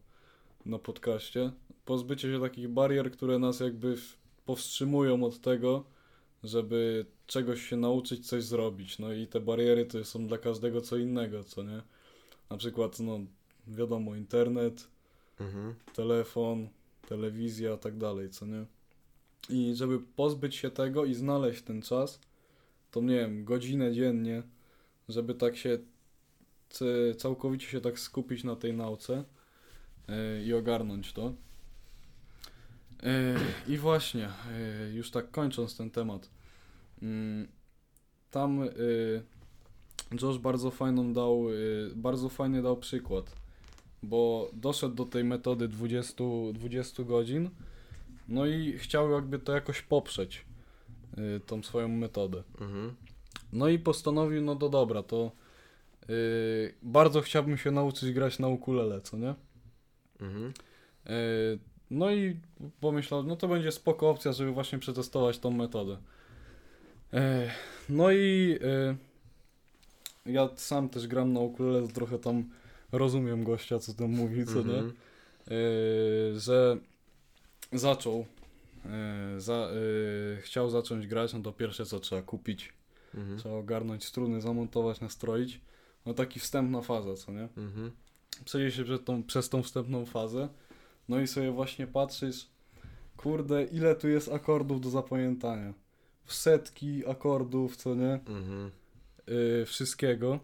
na 0.65 0.79
podcaście. 0.79 1.51
Pozbycie 1.85 2.31
się 2.33 2.41
takich 2.41 2.69
barier, 2.69 3.11
które 3.11 3.39
nas 3.39 3.59
jakby 3.59 3.95
powstrzymują 4.45 5.23
od 5.23 5.41
tego, 5.41 5.83
żeby 6.43 7.05
czegoś 7.27 7.69
się 7.69 7.77
nauczyć, 7.77 8.27
coś 8.27 8.43
zrobić. 8.43 8.99
No 8.99 9.13
i 9.13 9.27
te 9.27 9.39
bariery 9.39 9.85
to 9.85 10.05
są 10.05 10.27
dla 10.27 10.37
każdego 10.37 10.81
co 10.81 10.97
innego, 10.97 11.43
co 11.43 11.63
nie? 11.63 11.81
Na 12.49 12.57
przykład, 12.57 12.99
no 12.99 13.19
wiadomo, 13.67 14.15
internet, 14.15 14.87
Mhm. 15.39 15.75
telefon, 15.93 16.69
telewizja, 17.07 17.77
tak 17.77 17.97
dalej, 17.97 18.29
co 18.29 18.45
nie? 18.45 18.65
I 19.49 19.75
żeby 19.75 19.99
pozbyć 19.99 20.55
się 20.55 20.71
tego 20.71 21.05
i 21.05 21.13
znaleźć 21.13 21.61
ten 21.61 21.81
czas, 21.81 22.19
to 22.91 23.01
nie 23.01 23.15
wiem, 23.15 23.45
godzinę 23.45 23.93
dziennie, 23.93 24.43
żeby 25.09 25.35
tak 25.35 25.57
się 25.57 25.77
całkowicie 27.17 27.67
się 27.67 27.81
tak 27.81 27.99
skupić 27.99 28.43
na 28.43 28.55
tej 28.55 28.73
nauce 28.73 29.23
yy, 30.07 30.43
i 30.43 30.53
ogarnąć 30.53 31.13
to. 31.13 31.33
Yy, 33.03 33.73
I 33.73 33.77
właśnie, 33.77 34.29
yy, 34.81 34.93
już 34.93 35.11
tak 35.11 35.31
kończąc 35.31 35.77
ten 35.77 35.91
temat, 35.91 36.29
mm, 37.01 37.47
tam 38.31 38.59
Josh 40.21 40.37
bardzo 40.37 40.71
fajną 40.71 41.13
dał, 41.13 41.45
bardzo 41.95 42.29
fajny 42.29 42.61
dał 42.61 42.77
przykład 42.77 43.45
bo 44.05 44.49
doszedł 44.53 44.95
do 44.95 45.05
tej 45.05 45.23
metody 45.23 45.67
20, 45.67 46.23
20 46.53 47.03
godzin, 47.03 47.49
no 48.27 48.45
i 48.45 48.77
chciał 48.77 49.11
jakby 49.11 49.39
to 49.39 49.53
jakoś 49.53 49.81
poprzeć, 49.81 50.45
y, 51.17 51.39
tą 51.39 51.63
swoją 51.63 51.87
metodę. 51.87 52.43
Mhm. 52.61 52.95
No 53.53 53.67
i 53.67 53.79
postanowił, 53.79 54.41
no 54.41 54.55
to 54.55 54.69
dobra, 54.69 55.03
to 55.03 55.31
y, 56.09 56.73
bardzo 56.81 57.21
chciałbym 57.21 57.57
się 57.57 57.71
nauczyć 57.71 58.11
grać 58.11 58.39
na 58.39 58.47
ukulele, 58.47 59.01
co 59.01 59.17
nie? 59.17 59.35
Mhm. 60.19 60.53
Y, 61.09 61.59
no 61.91 62.11
i 62.11 62.39
pomyślał, 62.79 63.23
no 63.23 63.35
to 63.35 63.47
będzie 63.47 63.71
spoko 63.71 64.09
opcja, 64.09 64.33
żeby 64.33 64.51
właśnie 64.51 64.79
przetestować 64.79 65.39
tą 65.39 65.51
metodę. 65.51 65.97
Y, 67.13 67.17
no 67.89 68.11
i 68.11 68.57
y, 68.61 68.95
ja 70.25 70.49
sam 70.55 70.89
też 70.89 71.07
gram 71.07 71.33
na 71.33 71.39
ukulele, 71.39 71.87
trochę 71.87 72.19
tam 72.19 72.49
rozumiem 72.91 73.43
gościa, 73.43 73.79
co 73.79 73.93
tam 73.93 74.11
mówi, 74.11 74.45
co 74.45 74.53
nie? 74.53 74.59
Mhm. 74.59 74.93
Yy, 75.47 76.39
że 76.39 76.77
zaczął, 77.73 78.25
yy, 78.85 79.41
za, 79.41 79.69
yy, 80.35 80.41
chciał 80.41 80.69
zacząć 80.69 81.07
grać, 81.07 81.33
no 81.33 81.39
to 81.39 81.51
pierwsze 81.51 81.85
co 81.85 81.99
trzeba 81.99 82.21
kupić, 82.21 82.73
Mhm. 83.15 83.37
trzeba 83.39 83.55
ogarnąć 83.55 84.05
struny, 84.05 84.41
zamontować, 84.41 85.01
nastroić. 85.01 85.61
No 86.05 86.13
taki 86.13 86.39
wstępna 86.39 86.81
faza, 86.81 87.15
co 87.15 87.31
nie? 87.31 87.47
Mhm. 87.57 87.91
Przejdzie 88.45 88.77
się 88.77 88.83
przez 88.83 89.03
tą, 89.03 89.23
przez 89.23 89.49
tą 89.49 89.63
wstępną 89.63 90.05
fazę, 90.05 90.49
no 91.09 91.19
i 91.19 91.27
sobie 91.27 91.51
właśnie 91.51 91.87
patrzysz, 91.87 92.47
kurde, 93.17 93.63
ile 93.63 93.95
tu 93.95 94.07
jest 94.07 94.31
akordów 94.31 94.81
do 94.81 94.89
zapamiętania. 94.89 95.73
W 96.23 96.33
setki 96.33 97.07
akordów, 97.07 97.75
co 97.77 97.95
nie? 97.95 98.13
Mhm. 98.13 98.71
yy, 99.27 99.65
wszystkiego. 99.65 100.39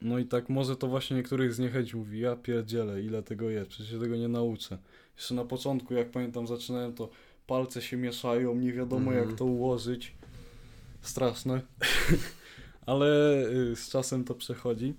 No 0.00 0.18
i 0.18 0.24
tak 0.24 0.48
może 0.48 0.76
to 0.76 0.86
właśnie 0.88 1.16
niektórych 1.16 1.54
zniechęci 1.54 1.96
mówi, 1.96 2.20
ja 2.20 2.36
pierdzielę, 2.36 3.02
ile 3.02 3.22
tego 3.22 3.50
jest, 3.50 3.70
przecież 3.70 3.92
się 3.92 4.00
tego 4.00 4.16
nie 4.16 4.28
nauczę. 4.28 4.78
Jeszcze 5.16 5.34
na 5.34 5.44
początku, 5.44 5.94
jak 5.94 6.10
pamiętam, 6.10 6.46
zaczynałem 6.46 6.94
to 6.94 7.08
palce 7.46 7.82
się 7.82 7.96
mieszają, 7.96 8.54
nie 8.54 8.72
wiadomo 8.72 9.10
Mhm. 9.10 9.28
jak 9.28 9.38
to 9.38 9.44
ułożyć. 9.44 10.14
Straszne. 11.02 11.60
ale 12.86 13.06
y, 13.48 13.76
z 13.76 13.88
czasem 13.88 14.24
to 14.24 14.34
przechodzi. 14.34 14.94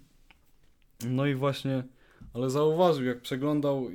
No 1.06 1.26
i 1.26 1.36
właśnie, 1.36 1.84
ale 2.34 2.50
zauważył, 2.50 3.06
jak 3.06 3.22
przeglądał, 3.22 3.90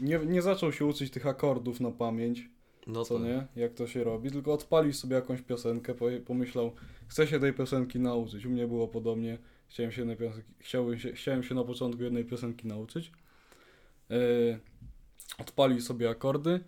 nie, 0.00 0.18
nie 0.18 0.42
zaczął 0.42 0.72
się 0.72 0.86
uczyć 0.86 1.10
tych 1.10 1.26
akordów 1.26 1.80
na 1.80 1.90
pamięć, 1.90 2.48
No 2.86 3.04
co 3.04 3.14
to 3.18 3.24
nie, 3.24 3.46
jak 3.56 3.74
to 3.74 3.86
się 3.86 4.04
robi, 4.04 4.30
tylko 4.30 4.52
odpalił 4.52 4.92
sobie 4.92 5.14
jakąś 5.16 5.42
piosenkę, 5.42 5.94
pomyślał, 6.26 6.72
chcę 7.08 7.26
się 7.26 7.40
tej 7.40 7.52
piosenki 7.52 7.98
nauczyć. 8.00 8.46
U 8.46 8.50
mnie 8.50 8.66
było 8.66 8.88
podobnie, 8.88 9.38
chciałem 9.68 9.92
się, 9.92 10.00
jednej 10.00 10.16
piosenki, 10.16 10.52
chciałem 10.58 10.98
się, 10.98 11.12
chciałem 11.12 11.42
się 11.42 11.54
na 11.54 11.64
początku 11.64 12.02
jednej 12.02 12.24
piosenki 12.24 12.66
nauczyć. 12.66 13.12
Yy, 14.10 14.58
odpalił 15.38 15.80
sobie 15.80 16.10
akordy, 16.10 16.60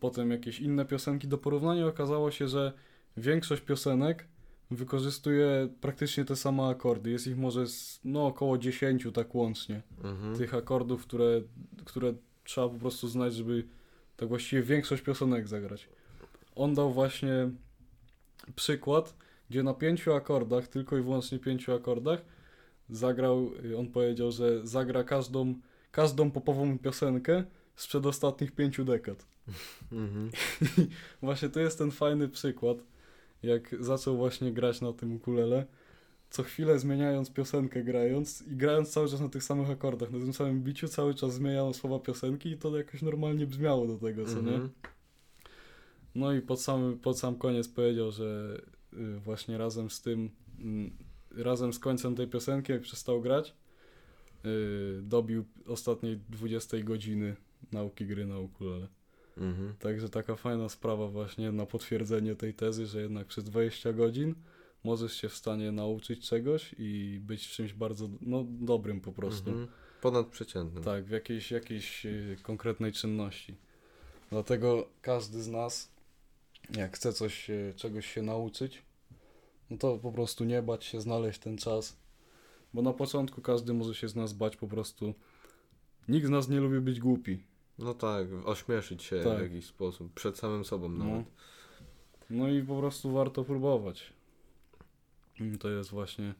potem 0.00 0.30
jakieś 0.30 0.60
inne 0.60 0.84
piosenki 0.84 1.28
do 1.28 1.38
porównania. 1.38 1.86
Okazało 1.86 2.30
się, 2.30 2.48
że 2.48 2.72
większość 3.16 3.62
piosenek 3.62 4.26
wykorzystuje 4.70 5.68
praktycznie 5.80 6.24
te 6.24 6.36
same 6.36 6.62
akordy. 6.62 7.10
Jest 7.10 7.26
ich 7.26 7.36
może 7.36 7.66
z, 7.66 8.00
no, 8.04 8.26
około 8.26 8.58
10 8.58 9.06
tak 9.14 9.34
łącznie 9.34 9.82
Mhm. 10.04 10.36
tych 10.36 10.54
akordów, 10.54 11.02
które, 11.02 11.40
które 11.84 12.14
trzeba 12.44 12.68
po 12.68 12.78
prostu 12.78 13.08
znać, 13.08 13.34
żeby 13.34 13.64
tak 14.16 14.28
właściwie 14.28 14.62
większość 14.62 15.02
piosenek 15.02 15.48
zagrać. 15.48 15.88
On 16.54 16.74
dał 16.74 16.92
właśnie 16.92 17.50
przykład, 18.56 19.14
gdzie 19.50 19.62
na 19.62 19.74
pięciu 19.74 20.12
akordach, 20.12 20.68
tylko 20.68 20.98
i 20.98 21.02
wyłącznie 21.02 21.38
pięciu 21.38 21.74
akordach, 21.74 22.24
zagrał, 22.90 23.50
on 23.78 23.86
powiedział, 23.86 24.32
że 24.32 24.66
zagra 24.66 25.04
każdą, 25.04 25.54
każdą 25.90 26.30
popową 26.30 26.78
piosenkę 26.78 27.44
z 27.78 27.86
przedostatnich 27.86 28.52
pięciu 28.52 28.84
dekad. 28.84 29.26
Mhm. 29.92 30.30
Właśnie 31.22 31.48
to 31.48 31.60
jest 31.60 31.78
ten 31.78 31.90
fajny 31.90 32.28
przykład, 32.28 32.78
jak 33.42 33.76
zaczął 33.80 34.16
właśnie 34.16 34.52
grać 34.52 34.80
na 34.80 34.92
tym 34.92 35.16
ukulele, 35.16 35.66
co 36.30 36.42
chwilę 36.42 36.78
zmieniając 36.78 37.30
piosenkę 37.30 37.84
grając 37.84 38.42
i 38.42 38.56
grając 38.56 38.90
cały 38.90 39.08
czas 39.08 39.20
na 39.20 39.28
tych 39.28 39.44
samych 39.44 39.70
akordach, 39.70 40.10
na 40.10 40.18
tym 40.18 40.32
samym 40.32 40.62
biciu 40.62 40.88
cały 40.88 41.14
czas 41.14 41.34
zmieniano 41.34 41.74
słowa 41.74 41.98
piosenki 41.98 42.50
i 42.50 42.58
to 42.58 42.76
jakoś 42.76 43.02
normalnie 43.02 43.46
brzmiało 43.46 43.86
do 43.86 43.98
tego, 43.98 44.24
co 44.24 44.42
nie? 44.42 44.52
Mhm. 44.54 44.70
No 46.14 46.32
i 46.32 46.40
pod 46.40 46.60
sam, 46.60 46.98
pod 47.02 47.18
sam 47.18 47.36
koniec 47.36 47.68
powiedział, 47.68 48.10
że 48.10 48.60
y, 48.92 49.18
właśnie 49.18 49.58
razem 49.58 49.90
z 49.90 50.02
tym, 50.02 50.30
mm, 50.60 50.90
razem 51.30 51.72
z 51.72 51.78
końcem 51.78 52.16
tej 52.16 52.28
piosenki, 52.28 52.72
jak 52.72 52.82
przestał 52.82 53.20
grać, 53.20 53.54
y, 54.44 55.02
dobił 55.02 55.44
ostatniej 55.66 56.20
20 56.28 56.78
godziny 56.78 57.36
nauki 57.72 58.06
gry 58.06 58.26
na 58.26 58.38
ukulele. 58.38 58.88
Mhm. 59.36 59.74
Także 59.78 60.08
taka 60.08 60.36
fajna 60.36 60.68
sprawa 60.68 61.08
właśnie 61.08 61.52
na 61.52 61.66
potwierdzenie 61.66 62.36
tej 62.36 62.54
tezy, 62.54 62.86
że 62.86 63.02
jednak 63.02 63.26
przez 63.26 63.44
20 63.44 63.92
godzin 63.92 64.34
możesz 64.84 65.12
się 65.12 65.28
w 65.28 65.34
stanie 65.34 65.72
nauczyć 65.72 66.28
czegoś 66.28 66.74
i 66.78 67.20
być 67.22 67.46
w 67.46 67.50
czymś 67.50 67.72
bardzo 67.72 68.08
no, 68.20 68.44
dobrym 68.48 69.00
po 69.00 69.12
prostu. 69.12 69.50
Mhm. 69.50 69.68
Ponadprzeciętnym. 70.02 70.84
Tak, 70.84 71.04
w 71.04 71.10
jakiejś, 71.10 71.50
jakiejś 71.50 72.06
y, 72.06 72.36
konkretnej 72.42 72.92
czynności. 72.92 73.54
Dlatego 74.30 74.88
każdy 75.02 75.42
z 75.42 75.48
nas, 75.48 75.90
jak 76.76 76.96
chce 76.96 77.12
coś, 77.12 77.50
y, 77.50 77.74
czegoś 77.76 78.06
się 78.06 78.22
nauczyć, 78.22 78.82
no 79.70 79.76
to 79.76 79.98
po 79.98 80.12
prostu 80.12 80.44
nie 80.44 80.62
bać 80.62 80.84
się, 80.84 81.00
znaleźć 81.00 81.38
ten 81.38 81.56
czas. 81.56 81.96
Bo 82.74 82.82
na 82.82 82.92
początku 82.92 83.40
każdy 83.40 83.74
może 83.74 83.94
się 83.94 84.08
z 84.08 84.16
nas 84.16 84.32
bać 84.32 84.56
po 84.56 84.68
prostu. 84.68 85.14
Nikt 86.08 86.26
z 86.26 86.30
nas 86.30 86.48
nie 86.48 86.60
lubi 86.60 86.80
być 86.80 87.00
głupi. 87.00 87.44
No 87.78 87.94
tak, 87.94 88.26
ośmieszyć 88.44 89.02
się 89.02 89.20
Tak. 89.24 89.38
w 89.38 89.42
jakiś 89.42 89.66
sposób, 89.66 90.12
przed 90.14 90.38
samym 90.38 90.64
sobą 90.64 90.88
No. 90.88 91.04
nawet. 91.04 91.26
No 92.30 92.48
i 92.48 92.62
po 92.62 92.78
prostu 92.78 93.12
warto 93.12 93.44
próbować. 93.44 94.12
Mm, 95.40 95.58
To 95.58 95.68
jest 95.70 95.90
właśnie 95.90 96.34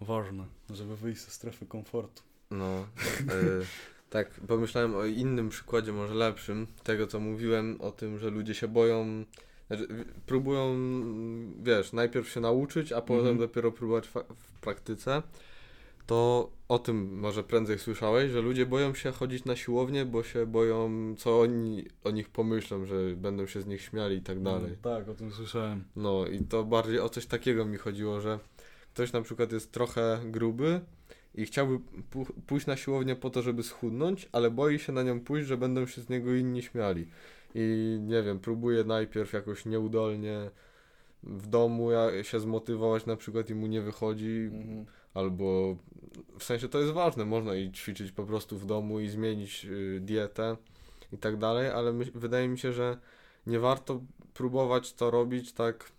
ważne, 0.00 0.46
żeby 0.70 0.96
wyjść 0.96 1.20
ze 1.22 1.30
strefy 1.30 1.66
komfortu. 1.66 2.22
No, 2.50 2.86
y, 3.20 3.66
tak 4.10 4.30
pomyślałem 4.30 4.94
o 4.94 5.04
innym 5.04 5.48
przykładzie, 5.48 5.92
może 5.92 6.14
lepszym, 6.14 6.66
tego 6.84 7.06
co 7.06 7.20
mówiłem 7.20 7.80
o 7.80 7.92
tym, 7.92 8.18
że 8.18 8.30
ludzie 8.30 8.54
się 8.54 8.68
boją, 8.68 9.24
znaczy, 9.66 10.04
próbują, 10.26 10.70
mm, 10.70 11.64
wiesz, 11.64 11.92
najpierw 11.92 12.28
się 12.28 12.40
nauczyć, 12.40 12.92
a 12.92 13.00
potem 13.00 13.18
Mhm. 13.18 13.38
dopiero 13.38 13.72
próbować 13.72 14.08
w 14.08 14.60
praktyce. 14.60 15.22
To 16.06 16.50
o 16.68 16.78
tym 16.78 17.18
może 17.18 17.44
prędzej 17.44 17.78
słyszałeś, 17.78 18.30
że 18.30 18.40
ludzie 18.40 18.66
boją 18.66 18.94
się 18.94 19.10
chodzić 19.12 19.44
na 19.44 19.56
siłownię, 19.56 20.04
bo 20.04 20.22
się 20.22 20.46
boją, 20.46 20.90
co 21.18 21.40
oni 21.40 21.84
o 22.04 22.10
nich 22.10 22.28
pomyślą, 22.28 22.84
że 22.84 23.16
będą 23.16 23.46
się 23.46 23.60
z 23.60 23.66
nich 23.66 23.82
śmiali 23.82 24.16
i 24.16 24.22
tak 24.22 24.42
dalej. 24.42 24.70
No, 24.84 24.90
tak, 24.90 25.08
o 25.08 25.14
tym 25.14 25.32
słyszałem. 25.32 25.84
No 25.96 26.26
i 26.26 26.40
to 26.44 26.64
bardziej 26.64 27.00
o 27.00 27.08
coś 27.08 27.26
takiego 27.26 27.64
mi 27.64 27.76
chodziło, 27.76 28.20
że 28.20 28.38
ktoś 28.94 29.12
na 29.12 29.22
przykład 29.22 29.52
jest 29.52 29.72
trochę 29.72 30.20
gruby 30.24 30.80
i 31.34 31.46
chciałby 31.46 31.78
pójść 32.46 32.66
na 32.66 32.76
siłownię 32.76 33.16
po 33.16 33.30
to, 33.30 33.42
żeby 33.42 33.62
schudnąć, 33.62 34.28
ale 34.32 34.50
boi 34.50 34.78
się 34.78 34.92
na 34.92 35.02
nią 35.02 35.20
pójść, 35.20 35.48
że 35.48 35.56
będą 35.56 35.86
się 35.86 36.02
z 36.02 36.08
niego 36.08 36.34
inni 36.34 36.62
śmiali. 36.62 37.06
I 37.54 37.98
nie 38.00 38.22
wiem, 38.22 38.38
próbuje 38.38 38.84
najpierw 38.84 39.32
jakoś 39.32 39.64
nieudolnie 39.66 40.50
w 41.22 41.46
domu 41.46 41.88
się 42.22 42.40
zmotywować 42.40 43.06
na 43.06 43.16
przykład 43.16 43.50
i 43.50 43.54
mu 43.54 43.66
nie 43.66 43.80
wychodzi, 43.80 44.50
Mhm. 44.52 44.86
Albo 45.14 45.76
w 46.38 46.44
sensie 46.44 46.68
to 46.68 46.80
jest 46.80 46.92
ważne, 46.92 47.24
można 47.24 47.54
i 47.54 47.72
ćwiczyć 47.72 48.12
po 48.12 48.24
prostu 48.24 48.58
w 48.58 48.66
domu 48.66 49.00
i 49.00 49.08
zmienić 49.08 49.64
y, 49.64 50.00
dietę 50.00 50.56
i 51.12 51.18
tak 51.18 51.36
dalej, 51.36 51.68
ale 51.68 51.92
my, 51.92 52.04
wydaje 52.04 52.48
mi 52.48 52.58
się, 52.58 52.72
że 52.72 52.98
nie 53.46 53.58
warto 53.58 54.00
próbować 54.34 54.92
to 54.92 55.10
robić 55.10 55.52
tak 55.52 55.92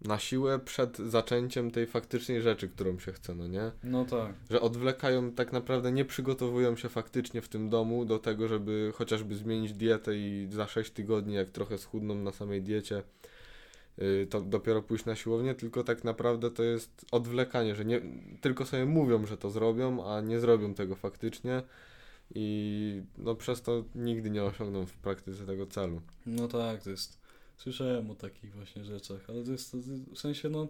na 0.00 0.18
siłę 0.18 0.58
przed 0.58 0.98
zaczęciem 0.98 1.70
tej 1.70 1.86
faktycznej 1.86 2.42
rzeczy, 2.42 2.68
którą 2.68 2.98
się 2.98 3.12
chce, 3.12 3.34
no 3.34 3.46
nie? 3.46 3.72
No 3.84 4.04
tak. 4.04 4.34
Że 4.50 4.60
odwlekają, 4.60 5.32
tak 5.32 5.52
naprawdę 5.52 5.92
nie 5.92 6.04
przygotowują 6.04 6.76
się 6.76 6.88
faktycznie 6.88 7.42
w 7.42 7.48
tym 7.48 7.68
domu 7.68 8.04
do 8.04 8.18
tego, 8.18 8.48
żeby 8.48 8.92
chociażby 8.94 9.36
zmienić 9.36 9.72
dietę 9.72 10.16
i 10.16 10.48
za 10.50 10.66
6 10.66 10.90
tygodni, 10.90 11.34
jak 11.34 11.50
trochę 11.50 11.78
schudną 11.78 12.14
na 12.14 12.32
samej 12.32 12.62
diecie, 12.62 13.02
to 14.30 14.40
dopiero 14.40 14.82
pójść 14.82 15.04
na 15.04 15.16
siłownię, 15.16 15.54
tylko 15.54 15.84
tak 15.84 16.04
naprawdę 16.04 16.50
to 16.50 16.62
jest 16.62 17.06
odwlekanie, 17.12 17.74
że 17.74 17.84
nie, 17.84 18.00
tylko 18.40 18.66
sobie 18.66 18.86
mówią, 18.86 19.26
że 19.26 19.36
to 19.36 19.50
zrobią, 19.50 20.14
a 20.14 20.20
nie 20.20 20.40
zrobią 20.40 20.74
tego 20.74 20.96
faktycznie 20.96 21.62
i 22.34 23.02
no 23.18 23.34
przez 23.34 23.62
to 23.62 23.84
nigdy 23.94 24.30
nie 24.30 24.44
osiągną 24.44 24.86
w 24.86 24.92
praktyce 24.92 25.46
tego 25.46 25.66
celu. 25.66 26.00
No 26.26 26.48
tak, 26.48 26.82
to 26.82 26.90
jest. 26.90 27.20
Słyszałem 27.56 28.10
o 28.10 28.14
takich 28.14 28.54
właśnie 28.54 28.84
rzeczach, 28.84 29.20
ale 29.28 29.44
to 29.44 29.52
jest 29.52 29.72
to, 29.72 29.78
w 30.14 30.18
sensie, 30.18 30.48
no. 30.48 30.68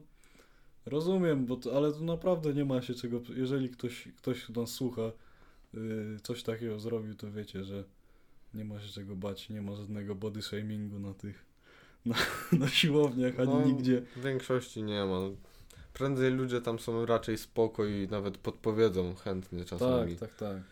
Rozumiem, 0.86 1.46
bo 1.46 1.56
to, 1.56 1.76
ale 1.76 1.92
to 1.92 2.00
naprawdę 2.00 2.54
nie 2.54 2.64
ma 2.64 2.82
się 2.82 2.94
czego. 2.94 3.20
Jeżeli 3.36 3.68
ktoś, 3.68 4.08
ktoś 4.16 4.48
nas 4.48 4.70
słucha, 4.70 5.12
yy, 5.74 6.18
coś 6.22 6.42
takiego 6.42 6.80
zrobił, 6.80 7.14
to 7.14 7.30
wiecie, 7.30 7.64
że 7.64 7.84
nie 8.54 8.64
ma 8.64 8.80
się 8.80 8.88
czego 8.88 9.16
bać, 9.16 9.48
nie 9.48 9.62
ma 9.62 9.76
żadnego 9.76 10.14
body 10.14 10.42
shamingu 10.42 10.98
na 10.98 11.14
tych. 11.14 11.49
Na, 12.06 12.14
na 12.58 12.68
siłowniach 12.68 13.40
ani 13.40 13.50
No, 13.54 13.64
nigdzie. 13.64 14.02
W 14.16 14.22
większości 14.22 14.82
nie 14.82 15.04
ma. 15.04 15.20
Prędzej 15.92 16.30
ludzie 16.30 16.60
tam 16.60 16.78
są 16.78 17.06
raczej 17.06 17.38
spoko 17.38 17.84
i 17.86 18.08
nawet 18.10 18.38
podpowiedzą 18.38 19.14
chętnie 19.14 19.64
czasami. 19.64 20.16
Tak, 20.16 20.30
tak, 20.30 20.38
tak. 20.38 20.62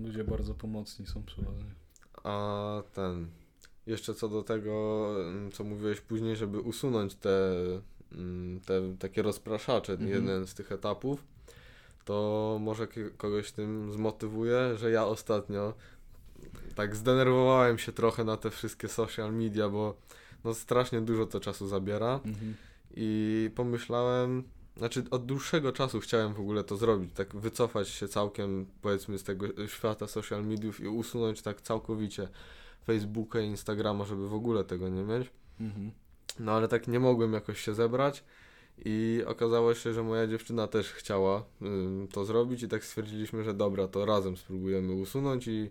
Ludzie 0.00 0.24
bardzo 0.24 0.54
pomocni 0.54 1.06
są 1.06 1.22
przeważnie. 1.22 1.70
A 2.24 2.82
ten. 2.94 3.26
Jeszcze 3.86 4.14
co 4.14 4.28
do 4.28 4.42
tego, 4.42 5.06
mm, 5.20 5.52
co 5.52 5.64
mówiłeś 5.64 6.00
później, 6.00 6.36
żeby 6.36 6.60
usunąć 6.60 7.14
te, 7.14 7.50
mm, 8.12 8.60
te 8.60 8.96
takie 8.98 9.22
rozpraszacze, 9.22 9.92
Mhm. 9.92 10.10
jeden 10.10 10.46
z 10.46 10.54
tych 10.54 10.72
etapów, 10.72 11.24
to 12.04 12.58
może 12.60 12.86
kogoś 13.16 13.52
tym 13.52 13.92
zmotywuje, 13.92 14.76
że 14.76 14.90
ja 14.90 15.06
ostatnio 15.06 15.74
tak 16.74 16.96
zdenerwowałem 16.96 17.78
się 17.78 17.92
trochę 17.92 18.24
na 18.24 18.36
te 18.36 18.50
wszystkie 18.50 18.88
social 18.88 19.32
media, 19.34 19.68
bo 19.68 19.96
no 20.44 20.54
strasznie 20.54 21.00
dużo 21.00 21.26
to 21.26 21.40
czasu 21.40 21.68
zabiera. 21.68 22.20
Mhm. 22.24 22.54
I 22.96 23.50
pomyślałem, 23.54 24.44
znaczy 24.76 25.04
od 25.10 25.26
dłuższego 25.26 25.72
czasu 25.72 26.00
chciałem 26.00 26.34
w 26.34 26.40
ogóle 26.40 26.64
to 26.64 26.76
zrobić, 26.76 27.12
tak 27.14 27.36
wycofać 27.36 27.88
się 27.88 28.08
całkiem 28.08 28.66
powiedzmy 28.82 29.18
z 29.18 29.22
tego 29.22 29.46
świata 29.66 30.06
social 30.06 30.46
mediów 30.46 30.80
i 30.80 30.88
usunąć 30.88 31.42
tak 31.42 31.60
całkowicie 31.60 32.28
Facebooka 32.84 33.40
i 33.40 33.46
Instagrama, 33.46 34.04
żeby 34.04 34.28
w 34.28 34.34
ogóle 34.34 34.64
tego 34.64 34.88
nie 34.88 35.02
mieć. 35.02 35.30
Mhm. 35.60 35.90
No 36.40 36.52
ale 36.52 36.68
tak 36.68 36.88
nie 36.88 37.00
mogłem 37.00 37.32
jakoś 37.32 37.60
się 37.60 37.74
zebrać 37.74 38.24
i 38.84 39.22
okazało 39.26 39.74
się, 39.74 39.92
że 39.92 40.02
moja 40.02 40.26
dziewczyna 40.26 40.66
też 40.66 40.92
chciała 40.92 41.44
ym, 41.62 42.08
to 42.12 42.24
zrobić 42.24 42.62
i 42.62 42.68
tak 42.68 42.84
stwierdziliśmy, 42.84 43.44
że 43.44 43.54
dobra, 43.54 43.88
to 43.88 44.06
razem 44.06 44.36
spróbujemy 44.36 44.92
usunąć 44.92 45.48
i 45.48 45.68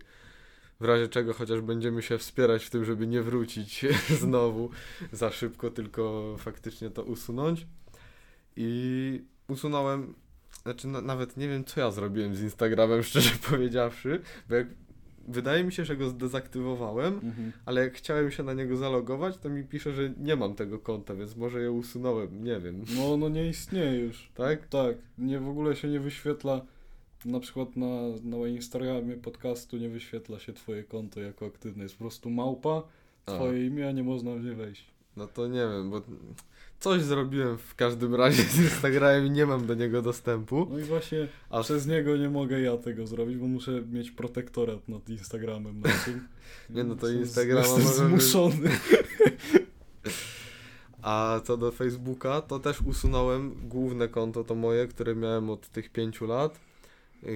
w 0.82 0.84
razie 0.84 1.08
czego 1.08 1.32
chociaż 1.34 1.60
będziemy 1.60 2.02
się 2.02 2.18
wspierać 2.18 2.64
w 2.64 2.70
tym, 2.70 2.84
żeby 2.84 3.06
nie 3.06 3.22
wrócić 3.22 3.84
znowu 4.22 4.70
za 5.12 5.30
szybko, 5.30 5.70
tylko 5.70 6.34
faktycznie 6.38 6.90
to 6.90 7.02
usunąć. 7.02 7.66
I 8.56 9.22
usunąłem, 9.48 10.14
znaczy 10.62 10.88
na, 10.88 11.00
nawet 11.00 11.36
nie 11.36 11.48
wiem 11.48 11.64
co 11.64 11.80
ja 11.80 11.90
zrobiłem 11.90 12.34
z 12.36 12.42
Instagramem, 12.42 13.02
szczerze 13.08 13.30
powiedziawszy, 13.50 14.20
bo 14.48 14.54
jak 14.54 14.66
wydaje 15.28 15.64
mi 15.64 15.72
się, 15.72 15.84
że 15.84 15.96
go 15.96 16.08
zdezaktywowałem, 16.08 17.14
Mhm. 17.14 17.52
ale 17.66 17.80
jak 17.80 17.94
chciałem 17.94 18.30
się 18.30 18.42
na 18.42 18.52
niego 18.54 18.76
zalogować, 18.76 19.38
to 19.38 19.48
mi 19.48 19.64
pisze, 19.64 19.92
że 19.92 20.10
nie 20.18 20.36
mam 20.36 20.54
tego 20.54 20.78
konta, 20.78 21.14
więc 21.14 21.36
może 21.36 21.60
je 21.62 21.72
usunąłem, 21.72 22.44
nie 22.44 22.60
wiem. 22.60 22.84
No, 22.96 23.16
no 23.16 23.28
nie 23.28 23.48
istnieje 23.48 24.00
już. 24.00 24.30
Tak? 24.34 24.66
Tak, 24.68 24.96
nie 25.18 25.40
w 25.40 25.48
ogóle 25.48 25.76
się 25.76 25.88
nie 25.88 26.00
wyświetla. 26.00 26.60
Na 27.24 27.40
przykład 27.40 27.76
na, 27.76 27.86
na 28.24 28.36
Instagramie 28.48 29.16
podcastu 29.16 29.76
nie 29.76 29.88
wyświetla 29.88 30.38
się 30.38 30.52
twoje 30.52 30.84
konto 30.84 31.20
jako 31.20 31.46
aktywne. 31.46 31.82
Jest 31.82 31.94
po 31.94 32.04
prostu 32.04 32.30
małpa, 32.30 32.82
A. 33.26 33.34
twoje 33.34 33.66
imię, 33.66 33.88
a 33.88 33.92
nie 33.92 34.02
można 34.02 34.34
w 34.34 34.44
nie 34.44 34.52
wejść. 34.52 34.84
No 35.16 35.26
to 35.26 35.46
nie 35.48 35.60
wiem, 35.72 35.90
bo 35.90 36.02
coś 36.80 37.02
zrobiłem 37.02 37.58
w 37.58 37.74
każdym 37.74 38.14
razie 38.14 38.42
z 38.42 38.58
Instagramem 38.58 39.26
i 39.26 39.30
nie 39.30 39.46
mam 39.46 39.66
do 39.66 39.74
niego 39.74 40.02
dostępu. 40.02 40.66
No 40.70 40.78
i 40.78 40.82
właśnie 40.82 41.28
A 41.50 41.62
przez 41.62 41.86
niego 41.86 42.16
nie 42.16 42.30
mogę 42.30 42.60
ja 42.60 42.76
tego 42.76 43.06
zrobić, 43.06 43.36
bo 43.36 43.46
muszę 43.46 43.82
mieć 43.92 44.10
protektorat 44.10 44.88
nad 44.88 45.08
Instagramem 45.08 45.80
naszym. 45.80 46.28
Nie, 46.70 46.84
no 46.84 46.94
to 46.96 47.08
Instagrama 47.10 47.60
Jestem 47.60 47.84
możemy- 47.84 48.08
zmuszony. 48.08 48.70
A 51.02 51.40
co 51.44 51.56
do 51.56 51.72
Facebooka, 51.72 52.40
to 52.40 52.58
też 52.58 52.80
usunąłem 52.80 53.68
główne 53.68 54.08
konto 54.08 54.44
to 54.44 54.54
moje, 54.54 54.86
które 54.86 55.14
miałem 55.14 55.50
od 55.50 55.68
tych 55.68 55.90
pięciu 55.90 56.26
lat, 56.26 56.60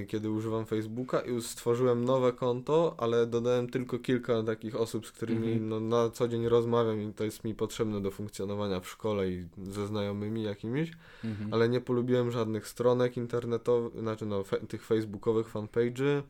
kiedy 0.09 0.31
używam 0.31 0.67
Facebooka 0.67 1.21
i 1.21 1.43
stworzyłem 1.43 2.05
nowe 2.05 2.33
konto, 2.33 2.95
ale 2.99 3.27
dodałem 3.27 3.71
tylko 3.71 3.99
kilka 3.99 4.43
takich 4.43 4.77
osób, 4.77 5.07
z 5.07 5.13
którymi 5.13 5.53
Mhm. 5.53 5.69
no, 5.69 5.81
na 5.81 6.11
co 6.11 6.29
dzień 6.29 6.49
rozmawiam 6.49 7.01
i 7.03 7.13
to 7.13 7.25
jest 7.25 7.45
mi 7.45 7.55
potrzebne 7.55 8.01
do 8.01 8.11
funkcjonowania 8.11 8.81
w 8.81 8.89
szkole 8.89 9.31
i 9.31 9.47
ze 9.63 9.87
znajomymi 9.87 10.43
jakimiś, 10.43 10.93
Mhm. 11.25 11.55
ale 11.55 11.69
nie 11.69 11.81
polubiłem 11.81 12.31
żadnych 12.31 12.69
stronek 12.69 13.17
internetowych, 13.17 14.01
znaczy 14.01 14.27
no, 14.27 14.45
fe, 14.45 14.57
tych 14.57 14.85
facebookowych 14.87 15.53
fanpage'y. 15.53 16.23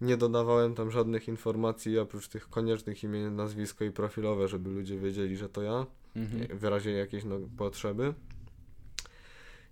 Nie 0.00 0.16
dodawałem 0.16 0.74
tam 0.74 0.90
żadnych 0.90 1.28
informacji 1.28 1.98
oprócz 1.98 2.28
tych 2.28 2.48
koniecznych 2.50 3.04
imień, 3.04 3.30
nazwisko 3.32 3.84
i 3.84 3.90
profilowe, 3.90 4.48
żeby 4.48 4.70
ludzie 4.70 4.98
wiedzieli, 4.98 5.36
że 5.36 5.48
to 5.48 5.62
ja 5.62 5.86
Mhm. 6.16 6.58
w 6.58 6.64
razie 6.64 6.90
jakiejś 6.90 7.24
no, 7.24 7.36
potrzeby. 7.56 8.14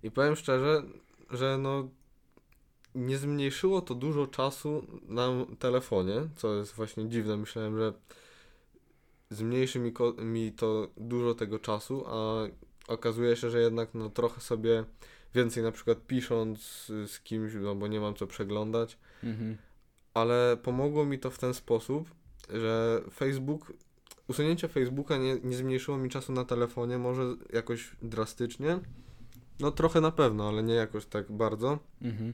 I 0.03 0.11
powiem 0.11 0.35
szczerze, 0.35 0.83
że 1.31 1.57
no 1.57 1.87
nie 2.95 3.17
zmniejszyło 3.17 3.81
to 3.81 3.95
dużo 3.95 4.27
czasu 4.27 4.87
na 5.07 5.29
telefonie, 5.59 6.13
co 6.35 6.55
jest 6.55 6.73
właśnie 6.73 7.09
dziwne. 7.09 7.37
Myślałem, 7.37 7.77
że 7.77 7.93
zmniejszy 9.29 9.79
mi, 9.79 9.93
mi 10.17 10.51
to 10.51 10.87
dużo 10.97 11.35
tego 11.35 11.59
czasu, 11.59 12.03
a 12.07 12.35
okazuje 12.87 13.35
się, 13.35 13.49
że 13.49 13.61
jednak 13.61 13.89
no 13.93 14.09
trochę 14.09 14.41
sobie 14.41 14.85
więcej 15.35 15.63
na 15.63 15.71
przykład 15.71 15.97
pisząc 16.07 16.85
z 17.07 17.19
kimś, 17.19 17.53
no 17.61 17.75
bo 17.75 17.87
nie 17.87 17.99
mam 17.99 18.15
co 18.15 18.27
przeglądać, 18.27 18.97
Mhm. 19.23 19.57
ale 20.13 20.57
pomogło 20.63 21.05
mi 21.05 21.19
to 21.19 21.29
w 21.31 21.39
ten 21.39 21.53
sposób, 21.53 22.09
że 22.53 23.01
Facebook, 23.13 23.73
usunięcie 24.27 24.67
Facebooka 24.67 25.17
nie, 25.17 25.35
nie 25.43 25.55
zmniejszyło 25.57 25.97
mi 25.97 26.09
czasu 26.09 26.33
na 26.33 26.45
telefonie, 26.45 26.97
może 26.97 27.35
jakoś 27.53 27.91
drastycznie. 28.01 28.79
No 29.59 29.71
trochę 29.71 30.01
na 30.01 30.11
pewno, 30.11 30.47
ale 30.47 30.63
nie 30.63 30.73
jakoś 30.73 31.05
tak 31.05 31.31
bardzo. 31.31 31.79
Mhm. 32.01 32.33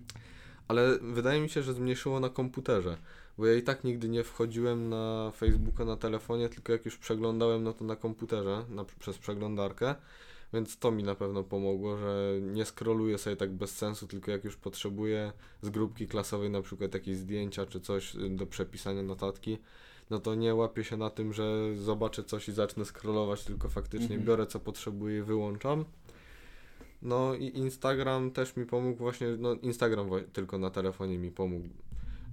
Ale 0.70 1.00
wydaje 1.02 1.42
mi 1.42 1.50
się, 1.50 1.64
że 1.64 1.74
zmniejszyło 1.74 2.20
na 2.20 2.30
komputerze, 2.30 2.98
bo 3.38 3.46
ja 3.46 3.56
i 3.56 3.64
tak 3.64 3.84
nigdy 3.84 4.10
nie 4.10 4.24
wchodziłem 4.24 4.90
na 4.90 5.32
Facebooka 5.36 5.86
na 5.86 5.98
telefonie, 5.98 6.50
tylko 6.50 6.72
jak 6.72 6.86
już 6.86 6.98
przeglądałem, 6.98 7.64
no 7.64 7.74
to 7.74 7.86
na 7.86 7.96
komputerze, 7.96 8.66
na, 8.70 8.86
przez 9.00 9.18
przeglądarkę. 9.18 9.96
Więc 10.54 10.78
to 10.78 10.92
mi 10.92 11.04
na 11.04 11.16
pewno 11.16 11.44
pomogło, 11.44 11.98
że 11.98 12.34
nie 12.42 12.66
scrolluję 12.66 13.18
sobie 13.18 13.36
tak 13.36 13.52
bez 13.52 13.78
sensu, 13.78 14.08
tylko 14.08 14.32
jak 14.32 14.44
już 14.44 14.58
potrzebuję 14.58 15.32
z 15.62 15.70
grupki 15.70 16.08
klasowej 16.08 16.50
na 16.50 16.62
przykład 16.62 16.94
jakieś 16.94 17.18
zdjęcia 17.18 17.66
czy 17.66 17.82
coś 17.82 18.16
y, 18.16 18.30
do 18.30 18.46
przepisania 18.46 19.04
notatki, 19.04 19.58
no 20.10 20.20
to 20.20 20.36
nie 20.36 20.56
łapię 20.56 20.84
się 20.84 20.98
na 20.98 21.10
tym, 21.10 21.34
że 21.34 21.76
zobaczę 21.76 22.24
coś 22.24 22.50
i 22.50 22.52
zacznę 22.52 22.86
scrollować, 22.86 23.44
tylko 23.44 23.70
faktycznie 23.70 24.16
Mhm. 24.16 24.26
biorę 24.26 24.48
co 24.48 24.60
potrzebuję 24.60 25.20
i 25.20 25.22
wyłączam. 25.22 25.86
No 27.02 27.36
i 27.36 27.58
Instagram 27.58 28.32
też 28.32 28.56
mi 28.56 28.66
pomógł 28.66 28.98
właśnie, 28.98 29.28
no 29.38 29.54
Instagram 29.54 30.10
tylko 30.34 30.58
na 30.58 30.70
telefonie 30.70 31.18
mi 31.18 31.32
pomógł, 31.32 31.70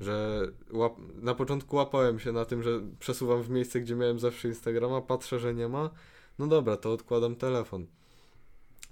że 0.00 0.40
łap, 0.72 0.92
na 1.22 1.34
początku 1.34 1.76
łapałem 1.76 2.18
się 2.18 2.32
na 2.32 2.44
tym, 2.44 2.62
że 2.62 2.80
przesuwam 2.98 3.42
w 3.42 3.50
miejsce, 3.50 3.80
gdzie 3.80 3.94
miałem 3.94 4.18
zawsze 4.18 4.48
Instagrama, 4.48 5.00
patrzę, 5.00 5.38
że 5.38 5.54
nie 5.54 5.68
ma, 5.68 5.90
no 6.38 6.46
dobra, 6.46 6.76
to 6.76 6.92
odkładam 6.92 7.36
telefon. 7.36 7.86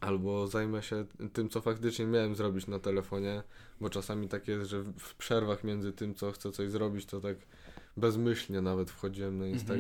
Albo 0.01 0.47
zajmę 0.47 0.83
się 0.83 1.05
tym, 1.33 1.49
co 1.49 1.61
faktycznie 1.61 2.07
miałem 2.07 2.35
zrobić 2.35 2.67
na 2.67 2.79
telefonie, 2.79 3.43
bo 3.81 3.91
czasami 3.91 4.29
tak 4.29 4.49
jest, 4.49 4.71
że 4.71 4.83
w- 4.83 5.15
przerwach 5.15 5.65
między 5.65 5.93
tym, 5.93 6.15
co 6.15 6.33
chcę 6.33 6.53
coś 6.53 6.71
zrobić, 6.71 7.07
to 7.07 7.21
tak 7.21 7.37
bezmyślnie 7.97 8.61
nawet 8.61 8.91
wchodziłem 8.91 9.39
na 9.39 9.45
Mhm. 9.45 9.79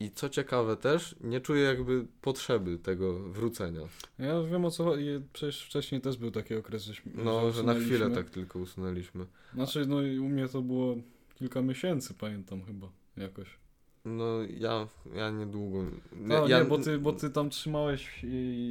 I 0.00 0.10
co 0.10 0.28
ciekawe 0.28 0.76
też, 0.76 1.16
nie 1.20 1.40
czuję 1.40 1.62
jakby 1.62 2.06
potrzeby 2.22 2.78
tego 2.78 3.18
wrócenia. 3.18 3.80
Ja 4.18 4.42
wiem 4.42 4.64
o 4.64 4.70
co 4.70 4.84
chodzi. 4.84 5.04
Przecież 5.32 5.64
wcześniej 5.64 6.00
też 6.00 6.16
był 6.16 6.30
taki 6.30 6.54
okres, 6.54 6.84
żeśmy, 6.84 7.12
No, 7.14 7.50
że 7.52 7.62
na 7.62 7.74
chwilę 7.74 8.10
tak 8.10 8.30
tylko 8.30 8.58
usunęliśmy. 8.58 9.26
Znaczy, 9.54 9.86
no 9.86 10.02
i 10.02 10.18
u 10.18 10.28
mnie 10.28 10.48
to 10.48 10.62
było 10.62 10.96
kilka 11.34 11.62
miesięcy, 11.62 12.14
pamiętam 12.14 12.62
chyba, 12.62 12.88
jakoś. 13.16 13.60
No 14.04 14.24
ja, 14.58 14.88
ja 15.14 15.30
niedługo. 15.30 15.84
No, 16.12 16.48
ja, 16.48 16.58
nie, 16.58 16.64
bo 16.64 16.78
ty, 16.78 16.98
bo 16.98 17.12
ty 17.12 17.30
tam 17.30 17.50
trzymałeś 17.50 18.24
y, 18.24 18.26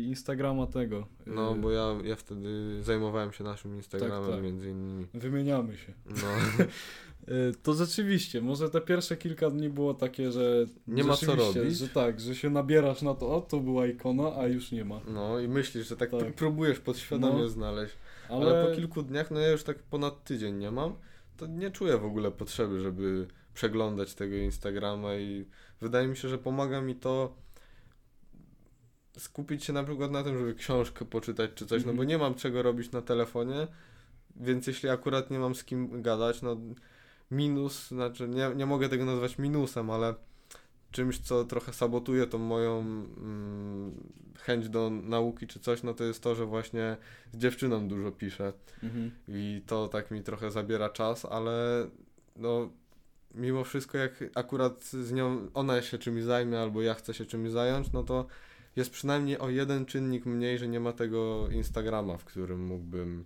Instagrama 0.08 0.68
tego. 0.68 1.08
y, 1.28 1.30
No 1.32 1.56
bo 1.56 1.72
ja, 1.72 1.96
ja 2.04 2.16
wtedy 2.16 2.78
zajmowałem 2.84 3.32
się 3.34 3.44
naszym 3.44 3.76
Instagramem 3.76 4.32
tak. 4.32 4.44
między 4.44 4.70
innymi. 4.70 5.08
Wymieniamy 5.14 5.78
się. 5.78 5.94
No, 6.06 6.14
Y, 6.64 6.68
To 7.64 7.74
rzeczywiście, 7.74 8.42
może 8.42 8.70
te 8.70 8.82
pierwsze 8.82 9.18
kilka 9.18 9.50
dni 9.50 9.70
było 9.70 9.94
takie, 9.94 10.32
że 10.32 10.66
Nie 10.88 11.04
ma 11.04 11.18
co 11.18 11.36
robić. 11.36 11.78
Że 11.78 11.88
tak, 11.88 12.20
że 12.20 12.36
się 12.36 12.50
nabierasz 12.50 13.02
na 13.02 13.14
to, 13.14 13.36
o 13.36 13.42
to 13.42 13.60
była 13.60 13.88
ikona, 13.88 14.36
a 14.36 14.48
już 14.48 14.72
nie 14.72 14.86
ma. 14.86 15.00
no 15.08 15.40
i 15.40 15.48
myślisz, 15.48 15.88
że 15.88 15.98
tak, 15.98 16.12
Tak. 16.12 16.20
pr- 16.20 16.32
próbujesz 16.34 16.80
podświadomie 16.80 17.42
No. 17.42 17.50
znaleźć. 17.50 17.94
Ale, 18.30 18.46
Ale... 18.52 18.66
po 18.70 18.76
kilku 18.76 19.04
dniach, 19.04 19.32
no 19.32 19.40
ja 19.40 19.52
już 19.52 19.64
tak 19.64 19.80
ponad 19.80 20.24
tydzień 20.24 20.56
nie 20.58 20.72
mam, 20.72 20.94
to 21.38 21.48
nie 21.48 21.72
czuję 21.72 21.98
w 21.98 22.06
ogóle 22.06 22.32
potrzeby, 22.32 22.80
żeby 22.80 23.28
przeglądać 23.54 24.14
tego 24.16 24.36
Instagrama 24.36 25.16
i 25.16 25.46
wydaje 25.82 26.08
mi 26.08 26.18
się, 26.18 26.30
że 26.30 26.38
pomaga 26.38 26.82
mi 26.82 26.96
to 26.96 27.36
skupić 29.18 29.64
się 29.66 29.74
na 29.74 29.84
przykład 29.84 30.12
na 30.12 30.24
tym, 30.24 30.38
żeby 30.38 30.54
książkę 30.56 31.06
poczytać 31.06 31.52
czy 31.56 31.66
coś, 31.66 31.82
no 31.82 31.86
bo 31.88 31.92
Mhm. 31.92 32.08
nie 32.10 32.18
mam 32.18 32.36
czego 32.36 32.64
robić 32.64 32.92
na 32.92 33.02
telefonie, 33.02 33.68
więc 34.36 34.68
jeśli 34.68 34.90
akurat 34.90 35.32
nie 35.32 35.40
mam 35.40 35.56
z 35.56 35.64
kim 35.64 36.02
gadać, 36.02 36.42
no 36.42 36.58
minus, 37.32 37.88
znaczy 37.88 38.28
nie, 38.28 38.52
nie 38.56 38.66
mogę 38.66 38.90
tego 38.90 39.06
nazwać 39.06 39.38
minusem, 39.38 39.90
ale 39.90 40.14
czymś, 40.92 41.20
co 41.20 41.46
trochę 41.46 41.74
sabotuje 41.74 42.28
tą 42.28 42.38
moją 42.38 42.80
mm, 42.80 43.92
chęć 44.38 44.70
do 44.70 44.90
nauki 44.90 45.48
czy 45.48 45.60
coś, 45.60 45.84
no 45.84 45.94
to 45.94 46.04
jest 46.04 46.24
to, 46.24 46.36
że 46.36 46.46
właśnie 46.46 46.98
z 47.34 47.38
dziewczyną 47.38 47.88
dużo 47.88 48.12
piszę 48.12 48.54
Mhm. 48.84 49.12
i 49.28 49.62
to 49.68 49.88
tak 49.88 50.12
mi 50.12 50.24
trochę 50.24 50.52
zabiera 50.52 50.90
czas, 50.90 51.26
ale 51.26 51.88
no 52.36 52.70
mimo 53.36 53.64
wszystko 53.64 53.98
jak 53.98 54.24
akurat 54.36 54.84
z 54.84 55.12
nią 55.12 55.48
ona 55.54 55.82
się 55.82 55.98
czymś 55.98 56.24
zajmie 56.24 56.60
albo 56.60 56.82
ja 56.82 56.94
chcę 56.94 57.14
się 57.14 57.26
czymś 57.26 57.52
zająć, 57.52 57.92
no 57.92 58.04
to 58.04 58.26
jest 58.76 58.92
przynajmniej 58.92 59.40
o 59.40 59.50
jeden 59.50 59.86
czynnik 59.86 60.26
mniej, 60.26 60.58
że 60.58 60.68
nie 60.68 60.80
ma 60.80 60.94
tego 60.94 61.48
Instagrama, 61.52 62.18
w 62.18 62.26
którym 62.26 62.66
mógłbym 62.66 63.26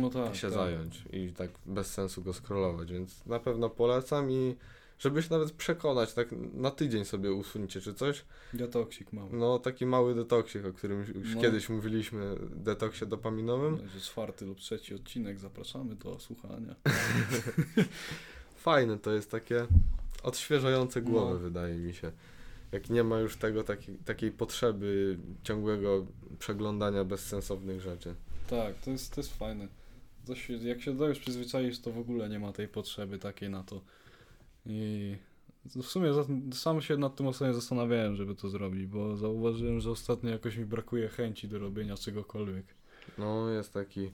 No 0.00 0.10
tak. 0.10 0.34
się 0.36 0.48
tak. 0.48 0.52
zająć 0.58 1.02
i 1.12 1.32
tak 1.32 1.50
bez 1.66 1.86
sensu 1.92 2.22
go 2.22 2.32
scrollować, 2.32 2.92
więc 2.92 3.26
na 3.26 3.38
pewno 3.40 3.70
polecam 3.70 4.30
i 4.30 4.56
żeby 4.98 5.22
się 5.22 5.28
nawet 5.30 5.52
przekonać, 5.52 6.12
tak 6.12 6.28
na 6.54 6.70
tydzień 6.70 7.04
sobie 7.04 7.32
usuńcie 7.32 7.80
czy 7.80 7.94
coś, 7.94 8.24
Detoksik 8.52 9.12
mały. 9.12 9.28
no 9.32 9.58
taki 9.58 9.86
mały 9.86 10.14
detoksik, 10.14 10.66
o 10.66 10.72
którym 10.72 11.00
już 11.14 11.34
No. 11.34 11.40
kiedyś 11.42 11.68
mówiliśmy, 11.68 12.36
detoksie 12.56 13.06
dopaminowym. 13.06 13.88
Że 13.94 14.00
czwarty 14.00 14.46
lub 14.46 14.58
trzeci 14.58 14.94
odcinek, 14.94 15.38
zapraszamy 15.38 15.94
do 15.94 16.18
słuchania. 16.18 16.74
Fajne 18.56 18.98
to 18.98 19.12
jest 19.12 19.30
takie 19.30 19.66
odświeżające 20.22 21.02
głowy, 21.02 21.32
No. 21.32 21.38
wydaje 21.38 21.74
mi 21.74 21.94
się. 21.94 22.12
Jak 22.72 22.90
nie 22.90 23.04
ma 23.04 23.18
już 23.18 23.36
tego 23.36 23.64
takiej, 23.64 23.96
takiej 24.04 24.30
potrzeby 24.30 25.18
ciągłego 25.42 26.06
przeglądania 26.38 27.04
bezsensownych 27.04 27.80
rzeczy. 27.80 28.14
Tak, 28.50 28.74
to 28.84 28.90
jest, 28.90 29.14
to 29.14 29.20
jest 29.20 29.36
fajne. 29.36 29.68
To 30.26 30.34
się, 30.34 30.52
jak 30.52 30.80
się 30.82 30.94
do 30.96 31.08
już 31.08 31.18
przyzwyczaisz, 31.18 31.80
to 31.80 31.92
w 31.92 31.98
ogóle 31.98 32.28
nie 32.28 32.38
ma 32.38 32.52
tej 32.52 32.68
potrzeby 32.68 33.18
takiej 33.18 33.50
na 33.50 33.64
to. 33.64 33.80
I 34.66 35.16
w 35.66 35.82
sumie 35.82 36.10
sam 36.52 36.82
się 36.82 36.96
nad 36.96 37.16
tym 37.16 37.26
ostatnio 37.26 37.54
zastanawiałem, 37.54 38.16
żeby 38.16 38.34
to 38.34 38.48
zrobić, 38.48 38.86
bo 38.86 39.16
zauważyłem, 39.16 39.80
że 39.80 39.90
ostatnio 39.90 40.30
jakoś 40.30 40.56
mi 40.56 40.64
brakuje 40.64 41.08
chęci 41.08 41.48
do 41.48 41.58
robienia 41.58 41.96
czegokolwiek. 41.96 42.64
No, 43.18 43.50
jest 43.50 43.72
taki. 43.72 44.10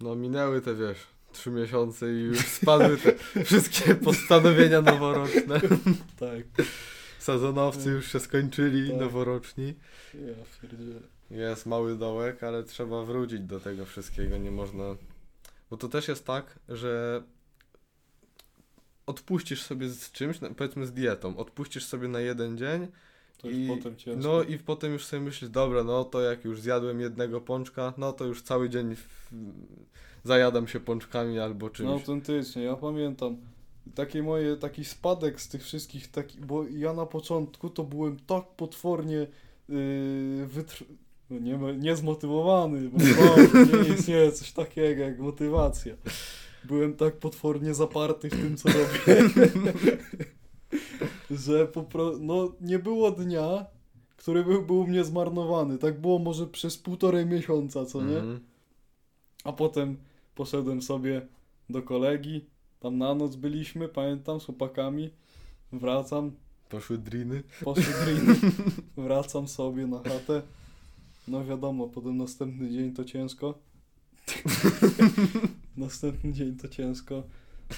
No, 0.00 0.14
minęły 0.16 0.60
te 0.60 0.74
wiesz, 0.74 0.98
trzy 1.32 1.50
miesiące 1.50 2.14
i 2.14 2.18
już 2.18 2.38
spadły 2.38 2.96
te 2.96 3.14
wszystkie 3.44 3.94
postanowienia 3.94 4.82
noworoczne. 4.82 5.60
Tak. 6.20 6.66
Sezonowcy 7.18 7.90
już 7.90 8.12
się 8.12 8.20
skończyli, 8.20 8.90
Tak. 8.90 9.00
noworoczni. 9.00 9.74
Ja 10.14 10.68
pierdzielę. 10.68 11.13
Jest 11.30 11.66
mały 11.66 11.96
dołek, 11.96 12.42
ale 12.42 12.64
trzeba 12.64 13.04
wrócić 13.04 13.40
do 13.40 13.60
tego 13.60 13.84
wszystkiego, 13.84 14.38
nie 14.38 14.50
można... 14.50 14.84
Bo 15.70 15.76
to 15.76 15.88
też 15.88 16.08
jest 16.08 16.26
tak, 16.26 16.58
że 16.68 17.22
odpuścisz 19.06 19.62
sobie 19.62 19.88
z 19.88 20.12
czymś, 20.12 20.38
powiedzmy 20.56 20.86
z 20.86 20.92
dietą, 20.92 21.36
odpuścisz 21.36 21.84
sobie 21.84 22.08
na 22.08 22.20
jeden 22.20 22.58
dzień 22.58 22.88
i, 23.44 23.68
no 24.16 24.42
i 24.42 24.58
potem 24.58 24.92
już 24.92 25.04
sobie 25.04 25.22
myślisz, 25.22 25.50
dobra, 25.50 25.84
no 25.84 26.04
to 26.04 26.20
jak 26.20 26.44
już 26.44 26.60
zjadłem 26.60 27.00
jednego 27.00 27.40
pączka, 27.40 27.92
no 27.98 28.12
to 28.12 28.24
już 28.24 28.42
cały 28.42 28.68
dzień 28.70 28.96
w, 28.96 29.30
zajadam 30.24 30.68
się 30.68 30.80
pączkami 30.80 31.38
albo 31.38 31.70
czymś. 31.70 31.86
No 31.86 31.92
autentycznie, 31.92 32.62
ja 32.62 32.76
pamiętam 32.76 33.36
takie 33.94 34.22
moje, 34.22 34.56
taki 34.56 34.84
spadek 34.84 35.40
z 35.40 35.48
tych 35.48 35.62
wszystkich, 35.62 36.10
taki, 36.10 36.40
bo 36.40 36.64
ja 36.68 36.92
na 36.92 37.06
początku 37.06 37.70
to 37.70 37.84
byłem 37.84 38.18
tak 38.18 38.44
potwornie 38.56 39.26
yy, 39.68 40.46
wytr... 40.46 40.84
no 41.34 41.68
nie, 41.72 41.78
nie 41.78 41.96
zmotywowany, 41.96 42.88
bo 42.88 42.98
nie 43.82 43.94
istnieje 43.94 44.32
coś 44.32 44.52
takiego 44.52 45.02
jak 45.02 45.18
motywacja. 45.18 45.94
Byłem 46.64 46.96
tak 46.96 47.16
potwornie 47.16 47.74
zaparty 47.74 48.28
w 48.30 48.40
tym, 48.42 48.56
co 48.56 48.68
robię, 48.68 49.30
że 51.44 51.66
po 51.66 51.82
prostu, 51.82 52.22
no 52.24 52.52
nie 52.60 52.78
było 52.78 53.10
dnia, 53.10 53.66
który 54.16 54.44
był, 54.44 54.62
był 54.62 54.80
u 54.80 54.86
mnie 54.86 55.04
zmarnowany. 55.04 55.78
Tak 55.78 56.00
było 56.00 56.18
może 56.18 56.46
przez 56.46 56.78
półtorej 56.78 57.26
miesiąca, 57.26 57.86
co 57.86 58.02
nie? 58.02 58.16
Mhm. 58.16 58.40
A 59.44 59.52
potem 59.52 59.96
poszedłem 60.34 60.82
sobie 60.82 61.26
do 61.70 61.82
kolegi, 61.82 62.46
tam 62.80 62.98
na 62.98 63.14
noc 63.14 63.36
byliśmy, 63.36 63.88
pamiętam, 63.88 64.40
z 64.40 64.44
chłopakami. 64.44 65.10
Wracam, 65.72 66.32
Poszły 66.68 66.98
driny. 66.98 67.42
poszły 67.64 67.92
green, 68.04 68.36
wracam 69.06 69.48
sobie 69.48 69.86
na 69.86 69.98
chatę. 69.98 70.42
No 71.28 71.44
wiadomo, 71.44 71.88
potem 71.88 72.16
następny 72.16 72.70
dzień 72.70 72.92
to 72.92 73.04
ciężko. 73.04 73.58
następny 75.76 76.32
dzień 76.32 76.56
to 76.56 76.68
ciężko. 76.68 77.22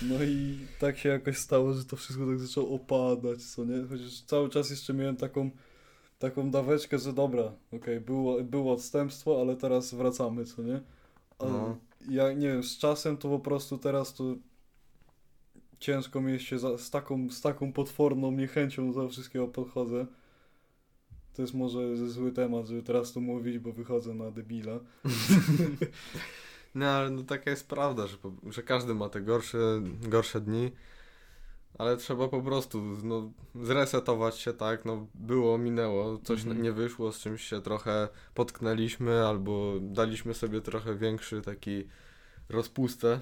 No 0.03 0.25
i 0.25 0.59
tak 0.81 0.99
się 0.99 1.09
jakoś 1.09 1.39
stało, 1.39 1.73
że 1.73 1.85
to 1.85 1.97
wszystko 1.97 2.27
tak 2.27 2.39
zaczęło 2.39 2.69
opadać, 2.71 3.43
co 3.43 3.65
nie? 3.65 3.85
Chociaż 3.89 4.21
cały 4.23 4.49
czas 4.49 4.71
jeszcze 4.71 4.95
miałem 4.95 5.17
taką, 5.17 5.51
taką 6.19 6.51
daweczkę, 6.51 6.99
że 6.99 7.13
dobra, 7.13 7.53
okej, 7.73 8.01
było, 8.01 8.43
było 8.45 8.73
odstępstwo, 8.73 9.41
ale 9.41 9.57
teraz 9.57 9.95
wracamy, 9.95 10.45
co 10.45 10.63
nie? 10.63 10.81
Ale 11.39 11.53
No. 11.53 11.77
ja 12.09 12.33
nie 12.33 12.49
wiem, 12.49 12.63
z 12.63 12.79
czasem 12.79 13.17
to 13.17 13.29
po 13.29 13.39
prostu 13.39 13.79
teraz 13.79 14.15
to 14.15 14.25
ciężko 15.79 16.21
mi 16.21 16.41
się 16.41 16.59
za, 16.59 16.79
z, 16.79 16.91
taką, 16.91 17.31
z 17.31 17.41
taką 17.41 17.73
potworną 17.73 18.31
niechęcią 18.31 18.93
do 18.93 19.09
wszystkiego 19.09 19.49
podchodzę. 19.49 20.07
To 21.37 21.43
jest 21.43 21.55
może 21.55 21.97
zły 21.97 22.33
temat, 22.33 22.67
żeby 22.67 22.83
teraz 22.83 23.13
to 23.13 23.21
mówić, 23.21 23.59
bo 23.59 23.73
wychodzę 23.73 24.15
na 24.15 24.31
debila. 24.31 24.81
No 26.75 26.87
ale 26.87 27.11
no 27.11 27.23
taka 27.23 27.51
jest 27.51 27.69
prawda, 27.69 28.07
że, 28.07 28.17
po, 28.17 28.33
że 28.51 28.63
każdy 28.63 28.95
ma 28.95 29.09
te 29.09 29.21
gorsze, 29.21 29.59
gorsze 30.09 30.41
dni, 30.41 30.71
ale 31.79 31.97
trzeba 31.97 32.29
po 32.29 32.43
prostu 32.43 32.83
no, 33.03 33.31
zresetować 33.55 34.39
się, 34.39 34.53
tak, 34.53 34.85
no 34.85 35.07
było, 35.15 35.59
minęło, 35.59 36.19
coś 36.19 36.41
Mhm. 36.41 36.63
nie 36.63 36.73
wyszło, 36.73 37.13
z 37.13 37.19
czymś 37.19 37.45
się 37.45 37.63
trochę 37.63 38.09
potknęliśmy 38.35 39.27
albo 39.27 39.75
daliśmy 39.81 40.35
sobie 40.35 40.61
trochę 40.61 40.97
większy 40.97 41.43
taki 41.43 41.85
rozpustę, 42.49 43.21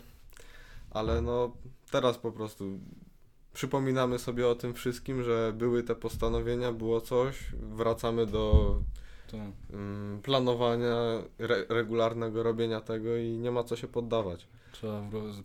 ale 0.91 1.23
no 1.23 1.57
teraz 1.91 2.19
po 2.19 2.33
prostu 2.33 2.79
przypominamy 3.55 4.19
sobie 4.19 4.49
o 4.49 4.55
tym 4.55 4.75
wszystkim, 4.75 5.23
że 5.23 5.53
były 5.57 5.83
te 5.83 5.95
postanowienia, 5.95 6.73
było 6.73 7.01
coś, 7.01 7.37
wracamy 7.53 8.27
do 8.27 8.79
mm, 9.73 10.23
planowania, 10.23 10.97
re, 11.39 11.65
regularnego 11.69 12.43
robienia 12.43 12.81
tego 12.81 13.17
i 13.17 13.29
nie 13.29 13.51
ma 13.51 13.65
co 13.65 13.77
się 13.77 13.89
poddawać. 13.89 14.49
trzeba 14.73 15.03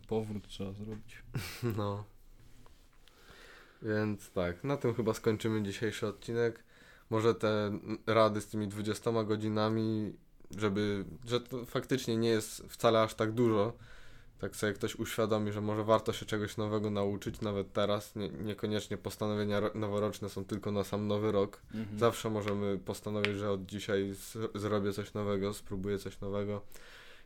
powrót 0.08 0.48
trzeba 0.48 0.72
zrobić. 0.72 1.22
No. 1.76 2.04
Więc 3.82 4.30
tak, 4.30 4.64
na 4.64 4.76
tym 4.76 4.94
chyba 4.94 5.14
skończymy 5.14 5.62
dzisiejszy 5.62 6.06
odcinek. 6.06 6.64
może 7.10 7.34
te 7.34 7.78
rady 8.06 8.40
z 8.40 8.48
tymi 8.48 8.68
20 8.68 9.24
godzinami, 9.24 10.12
żeby, 10.56 11.04
że 11.26 11.40
to 11.40 11.64
faktycznie 11.64 12.16
nie 12.16 12.28
jest 12.28 12.62
wcale 12.68 13.02
aż 13.02 13.14
tak 13.14 13.32
dużo, 13.32 13.72
tak 14.40 14.56
sobie 14.56 14.72
ktoś 14.72 14.96
uświadomi, 14.96 15.52
że 15.52 15.60
może 15.60 15.84
warto 15.84 16.12
się 16.12 16.26
czegoś 16.26 16.56
nowego 16.56 16.90
nauczyć, 16.90 17.40
nawet 17.40 17.72
teraz, 17.72 18.16
nie, 18.16 18.28
niekoniecznie 18.28 18.98
postanowienia 18.98 19.60
ro- 19.60 19.70
noworoczne 19.74 20.28
są 20.28 20.44
tylko 20.44 20.72
na 20.72 20.84
sam 20.84 21.06
nowy 21.06 21.32
rok. 21.32 21.62
Mhm. 21.74 21.98
Zawsze 21.98 22.30
możemy 22.30 22.78
postanowić, 22.78 23.32
że 23.36 23.50
od 23.50 23.66
dzisiaj 23.66 24.14
z- 24.14 24.38
zrobię 24.54 24.92
coś 24.92 25.14
nowego, 25.14 25.54
spróbuję 25.54 25.98
coś 25.98 26.20
nowego, 26.20 26.62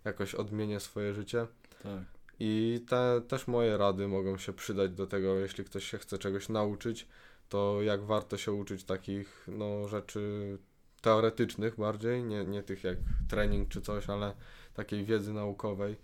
jakoś 0.04 0.34
odmienię 0.34 0.80
swoje 0.80 1.14
życie. 1.14 1.46
Tak. 1.82 2.02
I 2.40 2.80
te, 2.88 3.20
też 3.28 3.46
moje 3.46 3.76
rady 3.76 4.08
mogą 4.08 4.38
się 4.38 4.52
przydać 4.52 4.90
do 4.92 5.06
tego, 5.06 5.38
jeśli 5.38 5.64
ktoś 5.64 5.84
się 5.90 5.98
chce 5.98 6.18
czegoś 6.18 6.48
nauczyć, 6.48 7.08
to 7.48 7.82
jak 7.82 8.04
warto 8.04 8.36
się 8.36 8.52
uczyć 8.52 8.84
takich 8.84 9.44
no, 9.48 9.88
rzeczy 9.88 10.58
teoretycznych 11.00 11.76
bardziej, 11.76 12.24
nie, 12.24 12.44
nie 12.44 12.62
tych 12.62 12.84
jak 12.84 12.98
trening 13.28 13.68
czy 13.68 13.80
coś, 13.80 14.08
ale 14.08 14.34
takiej 14.74 15.04
wiedzy 15.04 15.32
naukowej. 15.32 15.96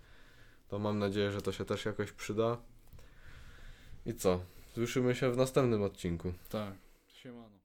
To 0.71 0.79
mam 0.79 0.99
nadzieję, 0.99 1.31
że 1.31 1.41
to 1.41 1.51
się 1.51 1.65
też 1.65 1.85
jakoś 1.85 2.11
przyda. 2.11 2.57
I 4.05 4.13
co? 4.13 4.41
Słyszymy 4.73 5.15
się 5.15 5.31
w 5.31 5.37
następnym 5.37 5.83
odcinku. 5.83 6.33
Tak. 6.49 6.73
Siemano. 7.07 7.57